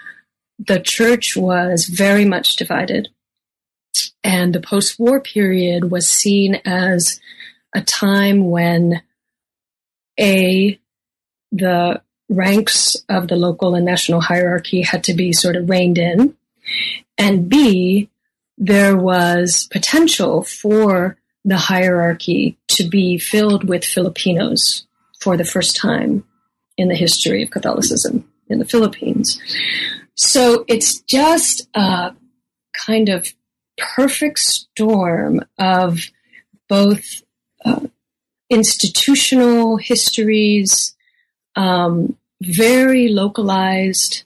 the 0.58 0.80
church 0.80 1.36
was 1.36 1.86
very 1.86 2.24
much 2.24 2.56
divided. 2.56 3.08
And 4.22 4.54
the 4.54 4.60
post 4.60 4.98
war 4.98 5.20
period 5.20 5.90
was 5.90 6.08
seen 6.08 6.60
as 6.64 7.20
a 7.74 7.80
time 7.80 8.50
when 8.50 9.02
a, 10.18 10.78
the 11.50 12.02
ranks 12.28 12.96
of 13.08 13.28
the 13.28 13.36
local 13.36 13.74
and 13.74 13.84
national 13.84 14.20
hierarchy 14.20 14.82
had 14.82 15.04
to 15.04 15.14
be 15.14 15.32
sort 15.32 15.56
of 15.56 15.68
reined 15.68 15.98
in, 15.98 16.36
and 17.18 17.48
B, 17.48 18.08
there 18.58 18.96
was 18.96 19.68
potential 19.70 20.42
for 20.42 21.16
the 21.44 21.56
hierarchy 21.56 22.56
to 22.68 22.84
be 22.84 23.18
filled 23.18 23.68
with 23.68 23.84
Filipinos 23.84 24.86
for 25.20 25.36
the 25.36 25.44
first 25.44 25.76
time 25.76 26.24
in 26.76 26.88
the 26.88 26.94
history 26.94 27.42
of 27.42 27.50
Catholicism 27.50 28.28
in 28.48 28.58
the 28.58 28.64
Philippines. 28.64 29.40
So 30.14 30.64
it's 30.68 31.00
just 31.00 31.68
a 31.74 32.14
kind 32.72 33.08
of 33.08 33.26
perfect 33.78 34.38
storm 34.38 35.40
of 35.58 36.00
both 36.68 37.22
uh, 37.64 37.86
institutional 38.52 39.78
histories, 39.78 40.94
um, 41.56 42.16
very 42.40 43.08
localized 43.08 44.24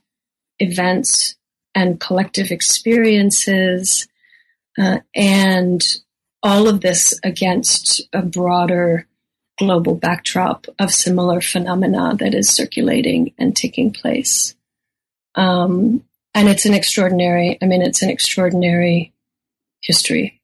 events 0.58 1.36
and 1.74 2.00
collective 2.00 2.50
experiences, 2.50 4.08
Uh, 4.78 5.00
and 5.14 5.80
all 6.42 6.68
of 6.68 6.80
this 6.80 7.18
against 7.24 8.02
a 8.12 8.20
broader 8.20 9.06
global 9.58 9.94
backdrop 9.94 10.66
of 10.78 10.90
similar 10.92 11.40
phenomena 11.40 12.14
that 12.18 12.34
is 12.34 12.54
circulating 12.54 13.32
and 13.38 13.56
taking 13.56 13.90
place. 13.90 14.54
Um, 15.34 16.04
and 16.34 16.48
it's 16.48 16.66
an 16.66 16.74
extraordinary, 16.74 17.56
I 17.62 17.64
mean, 17.64 17.80
it's 17.80 18.02
an 18.02 18.10
extraordinary 18.10 19.14
history. 19.80 20.35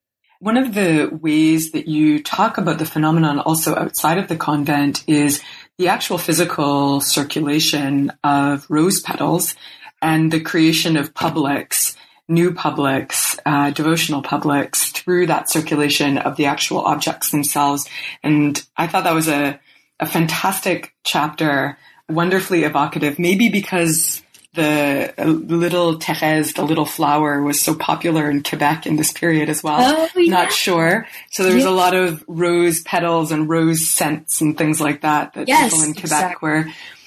One 0.42 0.56
of 0.56 0.74
the 0.74 1.08
ways 1.22 1.70
that 1.70 1.86
you 1.86 2.20
talk 2.20 2.58
about 2.58 2.80
the 2.80 2.84
phenomenon 2.84 3.38
also 3.38 3.76
outside 3.76 4.18
of 4.18 4.26
the 4.26 4.34
convent 4.34 5.04
is 5.06 5.40
the 5.78 5.86
actual 5.86 6.18
physical 6.18 7.00
circulation 7.00 8.10
of 8.24 8.66
rose 8.68 9.00
petals 9.00 9.54
and 10.02 10.32
the 10.32 10.40
creation 10.40 10.96
of 10.96 11.14
publics 11.14 11.96
new 12.26 12.52
publics, 12.52 13.38
uh, 13.46 13.70
devotional 13.70 14.20
publics 14.20 14.90
through 14.90 15.26
that 15.26 15.48
circulation 15.48 16.18
of 16.18 16.34
the 16.36 16.46
actual 16.46 16.80
objects 16.80 17.30
themselves. 17.30 17.88
And 18.24 18.60
I 18.76 18.88
thought 18.88 19.04
that 19.04 19.14
was 19.14 19.28
a, 19.28 19.60
a 20.00 20.06
fantastic 20.06 20.92
chapter, 21.04 21.78
wonderfully 22.08 22.64
evocative, 22.64 23.16
maybe 23.20 23.48
because 23.48 24.22
Uh, 24.54 25.08
the 25.16 25.24
little 25.24 25.98
Therese, 25.98 26.52
the 26.52 26.62
little 26.62 26.84
flower, 26.84 27.42
was 27.42 27.58
so 27.58 27.74
popular 27.74 28.30
in 28.30 28.42
Quebec 28.42 28.86
in 28.86 28.96
this 28.96 29.10
period 29.10 29.48
as 29.48 29.62
well. 29.62 29.78
Oh, 29.80 30.20
yeah. 30.20 30.30
Not 30.30 30.52
sure. 30.52 31.06
So 31.30 31.42
there 31.42 31.54
was 31.54 31.64
a 31.64 31.70
lot 31.70 31.94
of 31.94 32.22
rose 32.28 32.82
petals 32.82 33.32
and 33.32 33.48
rose 33.48 33.88
scents 33.88 34.42
and 34.42 34.58
things 34.58 34.78
like 34.78 35.00
that 35.00 35.32
that 35.32 35.48
yes, 35.48 35.72
people 35.72 35.84
in 35.84 35.94
Quebec 35.94 36.02
exactly. 36.04 36.48
were 36.48 36.66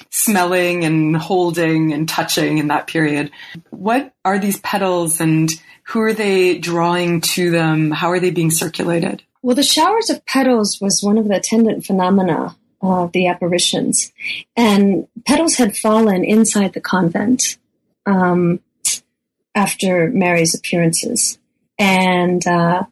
smelling 0.09 0.85
and 0.85 1.15
holding 1.15 1.93
and 1.93 2.09
touching 2.09 2.57
in 2.57 2.69
that 2.69 2.87
period. 2.87 3.29
What 3.69 4.13
are 4.23 4.39
these 4.39 4.59
petals 4.61 5.19
and 5.19 5.51
who 5.83 6.01
are 6.01 6.13
they 6.13 6.57
drawing 6.57 7.21
to 7.35 7.51
them? 7.51 7.91
How 7.91 8.09
are 8.09 8.19
they 8.19 8.31
being 8.31 8.49
circulated? 8.49 9.21
Well, 9.43 9.55
the 9.55 9.61
showers 9.61 10.09
of 10.09 10.25
petals 10.25 10.79
was 10.81 11.01
one 11.03 11.19
of 11.19 11.27
the 11.27 11.35
attendant 11.35 11.85
phenomena 11.85 12.55
of 12.91 13.11
the 13.11 13.27
apparitions. 13.27 14.11
And 14.55 15.07
petals 15.25 15.55
had 15.55 15.77
fallen 15.77 16.23
inside 16.23 16.73
the 16.73 16.81
convent 16.81 17.57
um, 18.05 18.59
after 19.53 20.09
Mary's 20.09 20.55
appearances. 20.55 21.37
And 21.77 22.45
uh, 22.47 22.83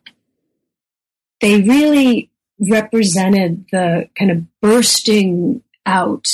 they 1.41 1.61
really 1.61 2.29
represented 2.59 3.65
the 3.71 4.09
kind 4.17 4.31
of 4.31 4.61
bursting 4.61 5.63
out 5.85 6.27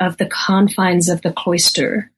of 0.00 0.16
the 0.16 0.26
confines 0.26 1.08
of 1.08 1.22
the 1.22 1.32
cloister 1.32 2.10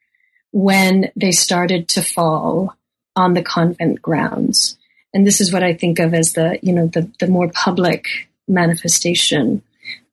when 0.52 1.10
they 1.16 1.30
started 1.30 1.88
to 1.88 2.02
fall 2.02 2.76
on 3.16 3.34
the 3.34 3.42
convent 3.42 4.02
grounds. 4.02 4.76
And 5.14 5.26
this 5.26 5.40
is 5.40 5.52
what 5.52 5.62
I 5.62 5.74
think 5.74 5.98
of 5.98 6.14
as 6.14 6.32
the, 6.32 6.58
you 6.62 6.72
know, 6.72 6.86
the, 6.86 7.10
the 7.18 7.26
more 7.26 7.50
public 7.50 8.04
manifestation 8.46 9.62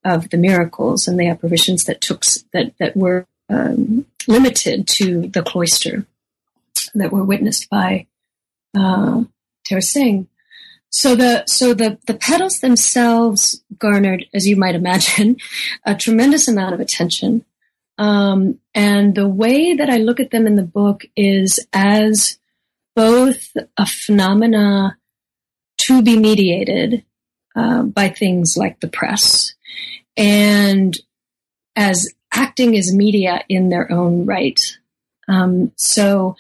of 0.08 0.30
the 0.30 0.38
miracles 0.38 1.08
and 1.08 1.20
the 1.20 1.28
apparitions 1.28 1.84
that 1.86 2.02
took 2.02 2.24
that 2.54 2.74
that 2.80 2.96
were 2.96 3.26
um, 3.50 4.06
limited 4.28 4.88
to 4.88 5.28
the 5.28 5.44
cloister 5.44 6.06
that 6.96 7.12
were 7.12 7.24
witnessed 7.24 7.70
by 7.70 8.08
uh, 8.78 9.24
Teresita. 9.68 10.26
So 10.90 11.16
the 11.16 11.46
so 11.46 11.74
the 11.74 11.98
the 12.08 12.14
petals 12.14 12.60
themselves 12.60 13.62
garnered, 13.78 14.26
as 14.34 14.48
you 14.48 14.56
might 14.56 14.76
imagine, 14.76 15.38
a 15.86 15.96
tremendous 15.96 16.48
amount 16.48 16.74
of 16.74 16.80
attention. 16.80 17.46
Um, 18.00 18.60
and 18.76 19.16
the 19.16 19.28
way 19.28 19.74
that 19.74 19.90
I 19.90 19.98
look 19.98 20.20
at 20.20 20.32
them 20.32 20.46
in 20.46 20.56
the 20.56 20.64
book 20.64 21.04
is 21.16 21.60
as 21.74 22.38
both 22.96 23.56
a 23.76 23.86
phenomena 23.86 24.98
to 25.80 26.02
be 26.04 26.18
mediated 26.18 27.04
uh, 27.56 27.84
by 27.84 28.10
things 28.10 28.56
like 28.56 28.80
the 28.80 28.88
press 28.88 29.56
and 30.16 30.98
as 31.76 32.14
acting 32.34 32.78
as 32.78 32.94
media 32.94 33.44
in 33.48 33.70
their 33.70 33.92
own 33.92 34.26
right. 34.26 34.60
Um, 35.28 35.72
so 35.76 36.36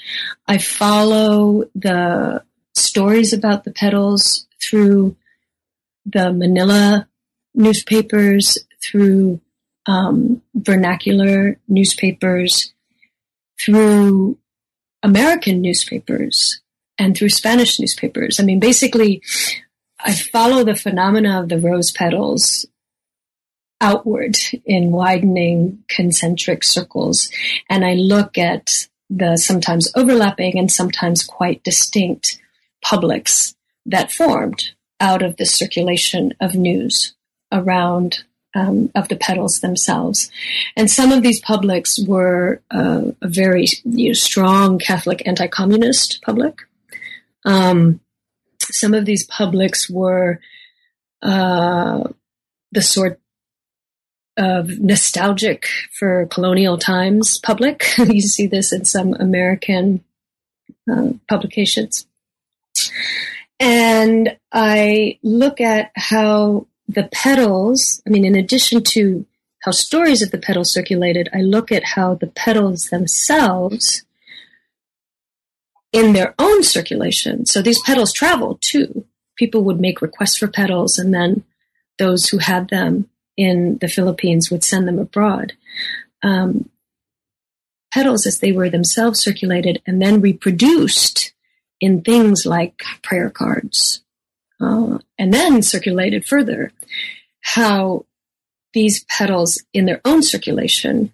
I 0.47 0.57
follow 0.57 1.65
the 1.75 2.43
stories 2.75 3.33
about 3.33 3.63
the 3.63 3.71
petals 3.71 4.47
through 4.61 5.15
the 6.05 6.31
Manila 6.31 7.07
newspapers, 7.53 8.57
through 8.83 9.41
um, 9.85 10.41
vernacular 10.53 11.59
newspapers, 11.67 12.73
through 13.59 14.37
American 15.03 15.61
newspapers, 15.61 16.61
and 16.97 17.15
through 17.15 17.29
Spanish 17.29 17.79
newspapers. 17.79 18.39
I 18.39 18.43
mean, 18.43 18.59
basically, 18.59 19.21
I 19.99 20.13
follow 20.13 20.63
the 20.63 20.75
phenomena 20.75 21.41
of 21.41 21.49
the 21.49 21.59
rose 21.59 21.91
petals 21.91 22.65
outward 23.79 24.35
in 24.65 24.91
widening 24.91 25.83
concentric 25.87 26.63
circles, 26.63 27.29
and 27.69 27.85
I 27.85 27.93
look 27.93 28.37
at 28.37 28.87
the 29.09 29.37
sometimes 29.37 29.91
overlapping 29.95 30.57
and 30.57 30.71
sometimes 30.71 31.23
quite 31.23 31.63
distinct 31.63 32.39
publics 32.81 33.55
that 33.85 34.11
formed 34.11 34.71
out 34.99 35.21
of 35.21 35.37
the 35.37 35.45
circulation 35.45 36.33
of 36.41 36.55
news 36.55 37.13
around 37.51 38.23
um, 38.55 38.89
of 38.95 39.07
the 39.07 39.15
petals 39.15 39.59
themselves. 39.59 40.31
And 40.75 40.89
some 40.89 41.11
of 41.11 41.21
these 41.21 41.39
publics 41.39 41.99
were 42.05 42.61
uh, 42.71 43.11
a 43.21 43.27
very 43.27 43.65
you 43.83 44.09
know, 44.09 44.13
strong 44.13 44.79
Catholic 44.79 45.21
anti-communist 45.25 46.21
public. 46.23 46.61
Um, 47.45 47.99
some 48.59 48.93
of 48.93 49.05
these 49.05 49.25
publics 49.25 49.89
were 49.89 50.39
uh, 51.21 52.03
the 52.71 52.81
sort 52.81 53.19
of 54.37 54.79
nostalgic 54.79 55.65
for 55.97 56.27
colonial 56.27 56.77
times 56.77 57.39
public. 57.39 57.85
you 57.97 58.21
see 58.21 58.47
this 58.47 58.71
in 58.71 58.85
some 58.85 59.13
American 59.15 60.03
uh, 60.91 61.09
publications. 61.27 62.05
And 63.59 64.37
I 64.51 65.17
look 65.23 65.59
at 65.59 65.91
how 65.95 66.67
the 66.87 67.09
petals, 67.11 68.01
I 68.05 68.11
mean, 68.11 68.25
in 68.25 68.35
addition 68.35 68.83
to 68.91 69.25
how 69.63 69.71
stories 69.71 70.21
of 70.21 70.31
the 70.31 70.37
petals 70.37 70.71
circulated, 70.71 71.29
I 71.33 71.41
look 71.41 71.71
at 71.71 71.83
how 71.83 72.15
the 72.15 72.27
petals 72.27 72.85
themselves, 72.85 74.03
in 75.91 76.13
their 76.13 76.35
own 76.37 76.63
circulation, 76.63 77.45
so 77.45 77.61
these 77.61 77.81
petals 77.81 78.13
traveled 78.13 78.61
too. 78.61 79.05
People 79.35 79.63
would 79.63 79.79
make 79.79 80.01
requests 80.01 80.37
for 80.37 80.47
petals, 80.47 80.97
and 80.97 81.13
then 81.13 81.43
those 81.97 82.27
who 82.27 82.37
had 82.37 82.69
them 82.69 83.09
in 83.37 83.77
the 83.77 83.87
Philippines 83.87 84.49
would 84.51 84.63
send 84.63 84.87
them 84.87 84.99
abroad. 84.99 85.53
Um, 86.23 86.69
petals, 87.93 88.25
as 88.25 88.39
they 88.39 88.51
were 88.51 88.69
themselves 88.69 89.21
circulated 89.21 89.81
and 89.85 90.01
then 90.01 90.19
reproduced 90.19 91.33
in 91.79 92.01
things 92.01 92.45
like 92.45 92.81
prayer 93.03 93.29
cards, 93.29 94.03
uh, 94.59 94.97
and 95.17 95.33
then 95.33 95.61
circulated 95.61 96.25
further, 96.25 96.71
how 97.41 98.05
these 98.73 99.03
petals 99.05 99.63
in 99.73 99.85
their 99.85 100.01
own 100.03 100.23
circulation 100.23 101.11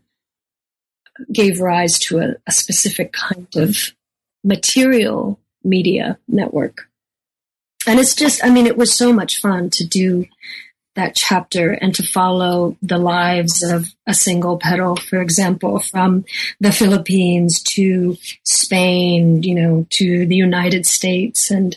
gave 1.31 1.59
rise 1.59 1.99
to 1.99 2.19
a, 2.19 2.35
a 2.47 2.51
specific 2.51 3.11
kind 3.11 3.47
of 3.55 3.77
material 4.43 5.39
media 5.63 6.17
network. 6.27 6.89
And 7.85 7.99
it's 7.99 8.15
just, 8.15 8.43
I 8.43 8.49
mean, 8.49 8.65
it 8.65 8.77
was 8.77 8.95
so 8.95 9.11
much 9.13 9.39
fun 9.41 9.69
to 9.71 9.85
do 9.85 10.25
that 10.95 11.15
chapter 11.15 11.71
and 11.71 11.93
to 11.95 12.03
follow 12.03 12.77
the 12.81 12.97
lives 12.97 13.63
of 13.63 13.85
a 14.05 14.13
single 14.13 14.57
petal, 14.57 14.95
for 14.95 15.21
example, 15.21 15.79
from 15.79 16.25
the 16.59 16.71
Philippines 16.71 17.61
to 17.63 18.17
Spain, 18.43 19.43
you 19.43 19.55
know, 19.55 19.87
to 19.91 20.25
the 20.25 20.35
United 20.35 20.85
States 20.85 21.49
and 21.49 21.75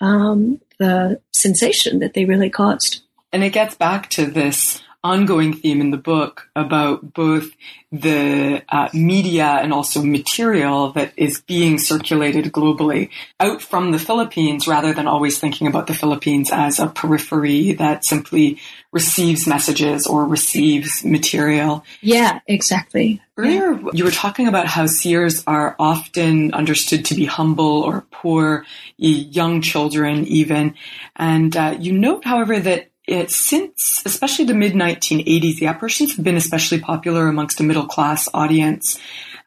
um, 0.00 0.60
the 0.78 1.20
sensation 1.34 2.00
that 2.00 2.14
they 2.14 2.24
really 2.24 2.50
caused. 2.50 3.02
And 3.32 3.42
it 3.42 3.52
gets 3.52 3.74
back 3.74 4.08
to 4.10 4.26
this 4.26 4.80
ongoing 5.04 5.52
theme 5.52 5.80
in 5.80 5.90
the 5.90 5.96
book 5.96 6.48
about 6.56 7.14
both 7.14 7.50
the 7.92 8.62
uh, 8.68 8.88
media 8.92 9.46
and 9.46 9.72
also 9.72 10.02
material 10.02 10.90
that 10.92 11.12
is 11.16 11.40
being 11.40 11.78
circulated 11.78 12.46
globally 12.46 13.08
out 13.38 13.62
from 13.62 13.92
the 13.92 13.98
Philippines 13.98 14.66
rather 14.66 14.92
than 14.92 15.06
always 15.06 15.38
thinking 15.38 15.66
about 15.68 15.86
the 15.86 15.94
Philippines 15.94 16.50
as 16.52 16.80
a 16.80 16.88
periphery 16.88 17.72
that 17.72 18.04
simply 18.04 18.58
receives 18.92 19.46
messages 19.46 20.06
or 20.06 20.26
receives 20.26 21.04
material. 21.04 21.84
Yeah, 22.00 22.40
exactly. 22.46 23.22
Earlier, 23.36 23.72
yeah. 23.72 23.90
you 23.92 24.04
were 24.04 24.10
talking 24.10 24.48
about 24.48 24.66
how 24.66 24.86
seers 24.86 25.44
are 25.46 25.76
often 25.78 26.52
understood 26.52 27.04
to 27.06 27.14
be 27.14 27.24
humble 27.24 27.82
or 27.82 28.04
poor, 28.10 28.66
young 28.96 29.62
children 29.62 30.26
even. 30.26 30.74
And 31.14 31.56
uh, 31.56 31.76
you 31.78 31.92
note, 31.92 32.24
however, 32.24 32.58
that 32.58 32.90
since 33.28 34.02
especially 34.04 34.44
the 34.44 34.54
mid 34.54 34.72
1980s, 34.72 35.58
the 35.58 35.66
apparitions 35.66 36.16
have 36.16 36.24
been 36.24 36.36
especially 36.36 36.80
popular 36.80 37.28
amongst 37.28 37.60
a 37.60 37.62
middle 37.62 37.86
class 37.86 38.28
audience 38.34 38.98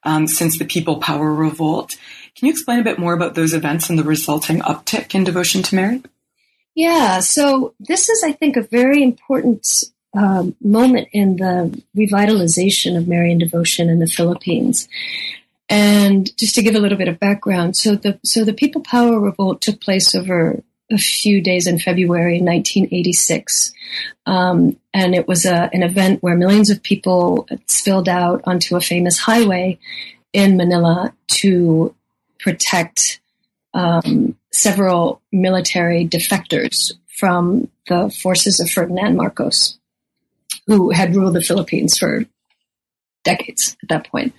um, 0.04 0.28
since 0.28 0.58
the 0.58 0.66
People 0.66 0.98
Power 0.98 1.34
Revolt. 1.34 1.96
Can 2.36 2.48
you 2.48 2.52
explain 2.52 2.80
a 2.80 2.84
bit 2.84 3.00
more 3.00 3.14
about 3.14 3.36
those 3.36 3.54
events 3.54 3.90
and 3.90 4.00
the 4.00 4.04
resulting 4.04 4.60
uptick 4.60 5.14
in 5.14 5.24
devotion 5.24 5.64
to 5.64 5.76
Mary? 5.76 6.02
Yeah, 6.76 7.20
so 7.20 7.74
this 7.80 8.10
is, 8.10 8.24
I 8.24 8.32
think, 8.32 8.56
a 8.56 8.62
very 8.62 9.04
important 9.04 9.68
um, 10.14 10.56
moment 10.62 11.10
in 11.12 11.36
the 11.38 11.84
revitalization 11.96 12.98
of 12.98 13.08
Marian 13.08 13.38
devotion 13.38 13.90
in 13.90 14.00
the 14.00 14.08
Philippines. 14.08 14.88
And 15.70 16.36
just 16.38 16.56
to 16.56 16.64
give 16.64 16.76
a 16.76 16.80
little 16.80 16.98
bit 16.98 17.08
of 17.08 17.20
background, 17.20 17.78
so 17.78 17.96
the 17.96 18.20
so 18.24 18.44
the 18.44 18.54
People 18.54 18.82
Power 18.82 19.20
Revolt 19.20 19.62
took 19.62 19.80
place 19.80 20.14
over 20.14 20.62
a 20.92 20.98
few 20.98 21.42
days 21.42 21.68
in 21.68 21.80
February 21.80 22.42
1986, 22.42 23.72
um, 24.26 24.78
and 24.94 25.16
it 25.16 25.28
was 25.28 25.46
a, 25.46 25.70
an 25.74 25.84
event 25.84 26.22
where 26.22 26.36
millions 26.36 26.70
of 26.70 26.84
people 26.84 27.48
spilled 27.68 28.10
out 28.10 28.42
onto 28.46 28.76
a 28.76 28.82
famous 28.82 29.18
highway 29.18 29.80
in 30.34 30.58
Manila 30.58 31.14
to 31.28 31.96
protect 32.40 33.22
um, 33.74 34.38
several 34.52 35.22
military 35.32 36.08
defectors 36.08 36.92
from 37.18 37.70
the 37.88 38.10
forces 38.22 38.60
of 38.60 38.70
Ferdinand 38.70 39.16
Marcos, 39.16 39.78
who 40.68 40.92
had 40.92 41.16
ruled 41.16 41.36
the 41.36 41.42
Philippines 41.42 41.98
for 41.98 42.26
decades 43.24 43.78
at 43.84 43.90
that 43.90 44.08
point. 44.08 44.34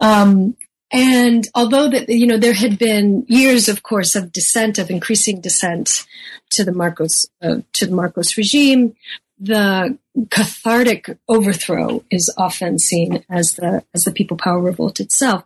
Um, 0.00 0.56
and 0.92 1.48
although 1.54 1.88
that 1.88 2.08
you 2.08 2.26
know 2.26 2.38
there 2.38 2.52
had 2.52 2.78
been 2.78 3.24
years, 3.28 3.68
of 3.68 3.82
course, 3.82 4.14
of 4.14 4.32
dissent, 4.32 4.78
of 4.78 4.90
increasing 4.90 5.40
dissent 5.40 6.04
to 6.50 6.64
the 6.64 6.72
Marcos 6.72 7.26
uh, 7.42 7.56
to 7.72 7.86
the 7.86 7.94
Marcos 7.94 8.36
regime, 8.36 8.94
the 9.38 9.98
cathartic 10.30 11.18
overthrow 11.28 12.04
is 12.10 12.32
often 12.38 12.78
seen 12.78 13.24
as 13.28 13.54
the 13.54 13.84
as 13.94 14.02
the 14.02 14.12
people 14.12 14.36
power 14.36 14.60
revolt 14.60 15.00
itself. 15.00 15.44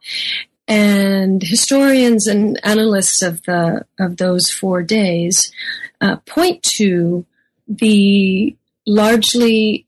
And 0.68 1.42
historians 1.42 2.26
and 2.26 2.60
analysts 2.62 3.22
of 3.22 3.42
the 3.44 3.86
of 3.98 4.18
those 4.18 4.50
four 4.50 4.82
days 4.82 5.52
uh, 6.00 6.16
point 6.26 6.62
to 6.74 7.24
the 7.66 8.54
largely 8.86 9.86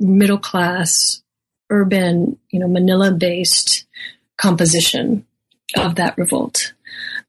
middle 0.00 0.38
class, 0.38 1.22
urban, 1.70 2.38
you 2.50 2.58
know, 2.58 2.68
Manila 2.68 3.12
based 3.12 3.86
composition 4.38 5.26
of 5.76 5.96
that 5.96 6.16
revolt, 6.16 6.72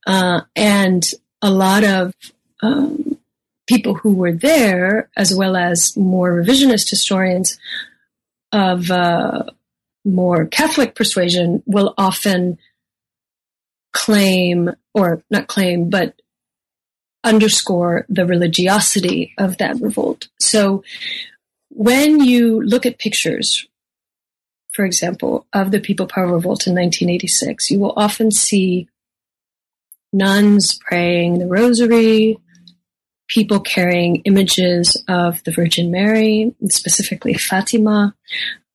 uh, 0.07 0.41
and 0.55 1.03
a 1.41 1.51
lot 1.51 1.83
of 1.83 2.13
um, 2.61 3.17
people 3.67 3.93
who 3.93 4.13
were 4.13 4.33
there, 4.33 5.09
as 5.15 5.35
well 5.35 5.55
as 5.55 5.95
more 5.97 6.31
revisionist 6.31 6.89
historians 6.89 7.59
of 8.51 8.89
uh, 8.89 9.43
more 10.05 10.45
Catholic 10.45 10.95
persuasion, 10.95 11.61
will 11.65 11.93
often 11.97 12.57
claim, 13.91 14.71
or 14.93 15.21
not 15.29 15.47
claim, 15.47 15.89
but 15.89 16.15
underscore 17.23 18.05
the 18.09 18.25
religiosity 18.25 19.33
of 19.37 19.57
that 19.57 19.79
revolt. 19.81 20.29
So 20.39 20.83
when 21.69 22.23
you 22.23 22.61
look 22.61 22.85
at 22.85 22.97
pictures, 22.97 23.67
for 24.73 24.85
example, 24.85 25.47
of 25.53 25.71
the 25.71 25.79
People 25.79 26.07
Power 26.07 26.27
Revolt 26.27 26.67
in 26.67 26.73
1986, 26.73 27.71
you 27.71 27.79
will 27.79 27.93
often 27.95 28.31
see 28.31 28.87
nuns 30.13 30.77
praying 30.79 31.39
the 31.39 31.47
rosary, 31.47 32.39
people 33.27 33.59
carrying 33.59 34.17
images 34.25 35.01
of 35.07 35.43
the 35.43 35.51
Virgin 35.51 35.91
Mary, 35.91 36.53
specifically 36.65 37.33
Fatima, 37.33 38.15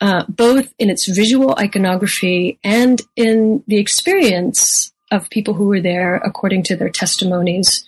uh, 0.00 0.24
both 0.28 0.72
in 0.78 0.90
its 0.90 1.06
visual 1.08 1.54
iconography 1.58 2.58
and 2.62 3.02
in 3.16 3.62
the 3.66 3.78
experience 3.78 4.92
of 5.10 5.30
people 5.30 5.54
who 5.54 5.66
were 5.66 5.80
there, 5.80 6.16
according 6.16 6.62
to 6.64 6.76
their 6.76 6.88
testimonies, 6.88 7.84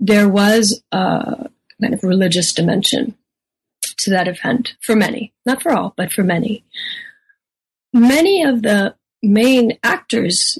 there 0.00 0.28
was 0.28 0.82
a 0.92 1.48
kind 1.80 1.94
of 1.94 2.02
religious 2.02 2.52
dimension 2.52 3.14
to 3.98 4.10
that 4.10 4.28
event 4.28 4.74
for 4.80 4.94
many, 4.96 5.32
not 5.44 5.62
for 5.62 5.72
all, 5.72 5.94
but 5.96 6.12
for 6.12 6.22
many. 6.22 6.64
Many 7.96 8.42
of 8.42 8.60
the 8.60 8.94
main 9.22 9.78
actors 9.82 10.58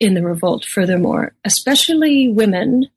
in 0.00 0.14
the 0.14 0.24
revolt, 0.24 0.64
furthermore, 0.64 1.32
especially 1.44 2.28
women, 2.28 2.88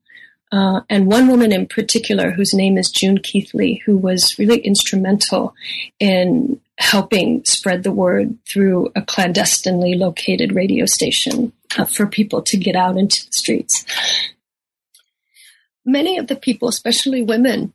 uh, 0.51 0.81
and 0.89 1.05
one 1.05 1.27
woman 1.27 1.51
in 1.51 1.67
particular 1.67 2.31
whose 2.31 2.55
name 2.55 2.79
is 2.79 2.89
June 2.89 3.19
Keithley, 3.19 3.83
who 3.85 3.95
was 3.95 4.39
really 4.39 4.57
instrumental 4.61 5.53
in 5.99 6.59
helping 6.79 7.45
spread 7.45 7.83
the 7.83 7.91
word 7.91 8.35
through 8.47 8.91
a 8.95 9.03
clandestinely 9.03 9.93
located 9.93 10.55
radio 10.55 10.87
station 10.87 11.53
uh, 11.77 11.85
for 11.85 12.07
people 12.07 12.41
to 12.41 12.57
get 12.57 12.75
out 12.75 12.97
into 12.97 13.23
the 13.27 13.31
streets. 13.31 13.85
Many 15.85 16.17
of 16.17 16.25
the 16.25 16.35
people, 16.35 16.67
especially 16.67 17.21
women, 17.21 17.73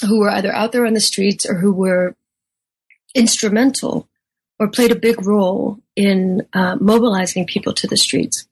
who 0.00 0.20
were 0.20 0.30
either 0.30 0.54
out 0.54 0.70
there 0.70 0.86
on 0.86 0.94
the 0.94 1.00
streets 1.00 1.44
or 1.44 1.56
who 1.56 1.72
were 1.72 2.14
instrumental 3.16 4.08
or 4.64 4.68
played 4.68 4.90
a 4.90 4.96
big 4.96 5.26
role 5.26 5.78
in 5.94 6.46
uh, 6.54 6.76
mobilizing 6.80 7.44
people 7.44 7.74
to 7.74 7.86
the 7.86 7.98
streets, 7.98 8.46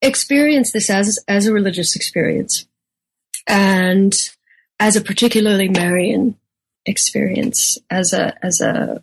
experienced 0.00 0.72
this 0.72 0.88
as 0.88 1.18
as 1.26 1.46
a 1.46 1.52
religious 1.52 1.96
experience 1.96 2.66
and 3.48 4.30
as 4.78 4.94
a 4.94 5.00
particularly 5.00 5.68
Marian 5.68 6.36
experience 6.84 7.76
as 7.90 8.12
a 8.12 8.34
as 8.44 8.60
a 8.60 9.02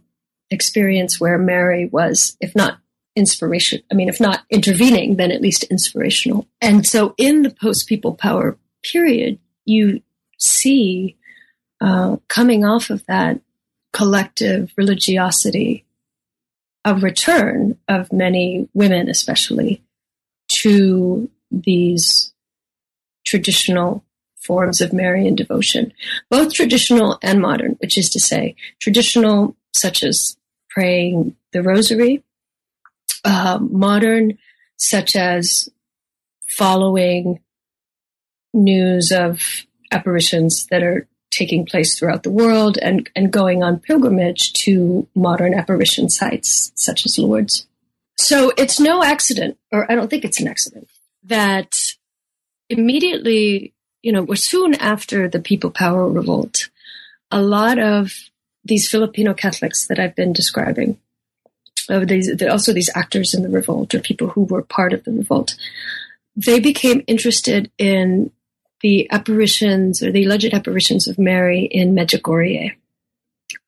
experience 0.50 1.20
where 1.20 1.38
Mary 1.38 1.88
was, 1.88 2.38
if 2.40 2.56
not 2.56 2.78
inspiration, 3.18 3.82
I 3.92 3.96
mean, 3.96 4.08
if 4.08 4.22
not 4.22 4.44
intervening, 4.50 5.18
then 5.18 5.32
at 5.32 5.42
least 5.42 5.64
inspirational. 5.66 6.48
And 6.62 6.86
so, 6.86 7.16
in 7.18 7.42
the 7.42 7.50
post 7.50 7.90
people 7.90 8.14
power 8.14 8.58
period, 8.92 9.40
you 9.66 10.02
see 10.40 11.18
uh, 11.82 12.16
coming 12.30 12.64
off 12.64 12.90
of 12.90 13.06
that 13.08 13.42
collective 13.92 14.72
religiosity 14.78 15.83
a 16.86 16.96
return 16.96 17.78
of 17.88 18.12
many 18.12 18.68
women, 18.74 19.10
especially 19.10 19.82
to 20.62 21.30
these 21.52 22.34
traditional 23.26 24.04
forms 24.46 24.82
of 24.82 24.92
Marian 24.92 25.36
devotion, 25.36 25.94
both 26.30 26.54
traditional 26.54 27.18
and 27.22 27.42
modern, 27.42 27.78
which 27.80 27.98
is 27.98 28.10
to 28.10 28.20
say, 28.20 28.56
traditional, 28.82 29.56
such 29.74 30.04
as 30.04 30.38
praying 30.70 31.36
the 31.54 31.64
rosary, 31.64 32.24
uh, 33.24 33.60
modern, 33.62 34.38
such 34.78 35.16
as 35.16 35.70
following 36.58 37.40
news 38.54 39.12
of 39.12 39.42
apparitions 39.92 40.68
that 40.70 40.84
are 40.84 41.08
taking 41.36 41.66
place 41.66 41.98
throughout 41.98 42.24
the 42.24 42.32
world 42.32 42.78
and, 42.82 43.10
and 43.16 43.32
going 43.32 43.64
on 43.64 43.80
pilgrimage 43.80 44.54
to 44.54 45.08
modern 45.16 45.54
apparition 45.54 46.10
sites 46.10 46.72
such 46.76 47.06
as 47.06 47.18
Lourdes. 47.18 47.66
So 48.18 48.52
it's 48.58 48.80
no 48.80 49.04
accident, 49.04 49.58
or 49.72 49.92
I 49.92 49.96
don't 49.96 50.10
think 50.10 50.24
it's 50.24 50.40
an 50.40 50.48
accident, 50.48 50.88
that 51.24 51.74
immediately 52.70 53.74
you 54.04 54.12
know, 54.12 54.22
were 54.22 54.36
soon 54.36 54.76
after 54.76 55.28
the 55.28 55.40
People 55.40 55.72
Power 55.72 56.08
Revolt, 56.08 56.70
a 57.32 57.42
lot 57.42 57.80
of 57.80 58.12
these 58.64 58.90
Filipino 58.90 59.34
Catholics 59.34 59.88
that 59.88 59.98
I've 59.98 60.16
been 60.16 60.34
describing, 60.34 61.00
uh, 61.90 62.06
these, 62.06 62.30
also 62.44 62.74
these 62.74 62.92
actors 62.96 63.34
in 63.34 63.42
the 63.42 63.50
revolt 63.50 63.96
or 63.96 64.00
people 64.00 64.28
who 64.28 64.44
were 64.44 64.62
part 64.62 64.94
of 64.94 65.04
the 65.06 65.12
revolt, 65.12 65.56
they 66.36 66.60
became 66.60 67.04
interested 67.08 67.72
in 67.78 68.32
the 68.84 69.10
apparitions 69.12 70.04
or 70.04 70.12
the 70.12 70.26
alleged 70.26 70.54
apparitions 70.54 71.08
of 71.08 71.18
Mary 71.18 71.68
in 71.72 71.96
Medjugorje, 71.96 72.74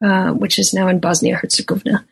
uh, 0.04 0.32
which 0.34 0.60
is 0.60 0.74
now 0.74 0.88
in 0.88 1.00
Bosnia 1.00 1.38
Herzegovina, 1.38 2.06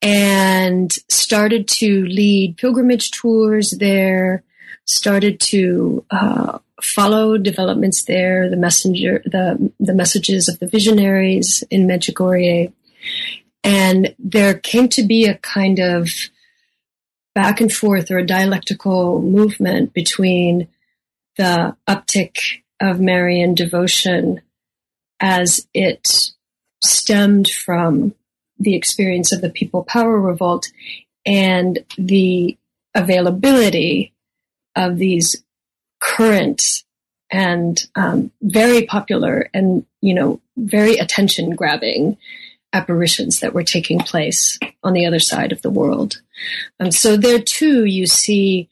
and 0.00 0.90
started 1.08 1.68
to 1.68 2.04
lead 2.06 2.56
pilgrimage 2.56 3.12
tours 3.12 3.70
there. 3.78 4.42
Started 4.84 5.38
to 5.38 6.04
uh, 6.10 6.58
follow 6.82 7.38
developments 7.38 8.02
there, 8.04 8.50
the 8.50 8.56
messenger, 8.56 9.22
the 9.24 9.70
the 9.78 9.94
messages 9.94 10.48
of 10.48 10.58
the 10.58 10.66
visionaries 10.66 11.62
in 11.70 11.86
Medjugorje, 11.86 12.72
and 13.62 14.14
there 14.18 14.54
came 14.54 14.88
to 14.88 15.04
be 15.04 15.26
a 15.26 15.38
kind 15.38 15.78
of 15.78 16.08
back 17.34 17.60
and 17.60 17.72
forth 17.72 18.10
or 18.10 18.18
a 18.18 18.26
dialectical 18.26 19.22
movement 19.22 19.92
between 19.92 20.68
the 21.36 21.76
uptick 21.88 22.36
of 22.80 23.00
Marian 23.00 23.54
devotion 23.54 24.40
as 25.20 25.66
it 25.72 26.08
stemmed 26.82 27.48
from 27.48 28.14
the 28.58 28.74
experience 28.74 29.32
of 29.32 29.40
the 29.40 29.50
People 29.50 29.84
Power 29.84 30.20
Revolt 30.20 30.70
and 31.24 31.78
the 31.96 32.56
availability 32.94 34.12
of 34.76 34.98
these 34.98 35.42
current 36.00 36.82
and 37.30 37.86
um, 37.94 38.30
very 38.42 38.84
popular 38.84 39.48
and 39.54 39.86
you 40.00 40.14
know 40.14 40.40
very 40.56 40.96
attention 40.96 41.50
grabbing 41.56 42.18
apparitions 42.72 43.40
that 43.40 43.54
were 43.54 43.62
taking 43.62 43.98
place 43.98 44.58
on 44.82 44.92
the 44.92 45.06
other 45.06 45.20
side 45.20 45.52
of 45.52 45.62
the 45.62 45.70
world. 45.70 46.20
And 46.78 46.94
so 46.94 47.16
there 47.16 47.40
too, 47.40 47.84
you 47.84 48.06
see 48.06 48.68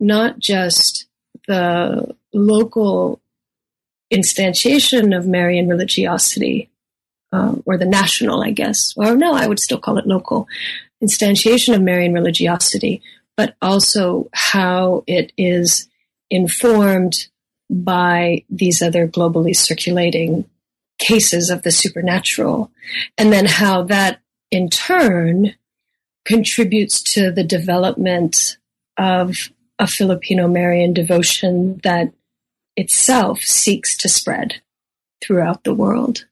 not 0.00 0.38
just 0.38 1.06
the 1.46 2.14
local 2.32 3.20
instantiation 4.12 5.16
of 5.16 5.26
Marian 5.26 5.68
religiosity, 5.68 6.70
um, 7.32 7.62
or 7.66 7.78
the 7.78 7.86
national, 7.86 8.42
I 8.42 8.50
guess, 8.50 8.92
or 8.96 9.16
no, 9.16 9.34
I 9.34 9.46
would 9.46 9.60
still 9.60 9.78
call 9.78 9.98
it 9.98 10.06
local 10.06 10.46
instantiation 11.02 11.74
of 11.74 11.82
Marian 11.82 12.12
religiosity, 12.12 13.02
but 13.36 13.56
also 13.60 14.28
how 14.32 15.02
it 15.06 15.32
is 15.36 15.88
informed 16.30 17.14
by 17.68 18.44
these 18.50 18.82
other 18.82 19.08
globally 19.08 19.56
circulating 19.56 20.44
cases 20.98 21.50
of 21.50 21.62
the 21.62 21.72
supernatural, 21.72 22.70
and 23.18 23.32
then 23.32 23.46
how 23.46 23.82
that 23.82 24.20
in 24.50 24.68
turn 24.68 25.54
contributes 26.24 27.02
to 27.02 27.32
the 27.32 27.42
development 27.42 28.58
of 28.96 29.50
a 29.82 29.86
Filipino 29.88 30.46
Marian 30.46 30.92
devotion 30.92 31.80
that 31.82 32.12
itself 32.76 33.40
seeks 33.40 33.96
to 33.96 34.08
spread 34.08 34.62
throughout 35.20 35.64
the 35.64 35.74
world. 35.74 36.24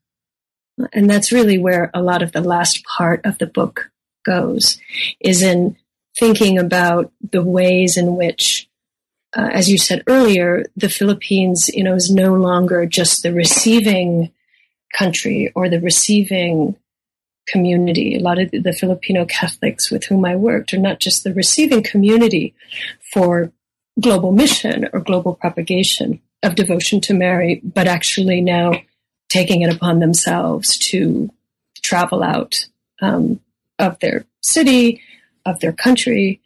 And 0.93 1.11
that's 1.11 1.33
really 1.33 1.59
where 1.59 1.91
a 1.93 2.01
lot 2.01 2.23
of 2.23 2.31
the 2.31 2.43
last 2.43 2.85
part 2.85 3.27
of 3.27 3.39
the 3.39 3.49
book 3.49 3.91
goes, 4.25 4.79
is 5.19 5.43
in 5.43 5.77
thinking 6.17 6.59
about 6.59 7.11
the 7.33 7.43
ways 7.43 7.97
in 7.97 8.15
which, 8.15 8.69
uh, 9.37 9.51
as 9.53 9.69
you 9.69 9.79
said 9.79 10.05
earlier, 10.07 10.65
the 10.77 10.89
Philippines, 10.89 11.69
you 11.75 11.83
know, 11.83 11.97
is 11.97 12.09
no 12.09 12.35
longer 12.35 12.87
just 12.87 13.25
the 13.25 13.33
receiving 13.33 14.31
country 14.97 15.51
or 15.57 15.69
the 15.69 15.81
receiving 15.81 16.77
community. 17.51 18.17
A 18.17 18.21
lot 18.21 18.39
of 18.39 18.51
the 18.51 18.73
Filipino 18.73 19.25
Catholics 19.25 19.91
with 19.91 20.05
whom 20.05 20.25
I 20.25 20.37
worked 20.37 20.73
are 20.73 20.79
not 20.79 21.01
just 21.01 21.25
the 21.25 21.35
receiving 21.35 21.83
community 21.83 22.55
for 23.13 23.53
global 23.99 24.33
mission 24.33 24.89
or 24.93 25.01
global 25.01 25.35
propagation 25.35 26.21
of 26.43 26.55
devotion 26.55 27.01
to 27.03 27.15
Mary, 27.15 27.61
but 27.63 27.87
actually 27.87 28.41
now 28.41 28.73
taking 29.29 29.63
it 29.63 29.75
upon 29.75 30.01
themselves 30.01 30.79
to 30.79 31.31
travel 31.83 32.23
out 32.23 32.67
um, 33.01 33.41
of 33.79 33.99
their 34.01 34.25
city, 34.43 35.01
of 35.47 35.61
their 35.61 35.73
country, 35.73 36.41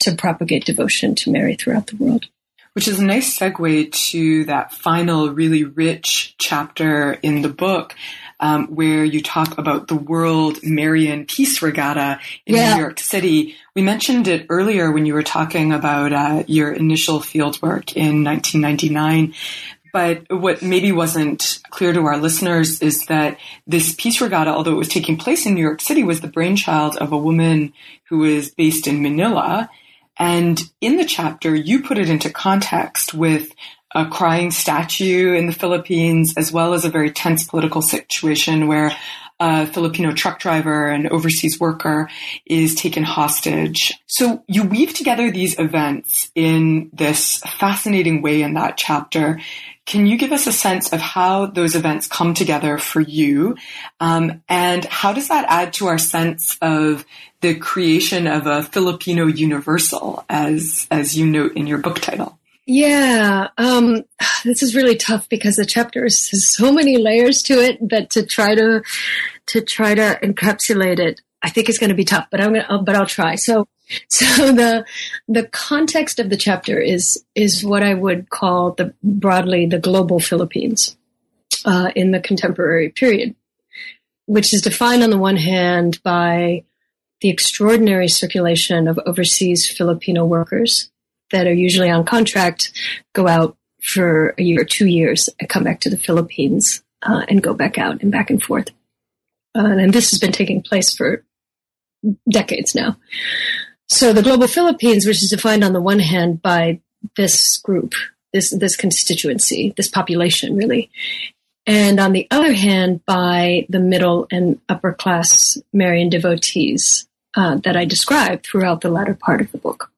to 0.00 0.14
propagate 0.14 0.64
devotion 0.64 1.14
to 1.14 1.30
Mary 1.30 1.54
throughout 1.54 1.86
the 1.88 1.96
world. 1.96 2.26
Which 2.72 2.86
is 2.86 3.00
a 3.00 3.04
nice 3.04 3.38
segue 3.38 3.92
to 4.10 4.44
that 4.44 4.72
final, 4.72 5.30
really 5.30 5.64
rich 5.64 6.36
chapter 6.38 7.14
in 7.14 7.42
the 7.42 7.48
book 7.48 7.94
um, 8.40 8.68
where 8.68 9.04
you 9.04 9.22
talk 9.22 9.58
about 9.58 9.86
the 9.86 9.94
World 9.94 10.58
Marian 10.62 11.26
Peace 11.26 11.62
Regatta 11.62 12.18
in 12.46 12.56
yeah. 12.56 12.74
New 12.74 12.80
York 12.80 12.98
City. 12.98 13.54
We 13.74 13.82
mentioned 13.82 14.26
it 14.26 14.46
earlier 14.48 14.90
when 14.90 15.06
you 15.06 15.14
were 15.14 15.22
talking 15.22 15.72
about 15.72 16.12
uh, 16.12 16.42
your 16.46 16.72
initial 16.72 17.20
fieldwork 17.20 17.94
in 17.94 18.24
1999. 18.24 19.34
But 19.92 20.30
what 20.30 20.62
maybe 20.62 20.92
wasn't 20.92 21.60
clear 21.70 21.92
to 21.92 22.06
our 22.06 22.16
listeners 22.16 22.80
is 22.80 23.06
that 23.06 23.38
this 23.66 23.94
peace 23.94 24.20
regatta, 24.20 24.50
although 24.50 24.72
it 24.72 24.76
was 24.76 24.88
taking 24.88 25.16
place 25.16 25.46
in 25.46 25.54
New 25.54 25.62
York 25.62 25.80
City, 25.80 26.02
was 26.02 26.20
the 26.20 26.28
brainchild 26.28 26.96
of 26.96 27.12
a 27.12 27.18
woman 27.18 27.72
who 28.08 28.24
is 28.24 28.54
based 28.54 28.86
in 28.86 29.02
Manila. 29.02 29.68
And 30.16 30.60
in 30.80 30.96
the 30.96 31.04
chapter, 31.04 31.54
you 31.54 31.82
put 31.82 31.98
it 31.98 32.08
into 32.08 32.30
context 32.30 33.12
with 33.14 33.52
a 33.94 34.06
crying 34.06 34.50
statue 34.50 35.34
in 35.34 35.46
the 35.46 35.52
Philippines, 35.52 36.34
as 36.36 36.52
well 36.52 36.74
as 36.74 36.84
a 36.84 36.90
very 36.90 37.10
tense 37.10 37.44
political 37.44 37.82
situation 37.82 38.66
where 38.68 38.92
a 39.40 39.66
Filipino 39.66 40.12
truck 40.12 40.38
driver 40.38 40.88
and 40.88 41.08
overseas 41.08 41.58
worker 41.58 42.10
is 42.44 42.74
taken 42.74 43.02
hostage. 43.02 43.92
So 44.06 44.44
you 44.46 44.64
weave 44.64 44.92
together 44.92 45.30
these 45.30 45.58
events 45.58 46.30
in 46.34 46.90
this 46.92 47.38
fascinating 47.38 48.20
way 48.20 48.42
in 48.42 48.54
that 48.54 48.76
chapter. 48.76 49.40
Can 49.86 50.06
you 50.06 50.18
give 50.18 50.30
us 50.30 50.46
a 50.46 50.52
sense 50.52 50.92
of 50.92 51.00
how 51.00 51.46
those 51.46 51.74
events 51.74 52.06
come 52.06 52.34
together 52.34 52.76
for 52.76 53.00
you? 53.00 53.56
Um, 53.98 54.42
and 54.48 54.84
how 54.84 55.14
does 55.14 55.28
that 55.28 55.46
add 55.48 55.72
to 55.74 55.86
our 55.86 55.98
sense 55.98 56.58
of 56.60 57.06
the 57.40 57.54
creation 57.54 58.26
of 58.26 58.46
a 58.46 58.62
Filipino 58.62 59.26
universal, 59.26 60.22
as, 60.28 60.86
as 60.90 61.16
you 61.16 61.26
note 61.26 61.56
in 61.56 61.66
your 61.66 61.78
book 61.78 61.98
title? 61.98 62.38
Yeah, 62.72 63.48
um, 63.58 64.04
this 64.44 64.62
is 64.62 64.76
really 64.76 64.94
tough 64.94 65.28
because 65.28 65.56
the 65.56 65.66
chapter 65.66 66.04
has 66.04 66.46
so 66.54 66.70
many 66.70 66.98
layers 66.98 67.42
to 67.44 67.54
it 67.54 67.78
But 67.80 68.10
to 68.10 68.24
try 68.24 68.54
to 68.54 68.82
to 69.46 69.60
try 69.60 69.96
to 69.96 70.18
encapsulate 70.22 71.00
it, 71.00 71.20
I 71.42 71.50
think 71.50 71.68
it's 71.68 71.78
going 71.78 71.90
to 71.90 71.96
be 71.96 72.04
tough. 72.04 72.28
But 72.30 72.40
I'm 72.40 72.52
gonna, 72.52 72.82
but 72.84 72.94
I'll 72.94 73.06
try. 73.06 73.34
So, 73.34 73.66
so 74.08 74.52
the 74.52 74.84
the 75.26 75.48
context 75.48 76.20
of 76.20 76.30
the 76.30 76.36
chapter 76.36 76.78
is 76.78 77.24
is 77.34 77.64
what 77.64 77.82
I 77.82 77.94
would 77.94 78.30
call 78.30 78.72
the 78.72 78.94
broadly 79.02 79.66
the 79.66 79.80
global 79.80 80.20
Philippines 80.20 80.96
uh, 81.64 81.90
in 81.96 82.12
the 82.12 82.20
contemporary 82.20 82.90
period, 82.90 83.34
which 84.26 84.54
is 84.54 84.62
defined 84.62 85.02
on 85.02 85.10
the 85.10 85.18
one 85.18 85.38
hand 85.38 86.00
by 86.04 86.62
the 87.20 87.30
extraordinary 87.30 88.06
circulation 88.06 88.86
of 88.86 89.00
overseas 89.06 89.68
Filipino 89.68 90.24
workers 90.24 90.88
that 91.30 91.46
are 91.46 91.54
usually 91.54 91.90
on 91.90 92.04
contract 92.04 92.72
go 93.14 93.26
out 93.26 93.56
for 93.82 94.34
a 94.38 94.42
year 94.42 94.62
or 94.62 94.64
two 94.64 94.86
years 94.86 95.28
and 95.38 95.48
come 95.48 95.64
back 95.64 95.80
to 95.80 95.90
the 95.90 95.96
Philippines 95.96 96.82
uh, 97.02 97.24
and 97.28 97.42
go 97.42 97.54
back 97.54 97.78
out 97.78 98.02
and 98.02 98.12
back 98.12 98.30
and 98.30 98.42
forth. 98.42 98.68
Uh, 99.56 99.64
and 99.64 99.92
this 99.92 100.10
has 100.10 100.18
been 100.18 100.32
taking 100.32 100.62
place 100.62 100.94
for 100.94 101.24
decades 102.30 102.74
now. 102.74 102.96
So 103.88 104.12
the 104.12 104.22
global 104.22 104.46
Philippines, 104.46 105.06
which 105.06 105.22
is 105.22 105.30
defined 105.30 105.64
on 105.64 105.72
the 105.72 105.80
one 105.80 105.98
hand 105.98 106.40
by 106.40 106.80
this 107.16 107.58
group, 107.58 107.94
this 108.32 108.50
this 108.50 108.76
constituency, 108.76 109.74
this 109.76 109.88
population, 109.88 110.56
really, 110.56 110.90
and 111.66 111.98
on 111.98 112.12
the 112.12 112.28
other 112.30 112.52
hand 112.52 113.04
by 113.04 113.66
the 113.68 113.80
middle 113.80 114.28
and 114.30 114.60
upper 114.68 114.92
class 114.92 115.58
Marian 115.72 116.08
devotees 116.08 117.08
uh, 117.34 117.56
that 117.56 117.76
I 117.76 117.84
described 117.84 118.46
throughout 118.46 118.80
the 118.80 118.90
latter 118.90 119.14
part 119.14 119.40
of 119.40 119.50
the 119.50 119.58
book 119.58 119.89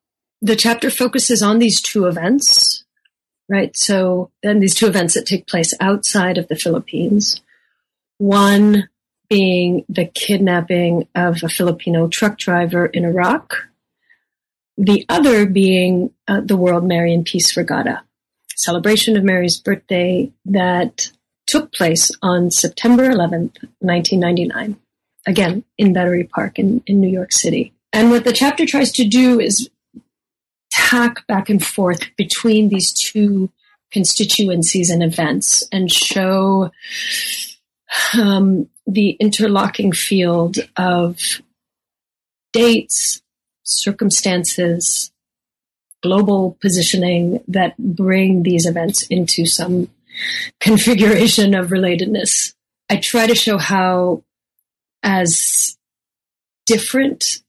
the 0.42 0.56
chapter 0.56 0.90
focuses 0.90 1.40
on 1.40 1.60
these 1.60 1.80
two 1.80 2.06
events, 2.06 2.84
right? 3.48 3.74
So 3.76 4.30
then 4.42 4.58
these 4.58 4.74
two 4.74 4.88
events 4.88 5.14
that 5.14 5.24
take 5.24 5.46
place 5.46 5.72
outside 5.80 6.36
of 6.36 6.48
the 6.48 6.56
Philippines. 6.56 7.40
One 8.18 8.88
being 9.30 9.84
the 9.88 10.04
kidnapping 10.04 11.08
of 11.14 11.42
a 11.42 11.48
Filipino 11.48 12.08
truck 12.08 12.38
driver 12.38 12.84
in 12.84 13.04
Iraq. 13.04 13.54
The 14.76 15.06
other 15.08 15.46
being 15.46 16.12
uh, 16.26 16.40
the 16.40 16.56
World 16.56 16.84
Mary 16.84 17.10
Marian 17.10 17.24
Peace 17.24 17.56
Regatta, 17.56 18.02
celebration 18.56 19.16
of 19.16 19.22
Mary's 19.22 19.58
birthday 19.58 20.32
that 20.46 21.12
took 21.46 21.72
place 21.72 22.10
on 22.20 22.50
September 22.50 23.04
11th, 23.08 23.56
1999, 23.78 24.76
again 25.26 25.64
in 25.78 25.92
Battery 25.92 26.24
Park 26.24 26.58
in, 26.58 26.82
in 26.86 27.00
New 27.00 27.08
York 27.08 27.32
City. 27.32 27.72
And 27.92 28.10
what 28.10 28.24
the 28.24 28.32
chapter 28.32 28.66
tries 28.66 28.90
to 28.92 29.06
do 29.06 29.38
is 29.38 29.68
hack 30.82 31.26
back 31.26 31.48
and 31.48 31.64
forth 31.64 32.04
between 32.16 32.68
these 32.68 32.92
two 32.92 33.50
constituencies 33.92 34.90
and 34.90 35.02
events 35.02 35.62
and 35.70 35.92
show 35.92 36.70
um, 38.18 38.68
the 38.86 39.10
interlocking 39.20 39.92
field 39.92 40.56
of 40.76 41.18
dates, 42.52 43.22
circumstances, 43.62 45.12
global 46.02 46.58
positioning 46.60 47.42
that 47.48 47.76
bring 47.78 48.42
these 48.42 48.66
events 48.66 49.06
into 49.08 49.46
some 49.46 49.88
configuration 50.60 51.54
of 51.54 51.68
relatedness. 51.68 52.54
I 52.90 52.96
try 52.96 53.26
to 53.26 53.34
show 53.34 53.56
how, 53.56 54.24
as 55.02 55.76
different 56.66 57.41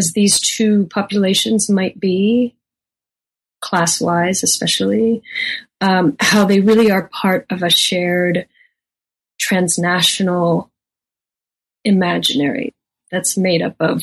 as 0.00 0.12
these 0.14 0.40
two 0.40 0.86
populations 0.86 1.68
might 1.68 2.00
be, 2.00 2.56
class 3.60 4.00
wise 4.00 4.42
especially, 4.42 5.22
um, 5.82 6.16
how 6.18 6.46
they 6.46 6.60
really 6.60 6.90
are 6.90 7.08
part 7.08 7.44
of 7.50 7.62
a 7.62 7.68
shared 7.68 8.46
transnational 9.38 10.70
imaginary 11.84 12.74
that's 13.10 13.36
made 13.36 13.60
up 13.60 13.76
of 13.78 14.02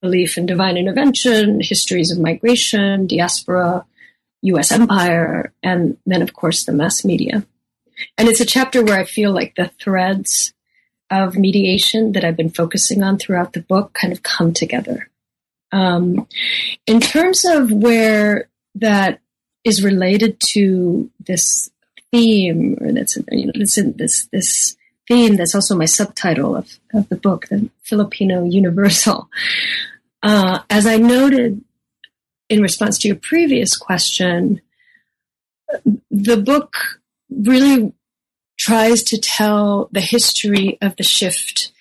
belief 0.00 0.38
in 0.38 0.46
divine 0.46 0.76
intervention, 0.76 1.60
histories 1.60 2.12
of 2.12 2.20
migration, 2.20 3.06
diaspora, 3.08 3.84
US 4.42 4.72
empire, 4.72 5.52
and 5.62 5.96
then, 6.06 6.22
of 6.22 6.34
course, 6.34 6.64
the 6.64 6.72
mass 6.72 7.04
media. 7.04 7.44
And 8.16 8.28
it's 8.28 8.40
a 8.40 8.46
chapter 8.46 8.84
where 8.84 8.98
I 8.98 9.04
feel 9.04 9.32
like 9.32 9.54
the 9.56 9.70
threads 9.80 10.52
of 11.10 11.36
mediation 11.36 12.12
that 12.12 12.24
I've 12.24 12.36
been 12.36 12.50
focusing 12.50 13.02
on 13.02 13.18
throughout 13.18 13.52
the 13.52 13.60
book 13.60 13.92
kind 13.92 14.12
of 14.12 14.22
come 14.22 14.52
together. 14.52 15.08
Um, 15.72 16.26
in 16.86 17.00
terms 17.00 17.44
of 17.44 17.72
where 17.72 18.48
that 18.74 19.20
is 19.64 19.82
related 19.82 20.40
to 20.50 21.10
this 21.20 21.70
theme, 22.12 22.78
or 22.80 22.92
that's 22.92 23.16
you 23.30 23.46
know 23.46 23.52
this 23.54 23.78
this 23.96 24.26
this 24.26 24.76
theme 25.08 25.36
that's 25.36 25.54
also 25.54 25.74
my 25.76 25.84
subtitle 25.84 26.54
of, 26.56 26.78
of 26.94 27.08
the 27.08 27.16
book, 27.16 27.48
the 27.48 27.68
Filipino 27.82 28.44
Universal. 28.44 29.28
Uh, 30.24 30.60
as 30.70 30.86
I 30.86 30.98
noted 30.98 31.64
in 32.48 32.62
response 32.62 32.96
to 32.98 33.08
your 33.08 33.16
previous 33.16 33.76
question, 33.76 34.60
the 36.12 36.36
book 36.36 36.76
really 37.28 37.92
tries 38.56 39.02
to 39.02 39.18
tell 39.18 39.88
the 39.90 40.00
history 40.00 40.78
of 40.80 40.94
the 40.94 41.02
shift 41.02 41.72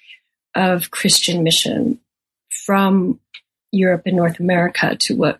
of 0.55 0.89
Christian 0.89 1.43
mission 1.43 1.99
from 2.65 3.19
Europe 3.71 4.03
and 4.05 4.17
North 4.17 4.39
America 4.39 4.95
to 5.01 5.15
what 5.15 5.39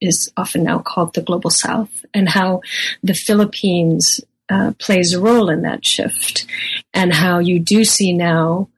is 0.00 0.32
often 0.36 0.64
now 0.64 0.78
called 0.78 1.14
the 1.14 1.22
global 1.22 1.50
south 1.50 2.04
and 2.14 2.28
how 2.28 2.60
the 3.02 3.14
Philippines 3.14 4.20
uh, 4.48 4.72
plays 4.78 5.12
a 5.12 5.20
role 5.20 5.50
in 5.50 5.62
that 5.62 5.84
shift 5.84 6.46
and 6.94 7.12
how 7.12 7.38
you 7.38 7.58
do 7.58 7.84
see 7.84 8.12
now 8.12 8.68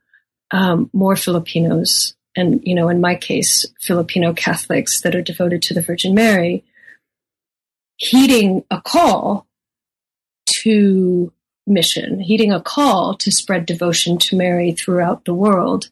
um, 0.50 0.90
more 0.92 1.16
Filipinos 1.16 2.14
and, 2.36 2.60
you 2.64 2.74
know, 2.74 2.88
in 2.88 3.00
my 3.00 3.16
case, 3.16 3.66
Filipino 3.80 4.32
Catholics 4.32 5.00
that 5.02 5.14
are 5.14 5.22
devoted 5.22 5.62
to 5.62 5.74
the 5.74 5.82
Virgin 5.82 6.14
Mary 6.14 6.64
heeding 7.96 8.64
a 8.70 8.80
call 8.80 9.46
to 10.46 11.32
mission, 11.66 12.18
heeding 12.18 12.52
a 12.52 12.60
call 12.60 13.14
to 13.14 13.30
spread 13.30 13.66
devotion 13.66 14.18
to 14.18 14.36
Mary 14.36 14.72
throughout 14.72 15.24
the 15.24 15.34
world. 15.34 15.90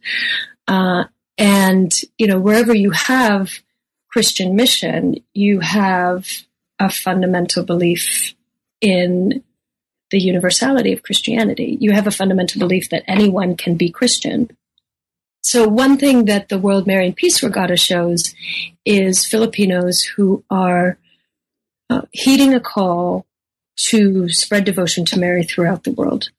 Uh, 0.67 1.05
and, 1.39 1.93
you 2.19 2.27
know, 2.27 2.39
wherever 2.39 2.75
you 2.75 2.91
have 2.91 3.51
Christian 4.11 4.57
mission, 4.57 5.17
you 5.33 5.61
have 5.61 6.27
a 6.81 6.91
fundamental 6.91 7.65
belief 7.65 8.35
in 8.81 9.45
the 10.11 10.19
universality 10.19 10.93
of 10.93 11.03
Christianity. 11.03 11.77
You 11.81 11.93
have 11.93 12.07
a 12.07 12.13
fundamental 12.13 12.59
belief 12.59 12.91
that 12.91 13.05
anyone 13.07 13.57
can 13.57 13.77
be 13.77 13.91
Christian. 13.91 14.51
So 15.43 15.69
one 15.69 15.97
thing 15.97 16.25
that 16.25 16.49
the 16.49 16.59
World 16.59 16.87
Marian 16.87 17.13
Peace 17.13 17.43
Regatta 17.43 17.77
shows 17.77 18.35
is 18.85 19.27
Filipinos 19.27 20.03
who 20.03 20.45
are 20.51 20.99
uh, 21.91 22.03
heeding 22.13 22.55
a 22.55 22.61
call 22.61 23.27
to 23.91 24.29
spread 24.29 24.65
devotion 24.65 25.05
to 25.07 25.19
Mary 25.19 25.45
throughout 25.45 25.85
the 25.85 25.93
world. 25.93 26.31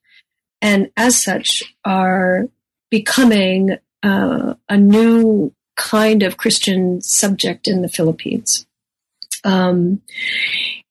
And 0.60 0.90
as 0.96 1.20
such, 1.20 1.74
are 1.84 2.48
becoming 2.90 3.78
uh, 4.02 4.54
a 4.68 4.76
new 4.76 5.52
kind 5.76 6.22
of 6.22 6.36
Christian 6.36 7.00
subject 7.00 7.68
in 7.68 7.82
the 7.82 7.88
Philippines. 7.88 8.66
Um, 9.44 10.02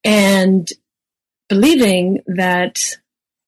and 0.04 0.68
believing 1.48 2.24
that 2.26 2.98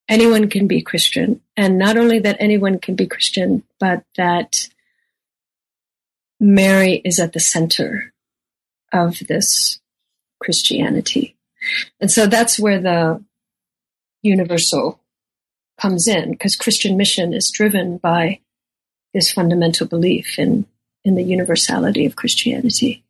anyone 0.07 0.49
can 0.49 0.67
be 0.67 0.81
Christian, 0.81 1.41
and 1.55 1.77
not 1.77 1.97
only 1.97 2.19
that 2.19 2.37
anyone 2.39 2.79
can 2.79 2.95
be 2.95 3.07
Christian, 3.07 3.63
but 3.79 4.03
that 4.17 4.69
Mary 6.39 7.01
is 7.05 7.19
at 7.19 7.33
the 7.33 7.39
center 7.39 8.13
of 8.91 9.19
this 9.27 9.79
Christianity. 10.41 11.35
And 11.99 12.11
so 12.11 12.27
that's 12.27 12.59
where 12.59 12.81
the 12.81 13.23
universal 14.21 14.99
comes 15.79 16.07
in, 16.07 16.31
because 16.31 16.55
Christian 16.55 16.97
mission 16.97 17.33
is 17.33 17.51
driven 17.51 17.97
by 17.97 18.39
this 19.13 19.31
fundamental 19.31 19.87
belief 19.87 20.37
in, 20.37 20.65
in 21.03 21.15
the 21.15 21.23
universality 21.23 22.05
of 22.05 22.15
Christianity. 22.15 23.03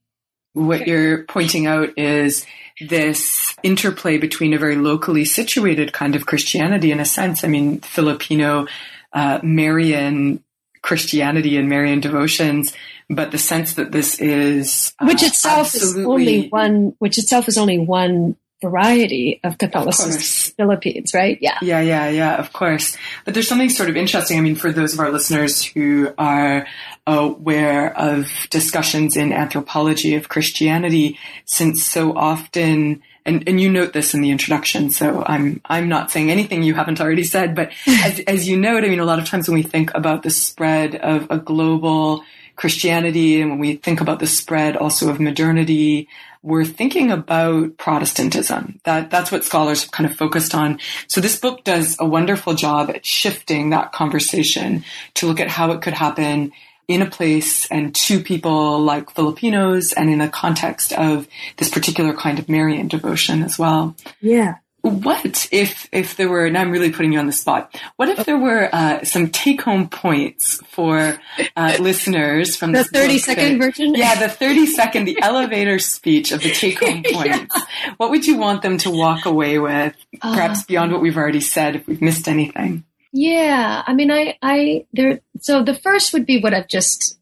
What 0.54 0.88
you're 0.88 1.24
pointing 1.24 1.66
out 1.66 1.98
is 1.98 2.46
this 2.82 3.56
interplay 3.64 4.18
between 4.18 4.54
a 4.54 4.58
very 4.58 4.76
locally 4.76 5.24
situated 5.24 5.94
kind 5.94 6.16
of 6.16 6.26
Christianity, 6.26 6.92
in 6.92 7.00
a 7.00 7.06
sense. 7.06 7.44
I 7.44 7.48
mean, 7.48 7.80
Filipino 7.80 8.68
uh, 9.14 9.40
Marian 9.44 10.44
Christianity 10.82 11.58
and 11.58 11.70
Marian 11.70 12.00
devotions, 12.00 12.74
but 13.10 13.32
the 13.32 13.38
sense 13.38 13.76
that 13.76 13.92
this 13.92 14.20
is 14.20 14.94
uh, 15.00 15.06
which 15.06 15.22
itself 15.24 15.76
is 15.76 15.96
only 15.98 16.48
one, 16.50 16.96
which 17.00 17.18
itself 17.18 17.48
is 17.48 17.58
only 17.58 17.78
one 17.78 18.36
variety 18.62 19.40
of 19.44 19.58
Catholicism 19.58 20.12
of 20.12 20.56
Philippines, 20.56 21.14
right? 21.14 21.38
Yeah. 21.42 21.58
Yeah, 21.62 21.82
yeah, 21.82 22.10
yeah, 22.10 22.36
of 22.38 22.54
course. 22.54 22.96
But 23.26 23.34
there's 23.34 23.48
something 23.48 23.70
sort 23.70 23.90
of 23.90 23.98
interesting. 23.98 24.38
I 24.38 24.42
mean, 24.42 24.56
for 24.56 24.72
those 24.72 24.94
of 24.94 25.00
our 25.00 25.12
listeners 25.12 25.64
who 25.64 26.14
are 26.18 26.68
aware 27.08 27.98
of 27.98 28.32
discussions 28.50 29.18
in 29.18 29.34
anthropology 29.34 30.16
of 30.16 30.30
Christianity, 30.30 31.18
since 31.46 31.84
so 31.84 32.16
often 32.16 33.02
and, 33.26 33.48
and 33.48 33.62
you 33.62 33.70
note 33.70 33.94
this 33.94 34.14
in 34.14 34.22
the 34.22 34.32
introduction, 34.32 34.90
so 34.90 35.24
I'm 35.26 35.62
I'm 35.66 35.88
not 35.88 36.10
saying 36.10 36.32
anything 36.32 36.64
you 36.64 36.74
haven't 36.74 37.00
already 37.00 37.24
said, 37.24 37.56
but 37.56 37.72
as, 37.88 38.20
as 38.22 38.48
you 38.48 38.58
note, 38.58 38.84
I 38.84 38.88
mean, 38.88 39.00
a 39.00 39.06
lot 39.06 39.20
of 39.20 39.26
times 39.26 39.48
when 39.48 39.56
we 39.56 39.64
think 39.64 39.92
about 39.94 40.24
the 40.24 40.32
spread 40.32 40.96
of 40.96 41.28
a 41.30 41.38
global 41.38 42.24
Christianity, 42.62 43.42
and 43.42 43.50
when 43.50 43.60
we 43.60 43.78
think 43.78 44.02
about 44.02 44.20
the 44.20 44.28
spread 44.28 44.78
also 44.78 45.10
of 45.10 45.20
modernity, 45.20 46.08
we're 46.44 46.64
thinking 46.64 47.10
about 47.10 47.76
Protestantism. 47.78 48.80
That 48.84 49.10
that's 49.10 49.32
what 49.32 49.44
scholars 49.44 49.82
have 49.82 49.90
kind 49.90 50.08
of 50.08 50.16
focused 50.16 50.54
on. 50.54 50.78
So 51.08 51.22
this 51.22 51.40
book 51.40 51.64
does 51.64 51.98
a 52.00 52.06
wonderful 52.06 52.54
job 52.54 52.92
at 52.92 53.04
shifting 53.04 53.72
that 53.72 53.94
conversation 53.94 54.84
to 55.16 55.26
look 55.26 55.40
at 55.40 55.48
how 55.48 55.72
it 55.72 55.82
could 55.82 55.96
happen 55.96 56.52
in 56.88 57.02
a 57.02 57.10
place 57.10 57.66
and 57.72 57.96
to 57.96 58.20
people 58.20 58.80
like 58.80 59.10
Filipinos 59.10 59.92
and 59.94 60.12
in 60.12 60.20
the 60.20 60.30
context 60.30 60.94
of 60.94 61.28
this 61.58 61.70
particular 61.70 62.14
kind 62.14 62.38
of 62.38 62.48
Marian 62.48 62.88
devotion 62.88 63.42
as 63.42 63.58
well. 63.58 63.96
Yeah 64.20 64.58
what 64.82 65.48
if 65.52 65.88
if 65.92 66.16
there 66.16 66.28
were 66.28 66.46
and 66.46 66.58
i'm 66.58 66.72
really 66.72 66.92
putting 66.92 67.14
you 67.14 67.20
on 67.20 67.28
the 67.28 67.32
spot. 67.32 67.76
What 67.98 68.10
if 68.10 68.26
there 68.26 68.38
were 68.38 68.70
uh, 68.74 69.04
some 69.04 69.30
take 69.30 69.62
home 69.62 69.90
points 69.90 70.62
for 70.68 71.20
uh, 71.56 71.78
listeners 71.80 72.56
from 72.56 72.72
the 72.72 72.84
30 72.84 73.18
second 73.20 73.60
that, 73.60 73.66
version? 73.66 73.94
Yeah 73.96 74.20
the 74.20 74.30
30 74.30 74.66
second 74.66 75.06
the 75.06 75.22
elevator 75.22 75.80
speech 75.80 76.32
of 76.32 76.42
the 76.42 76.52
take 76.54 76.80
home 76.80 77.04
points. 77.04 77.56
Yeah. 77.56 77.94
what 77.98 78.10
would 78.10 78.26
you 78.26 78.38
want 78.38 78.62
them 78.62 78.78
to 78.80 78.90
walk 78.90 79.26
away 79.26 79.60
with 79.60 79.96
perhaps 80.20 80.62
uh, 80.62 80.66
beyond 80.68 80.92
what 80.92 81.02
we've 81.02 81.18
already 81.18 81.42
said 81.42 81.76
if 81.76 81.88
we've 81.88 82.02
missed 82.02 82.28
anything? 82.28 82.84
Yeah 83.14 83.84
i 83.86 83.94
mean 83.94 84.10
i 84.10 84.38
i 84.42 84.86
there 84.94 85.22
so 85.40 85.64
the 85.64 85.76
first 85.76 86.14
would 86.14 86.26
be 86.26 86.42
what 86.42 86.54
i've 86.54 86.68
just 86.68 87.20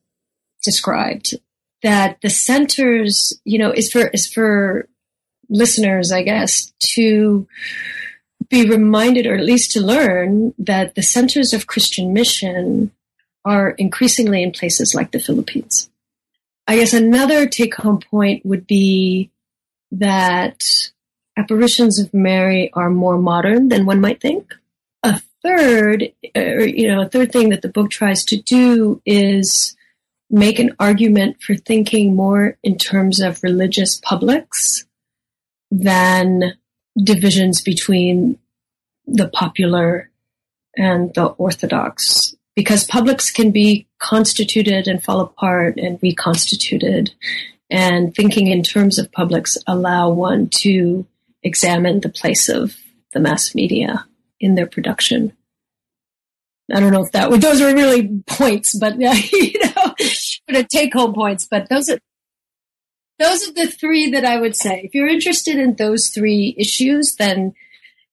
described 0.63 1.35
that 1.81 2.19
the 2.21 2.29
centers 2.29 3.39
you 3.43 3.57
know 3.57 3.71
is 3.71 3.91
for 3.91 4.07
is 4.07 4.27
for 4.27 4.87
listeners, 5.49 6.11
I 6.11 6.23
guess, 6.23 6.71
to 6.93 7.47
be 8.49 8.69
reminded 8.69 9.27
or 9.27 9.35
at 9.35 9.43
least 9.43 9.71
to 9.71 9.81
learn 9.81 10.53
that 10.57 10.95
the 10.95 11.03
centers 11.03 11.53
of 11.53 11.67
Christian 11.67 12.13
mission 12.13 12.91
are 13.45 13.71
increasingly 13.71 14.43
in 14.43 14.51
places 14.51 14.93
like 14.95 15.11
the 15.11 15.19
Philippines. 15.19 15.89
I 16.67 16.77
guess 16.77 16.93
another 16.93 17.47
take 17.47 17.75
home 17.75 17.99
point 17.99 18.45
would 18.45 18.67
be 18.67 19.31
that 19.91 20.63
apparitions 21.35 21.99
of 21.99 22.13
Mary 22.13 22.71
are 22.73 22.89
more 22.89 23.17
modern 23.17 23.69
than 23.69 23.85
one 23.85 24.01
might 24.01 24.21
think. 24.21 24.53
A 25.03 25.21
third, 25.41 26.11
or, 26.35 26.61
you 26.61 26.87
know, 26.87 27.01
a 27.01 27.09
third 27.09 27.31
thing 27.31 27.49
that 27.49 27.61
the 27.61 27.69
book 27.69 27.89
tries 27.89 28.23
to 28.25 28.37
do 28.37 29.01
is 29.05 29.75
make 30.29 30.59
an 30.59 30.75
argument 30.79 31.41
for 31.41 31.55
thinking 31.55 32.15
more 32.15 32.57
in 32.63 32.77
terms 32.77 33.19
of 33.19 33.41
religious 33.41 33.99
publics 34.03 34.85
than 35.71 36.53
divisions 37.01 37.61
between 37.61 38.37
the 39.05 39.27
popular 39.29 40.09
and 40.77 41.13
the 41.13 41.25
orthodox 41.25 42.35
because 42.55 42.83
publics 42.83 43.31
can 43.31 43.51
be 43.51 43.87
constituted 43.99 44.87
and 44.87 45.03
fall 45.03 45.21
apart 45.21 45.77
and 45.77 45.99
reconstituted 46.01 47.11
and 47.69 48.13
thinking 48.15 48.47
in 48.47 48.63
terms 48.63 48.99
of 48.99 49.11
publics 49.11 49.57
allow 49.67 50.09
one 50.09 50.47
to 50.49 51.05
examine 51.43 52.01
the 52.01 52.09
place 52.09 52.49
of 52.49 52.75
the 53.13 53.19
mass 53.19 53.55
media 53.55 54.05
in 54.39 54.55
their 54.55 54.67
production 54.67 55.31
I 56.71 56.79
don't 56.79 56.93
know 56.93 57.03
if 57.03 57.11
that 57.13 57.31
those 57.41 57.61
are 57.61 57.73
really 57.73 58.21
points, 58.27 58.77
but 58.77 58.99
you 58.99 59.59
know, 59.59 59.95
sort 59.99 60.55
of 60.55 60.67
take 60.67 60.93
home 60.93 61.13
points. 61.13 61.47
But 61.49 61.69
those 61.69 61.89
are 61.89 61.99
those 63.19 63.47
are 63.47 63.53
the 63.53 63.67
three 63.67 64.11
that 64.11 64.25
I 64.25 64.39
would 64.39 64.55
say. 64.55 64.81
If 64.83 64.95
you're 64.95 65.07
interested 65.07 65.57
in 65.57 65.75
those 65.75 66.07
three 66.07 66.55
issues, 66.57 67.15
then 67.17 67.53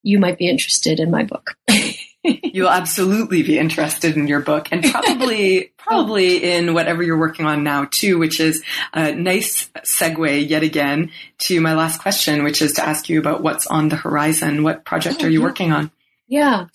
you 0.02 0.18
might 0.18 0.38
be 0.38 0.48
interested 0.48 1.00
in 1.00 1.10
my 1.10 1.24
book. 1.24 1.56
You'll 2.24 2.68
absolutely 2.68 3.44
be 3.44 3.56
interested 3.56 4.16
in 4.16 4.26
your 4.26 4.40
book 4.40 4.68
and 4.72 4.82
probably, 4.82 5.72
probably 5.78 6.42
in 6.42 6.74
whatever 6.74 7.02
you're 7.02 7.18
working 7.18 7.46
on 7.46 7.62
now 7.62 7.86
too, 7.88 8.18
which 8.18 8.40
is 8.40 8.64
a 8.92 9.14
nice 9.14 9.68
segue 9.88 10.48
yet 10.48 10.64
again 10.64 11.12
to 11.38 11.60
my 11.60 11.74
last 11.74 12.00
question, 12.00 12.42
which 12.42 12.62
is 12.62 12.72
to 12.74 12.86
ask 12.86 13.08
you 13.08 13.20
about 13.20 13.42
what's 13.42 13.68
on 13.68 13.88
the 13.88 13.96
horizon. 13.96 14.64
What 14.64 14.84
project 14.84 15.22
oh, 15.22 15.26
are 15.26 15.30
you 15.30 15.38
yeah. 15.38 15.46
working 15.46 15.72
on? 15.72 15.92
Yeah. 16.26 16.66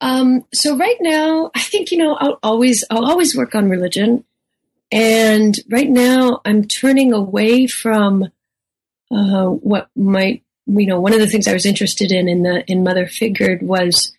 Um, 0.00 0.44
so 0.52 0.76
right 0.76 0.96
now, 1.00 1.52
I 1.54 1.60
think, 1.60 1.92
you 1.92 1.98
know, 1.98 2.14
I'll 2.14 2.40
always, 2.42 2.82
I'll 2.90 3.04
always 3.04 3.36
work 3.36 3.54
on 3.54 3.70
religion. 3.70 4.24
And 4.92 5.54
right 5.70 5.88
now, 5.88 6.42
I'm 6.44 6.68
turning 6.68 7.14
away 7.14 7.66
from 7.66 8.24
uh, 9.10 9.46
what 9.46 9.88
might, 9.96 10.44
you 10.66 10.86
know, 10.86 11.00
one 11.00 11.14
of 11.14 11.20
the 11.20 11.26
things 11.26 11.48
I 11.48 11.54
was 11.54 11.66
interested 11.66 12.12
in 12.12 12.28
in 12.28 12.42
the 12.42 12.62
in 12.70 12.84
Mother 12.84 13.06
Figured 13.06 13.62
was 13.62 14.12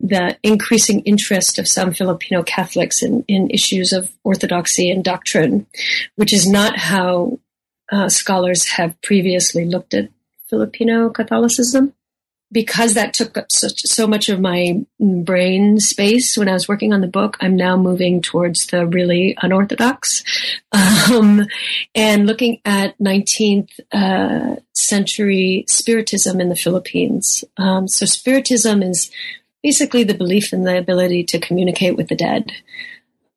the 0.00 0.36
increasing 0.42 1.00
interest 1.00 1.58
of 1.58 1.66
some 1.66 1.92
Filipino 1.92 2.42
Catholics 2.42 3.02
in, 3.02 3.24
in 3.26 3.50
issues 3.50 3.92
of 3.92 4.12
orthodoxy 4.22 4.90
and 4.90 5.02
doctrine, 5.02 5.66
which 6.14 6.32
is 6.32 6.46
not 6.46 6.76
how 6.76 7.40
uh, 7.90 8.08
scholars 8.08 8.68
have 8.68 9.00
previously 9.02 9.64
looked 9.64 9.94
at 9.94 10.10
Filipino 10.48 11.08
Catholicism 11.08 11.94
because 12.50 12.94
that 12.94 13.12
took 13.12 13.36
up 13.36 13.46
such 13.50 13.80
so 13.84 14.06
much 14.06 14.28
of 14.28 14.40
my 14.40 14.80
brain 14.98 15.78
space 15.80 16.36
when 16.36 16.48
I 16.48 16.54
was 16.54 16.68
working 16.68 16.92
on 16.92 17.00
the 17.00 17.06
book, 17.06 17.36
I'm 17.40 17.56
now 17.56 17.76
moving 17.76 18.22
towards 18.22 18.68
the 18.68 18.86
really 18.86 19.36
unorthodox 19.42 20.24
um, 20.72 21.46
and 21.94 22.26
looking 22.26 22.60
at 22.64 22.98
19th 22.98 23.70
uh, 23.92 24.56
century 24.72 25.64
Spiritism 25.68 26.40
in 26.40 26.48
the 26.48 26.56
Philippines. 26.56 27.44
Um, 27.58 27.86
so 27.86 28.06
Spiritism 28.06 28.82
is 28.82 29.10
basically 29.62 30.04
the 30.04 30.14
belief 30.14 30.52
in 30.52 30.64
the 30.64 30.78
ability 30.78 31.24
to 31.24 31.38
communicate 31.38 31.96
with 31.96 32.08
the 32.08 32.16
dead, 32.16 32.50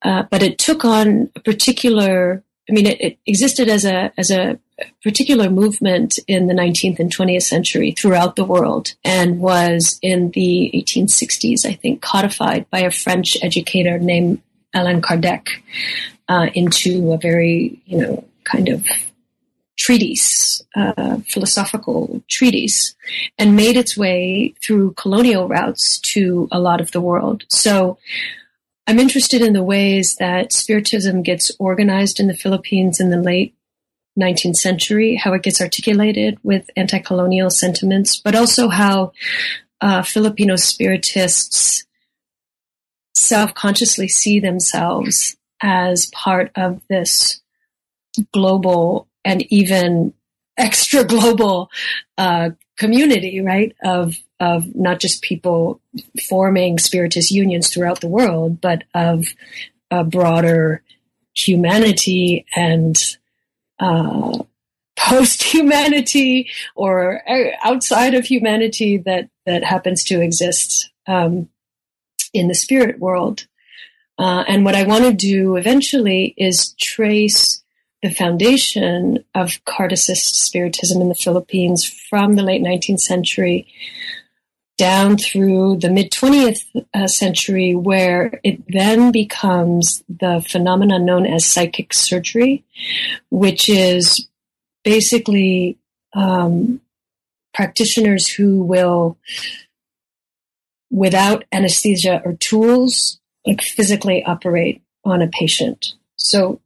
uh, 0.03 0.23
but 0.31 0.41
it 0.41 0.57
took 0.57 0.85
on 0.85 1.29
a 1.35 1.39
particular 1.41 2.43
I 2.69 2.73
mean, 2.73 2.85
it, 2.85 3.01
it, 3.01 3.17
existed 3.25 3.67
as 3.67 3.83
a 3.85 4.13
as 4.17 4.31
a 4.31 4.57
particular 5.03 5.49
movement 5.49 6.19
in 6.27 6.47
the 6.47 6.53
19th 6.53 6.99
and 6.99 7.15
20th 7.15 7.43
century 7.43 7.91
throughout 7.91 8.35
the 8.35 8.45
world, 8.45 8.93
and 9.03 9.39
was 9.39 9.99
in 10.01 10.31
the 10.31 10.71
1860s, 10.73 11.65
I 11.65 11.73
think, 11.73 12.01
codified 12.01 12.69
by 12.69 12.79
a 12.79 12.91
French 12.91 13.37
educator 13.41 13.99
named 13.99 14.41
Allan 14.73 15.01
Kardec 15.01 15.47
uh, 16.29 16.47
into 16.53 17.11
a 17.11 17.17
very, 17.17 17.81
you 17.85 17.97
know, 17.97 18.25
kind 18.43 18.69
of 18.69 18.85
treatise, 19.77 20.61
uh, 20.75 21.17
philosophical 21.27 22.23
treatise, 22.29 22.93
and 23.37 23.55
made 23.55 23.75
its 23.75 23.97
way 23.97 24.53
through 24.65 24.93
colonial 24.93 25.47
routes 25.47 25.99
to 25.99 26.47
a 26.51 26.59
lot 26.59 26.79
of 26.79 26.91
the 26.91 27.01
world. 27.01 27.43
So 27.49 27.97
I'm 28.87 28.99
interested 28.99 29.41
in 29.41 29.53
the 29.53 29.63
ways 29.63 30.15
that 30.19 30.53
Spiritism 30.53 31.23
gets 31.23 31.51
organized 31.59 32.19
in 32.19 32.27
the 32.27 32.35
Philippines 32.35 32.99
in 32.99 33.09
the 33.09 33.17
late 33.17 33.55
19th 34.19 34.55
century, 34.55 35.15
how 35.15 35.33
it 35.33 35.43
gets 35.43 35.61
articulated 35.61 36.37
with 36.43 36.69
anti 36.75 36.99
colonial 36.99 37.49
sentiments, 37.49 38.17
but 38.17 38.35
also 38.35 38.67
how 38.67 39.13
uh, 39.79 40.01
Filipino 40.03 40.55
Spiritists 40.55 41.85
self 43.15 43.53
consciously 43.53 44.07
see 44.07 44.39
themselves 44.39 45.37
as 45.61 46.09
part 46.13 46.51
of 46.55 46.81
this 46.89 47.41
global 48.33 49.07
and 49.23 49.43
even 49.51 50.13
extra 50.57 51.03
global 51.03 51.69
uh, 52.17 52.51
community, 52.77 53.41
right? 53.41 53.75
Of 53.83 54.15
of 54.39 54.75
not 54.75 54.99
just 54.99 55.21
people 55.21 55.79
forming 56.27 56.79
spiritist 56.79 57.29
unions 57.29 57.69
throughout 57.69 58.01
the 58.01 58.07
world, 58.07 58.59
but 58.59 58.83
of 58.95 59.25
a 59.91 60.03
broader 60.03 60.81
humanity 61.35 62.45
and 62.55 62.97
uh, 63.81 64.37
post 64.97 65.43
humanity 65.43 66.49
or 66.75 67.21
outside 67.63 68.13
of 68.13 68.25
humanity 68.25 68.97
that 68.97 69.29
that 69.45 69.63
happens 69.63 70.03
to 70.03 70.21
exist 70.21 70.91
um, 71.07 71.49
in 72.33 72.47
the 72.47 72.55
spirit 72.55 72.99
world. 72.99 73.47
Uh, 74.19 74.43
and 74.47 74.63
what 74.63 74.75
I 74.75 74.83
want 74.83 75.03
to 75.05 75.13
do 75.13 75.55
eventually 75.55 76.35
is 76.37 76.75
trace 76.79 77.63
the 78.03 78.11
foundation 78.11 79.23
of 79.33 79.63
Kardecist 79.65 80.35
Spiritism 80.35 81.01
in 81.01 81.09
the 81.09 81.15
Philippines 81.15 81.85
from 81.85 82.35
the 82.35 82.43
late 82.43 82.61
19th 82.61 82.99
century 82.99 83.67
down 84.81 85.15
through 85.15 85.77
the 85.77 85.91
mid 85.91 86.09
20th 86.11 86.65
uh, 86.91 87.05
century, 87.05 87.75
where 87.75 88.39
it 88.43 88.63
then 88.67 89.11
becomes 89.11 90.03
the 90.09 90.43
phenomenon 90.49 91.05
known 91.05 91.27
as 91.27 91.45
psychic 91.45 91.93
surgery, 91.93 92.63
which 93.29 93.69
is 93.69 94.27
basically 94.83 95.77
um, 96.13 96.81
practitioners 97.53 98.27
who 98.27 98.63
will, 98.63 99.19
without 100.89 101.45
anesthesia 101.51 102.19
or 102.25 102.33
tools, 102.33 103.19
like 103.45 103.61
physically 103.61 104.23
operate 104.25 104.81
on 105.05 105.21
a 105.21 105.27
patient. 105.27 105.93
So 106.15 106.59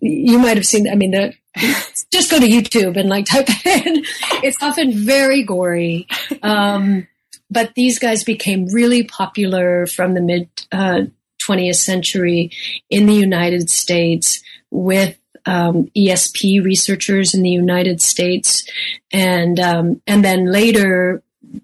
you 0.00 0.38
might 0.38 0.56
have 0.56 0.66
seen. 0.66 0.88
I 0.88 0.94
mean, 0.94 1.10
the, 1.10 1.34
just 2.12 2.30
go 2.30 2.38
to 2.38 2.46
YouTube 2.46 2.96
and 2.96 3.08
like 3.08 3.26
type 3.26 3.48
in. 3.66 4.04
It's 4.44 4.62
often 4.62 4.92
very 4.92 5.42
gory. 5.42 6.06
Um, 6.40 7.08
but 7.50 7.74
these 7.74 7.98
guys 7.98 8.24
became 8.24 8.66
really 8.66 9.04
popular 9.04 9.86
from 9.86 10.14
the 10.14 10.20
mid 10.20 10.48
uh, 10.72 11.02
20th 11.46 11.76
century 11.76 12.50
in 12.90 13.06
the 13.06 13.14
United 13.14 13.70
States 13.70 14.42
with 14.70 15.18
um, 15.46 15.88
ESP 15.96 16.64
researchers 16.64 17.34
in 17.34 17.42
the 17.42 17.50
United 17.50 18.00
States, 18.00 18.68
and 19.12 19.60
um, 19.60 20.02
and 20.06 20.24
then 20.24 20.50
later 20.50 21.22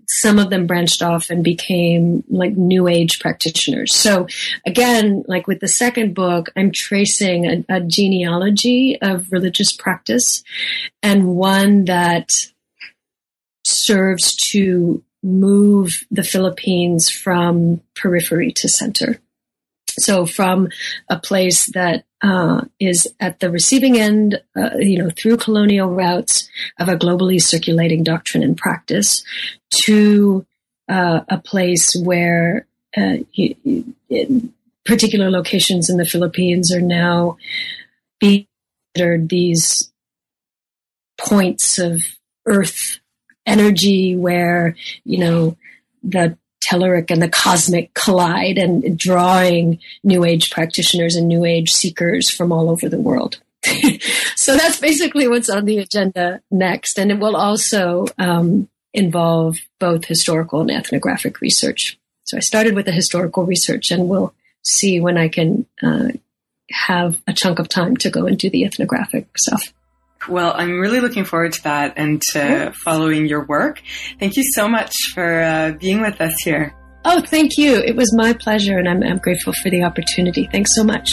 some 0.09 0.39
of 0.39 0.51
them 0.51 0.67
branched 0.67 1.03
off 1.03 1.31
and 1.31 1.43
became 1.43 2.25
like 2.29 2.53
new 2.53 2.87
age 2.89 3.19
practitioners. 3.21 3.95
So 3.95 4.27
again, 4.67 5.25
like 5.27 5.47
with 5.47 5.61
the 5.61 5.69
second 5.69 6.15
book, 6.15 6.51
I'm 6.57 6.71
tracing 6.71 7.47
a, 7.47 7.65
a 7.69 7.81
genealogy 7.81 9.01
of 9.03 9.31
religious 9.33 9.73
practice 9.73 10.43
and 11.03 11.35
one 11.35 11.87
that 11.87 12.31
serves 13.65 14.37
to 14.51 15.03
move 15.23 16.05
the 16.11 16.25
Philippines 16.25 17.11
from 17.11 17.81
periphery 17.95 18.53
to 18.53 18.69
center. 18.69 19.21
So 19.99 20.27
from 20.27 20.69
a 21.09 21.19
place 21.19 21.71
that 21.73 22.05
uh, 22.23 22.63
is 22.81 23.13
at 23.21 23.41
the 23.41 23.51
receiving 23.51 23.99
end, 23.99 24.41
uh, 24.57 24.71
you 24.79 24.99
know, 24.99 25.11
through 25.11 25.37
colonial 25.37 25.91
routes 25.91 26.49
of 26.79 26.89
a 26.89 26.97
globally 26.97 27.43
circulating 27.43 28.03
doctrine 28.03 28.43
and 28.43 28.57
practice, 28.57 29.23
to 29.85 30.47
uh, 30.89 31.21
a 31.29 31.39
place 31.39 31.95
where 31.97 32.67
uh, 32.97 33.17
you, 33.33 33.55
you, 34.09 34.53
particular 34.85 35.31
locations 35.31 35.91
in 35.91 35.97
the 35.97 36.07
Philippines 36.07 36.73
are 36.73 36.81
now 36.81 37.37
being 38.21 38.47
considered 38.95 39.29
these 39.29 39.93
points 41.19 41.79
of 41.79 42.03
earth 42.47 42.99
energy 43.47 44.17
where, 44.17 44.77
you 45.05 45.19
know, 45.19 45.57
the 46.03 46.37
telluric 46.63 47.11
and 47.11 47.21
the 47.21 47.29
cosmic 47.29 47.93
collide 47.95 48.59
and 48.59 48.97
drawing 48.97 49.79
new 50.05 50.25
age 50.25 50.51
practitioners 50.51 51.17
and 51.17 51.29
new 51.29 51.45
age 51.45 51.71
seekers 51.71 52.31
from 52.31 52.53
all 52.53 52.71
over 52.71 52.89
the 52.89 53.01
world. 53.01 53.41
so 54.37 54.57
that's 54.57 54.81
basically 54.81 55.29
what's 55.29 55.51
on 55.51 55.65
the 55.65 55.79
agenda 55.79 56.41
next. 56.51 56.99
And 56.99 57.11
it 57.11 57.19
will 57.19 57.37
also 57.37 58.07
um, 58.19 58.69
involve 58.93 59.57
both 59.79 60.05
historical 60.05 60.61
and 60.61 60.71
ethnographic 60.71 61.41
research. 61.41 61.99
So 62.25 62.37
I 62.37 62.41
started 62.41 62.75
with 62.75 62.87
the 62.87 62.93
historical 62.93 63.45
research 63.45 63.91
and 63.91 64.09
we'll 64.09 64.35
see 64.63 65.01
when 65.01 65.19
I 65.19 65.29
can 65.29 65.67
uh, 65.83 66.09
have 66.71 67.21
a 67.27 67.33
chunk 67.33 67.59
of 67.59 67.69
time 67.69 67.97
to 67.99 68.11
go 68.11 68.27
and 68.27 68.39
do 68.39 68.51
the 68.51 68.65
ethnographic 68.65 69.27
stuff. 69.37 69.73
Well, 70.29 70.53
I'm 70.55 70.79
really 70.79 71.01
looking 71.01 71.25
forward 71.25 71.53
to 71.55 71.63
that 71.65 71.95
and 71.97 72.23
to 72.33 72.73
following 72.85 73.27
your 73.27 73.45
work. 73.47 73.83
Thank 74.19 74.37
you 74.37 74.45
so 74.55 74.69
much 74.69 74.93
for 75.15 75.41
uh, 75.41 75.73
being 75.79 76.01
with 76.01 76.21
us 76.21 76.35
here. 76.43 76.75
Oh, 77.05 77.21
thank 77.21 77.59
you. 77.59 77.77
It 77.85 77.97
was 77.97 78.15
my 78.17 78.33
pleasure, 78.33 78.79
and 78.79 78.89
I'm, 78.89 79.03
I'm 79.03 79.19
grateful 79.19 79.53
for 79.63 79.71
the 79.71 79.83
opportunity. 79.83 80.49
Thanks 80.53 80.71
so 80.75 80.85
much. 80.85 81.09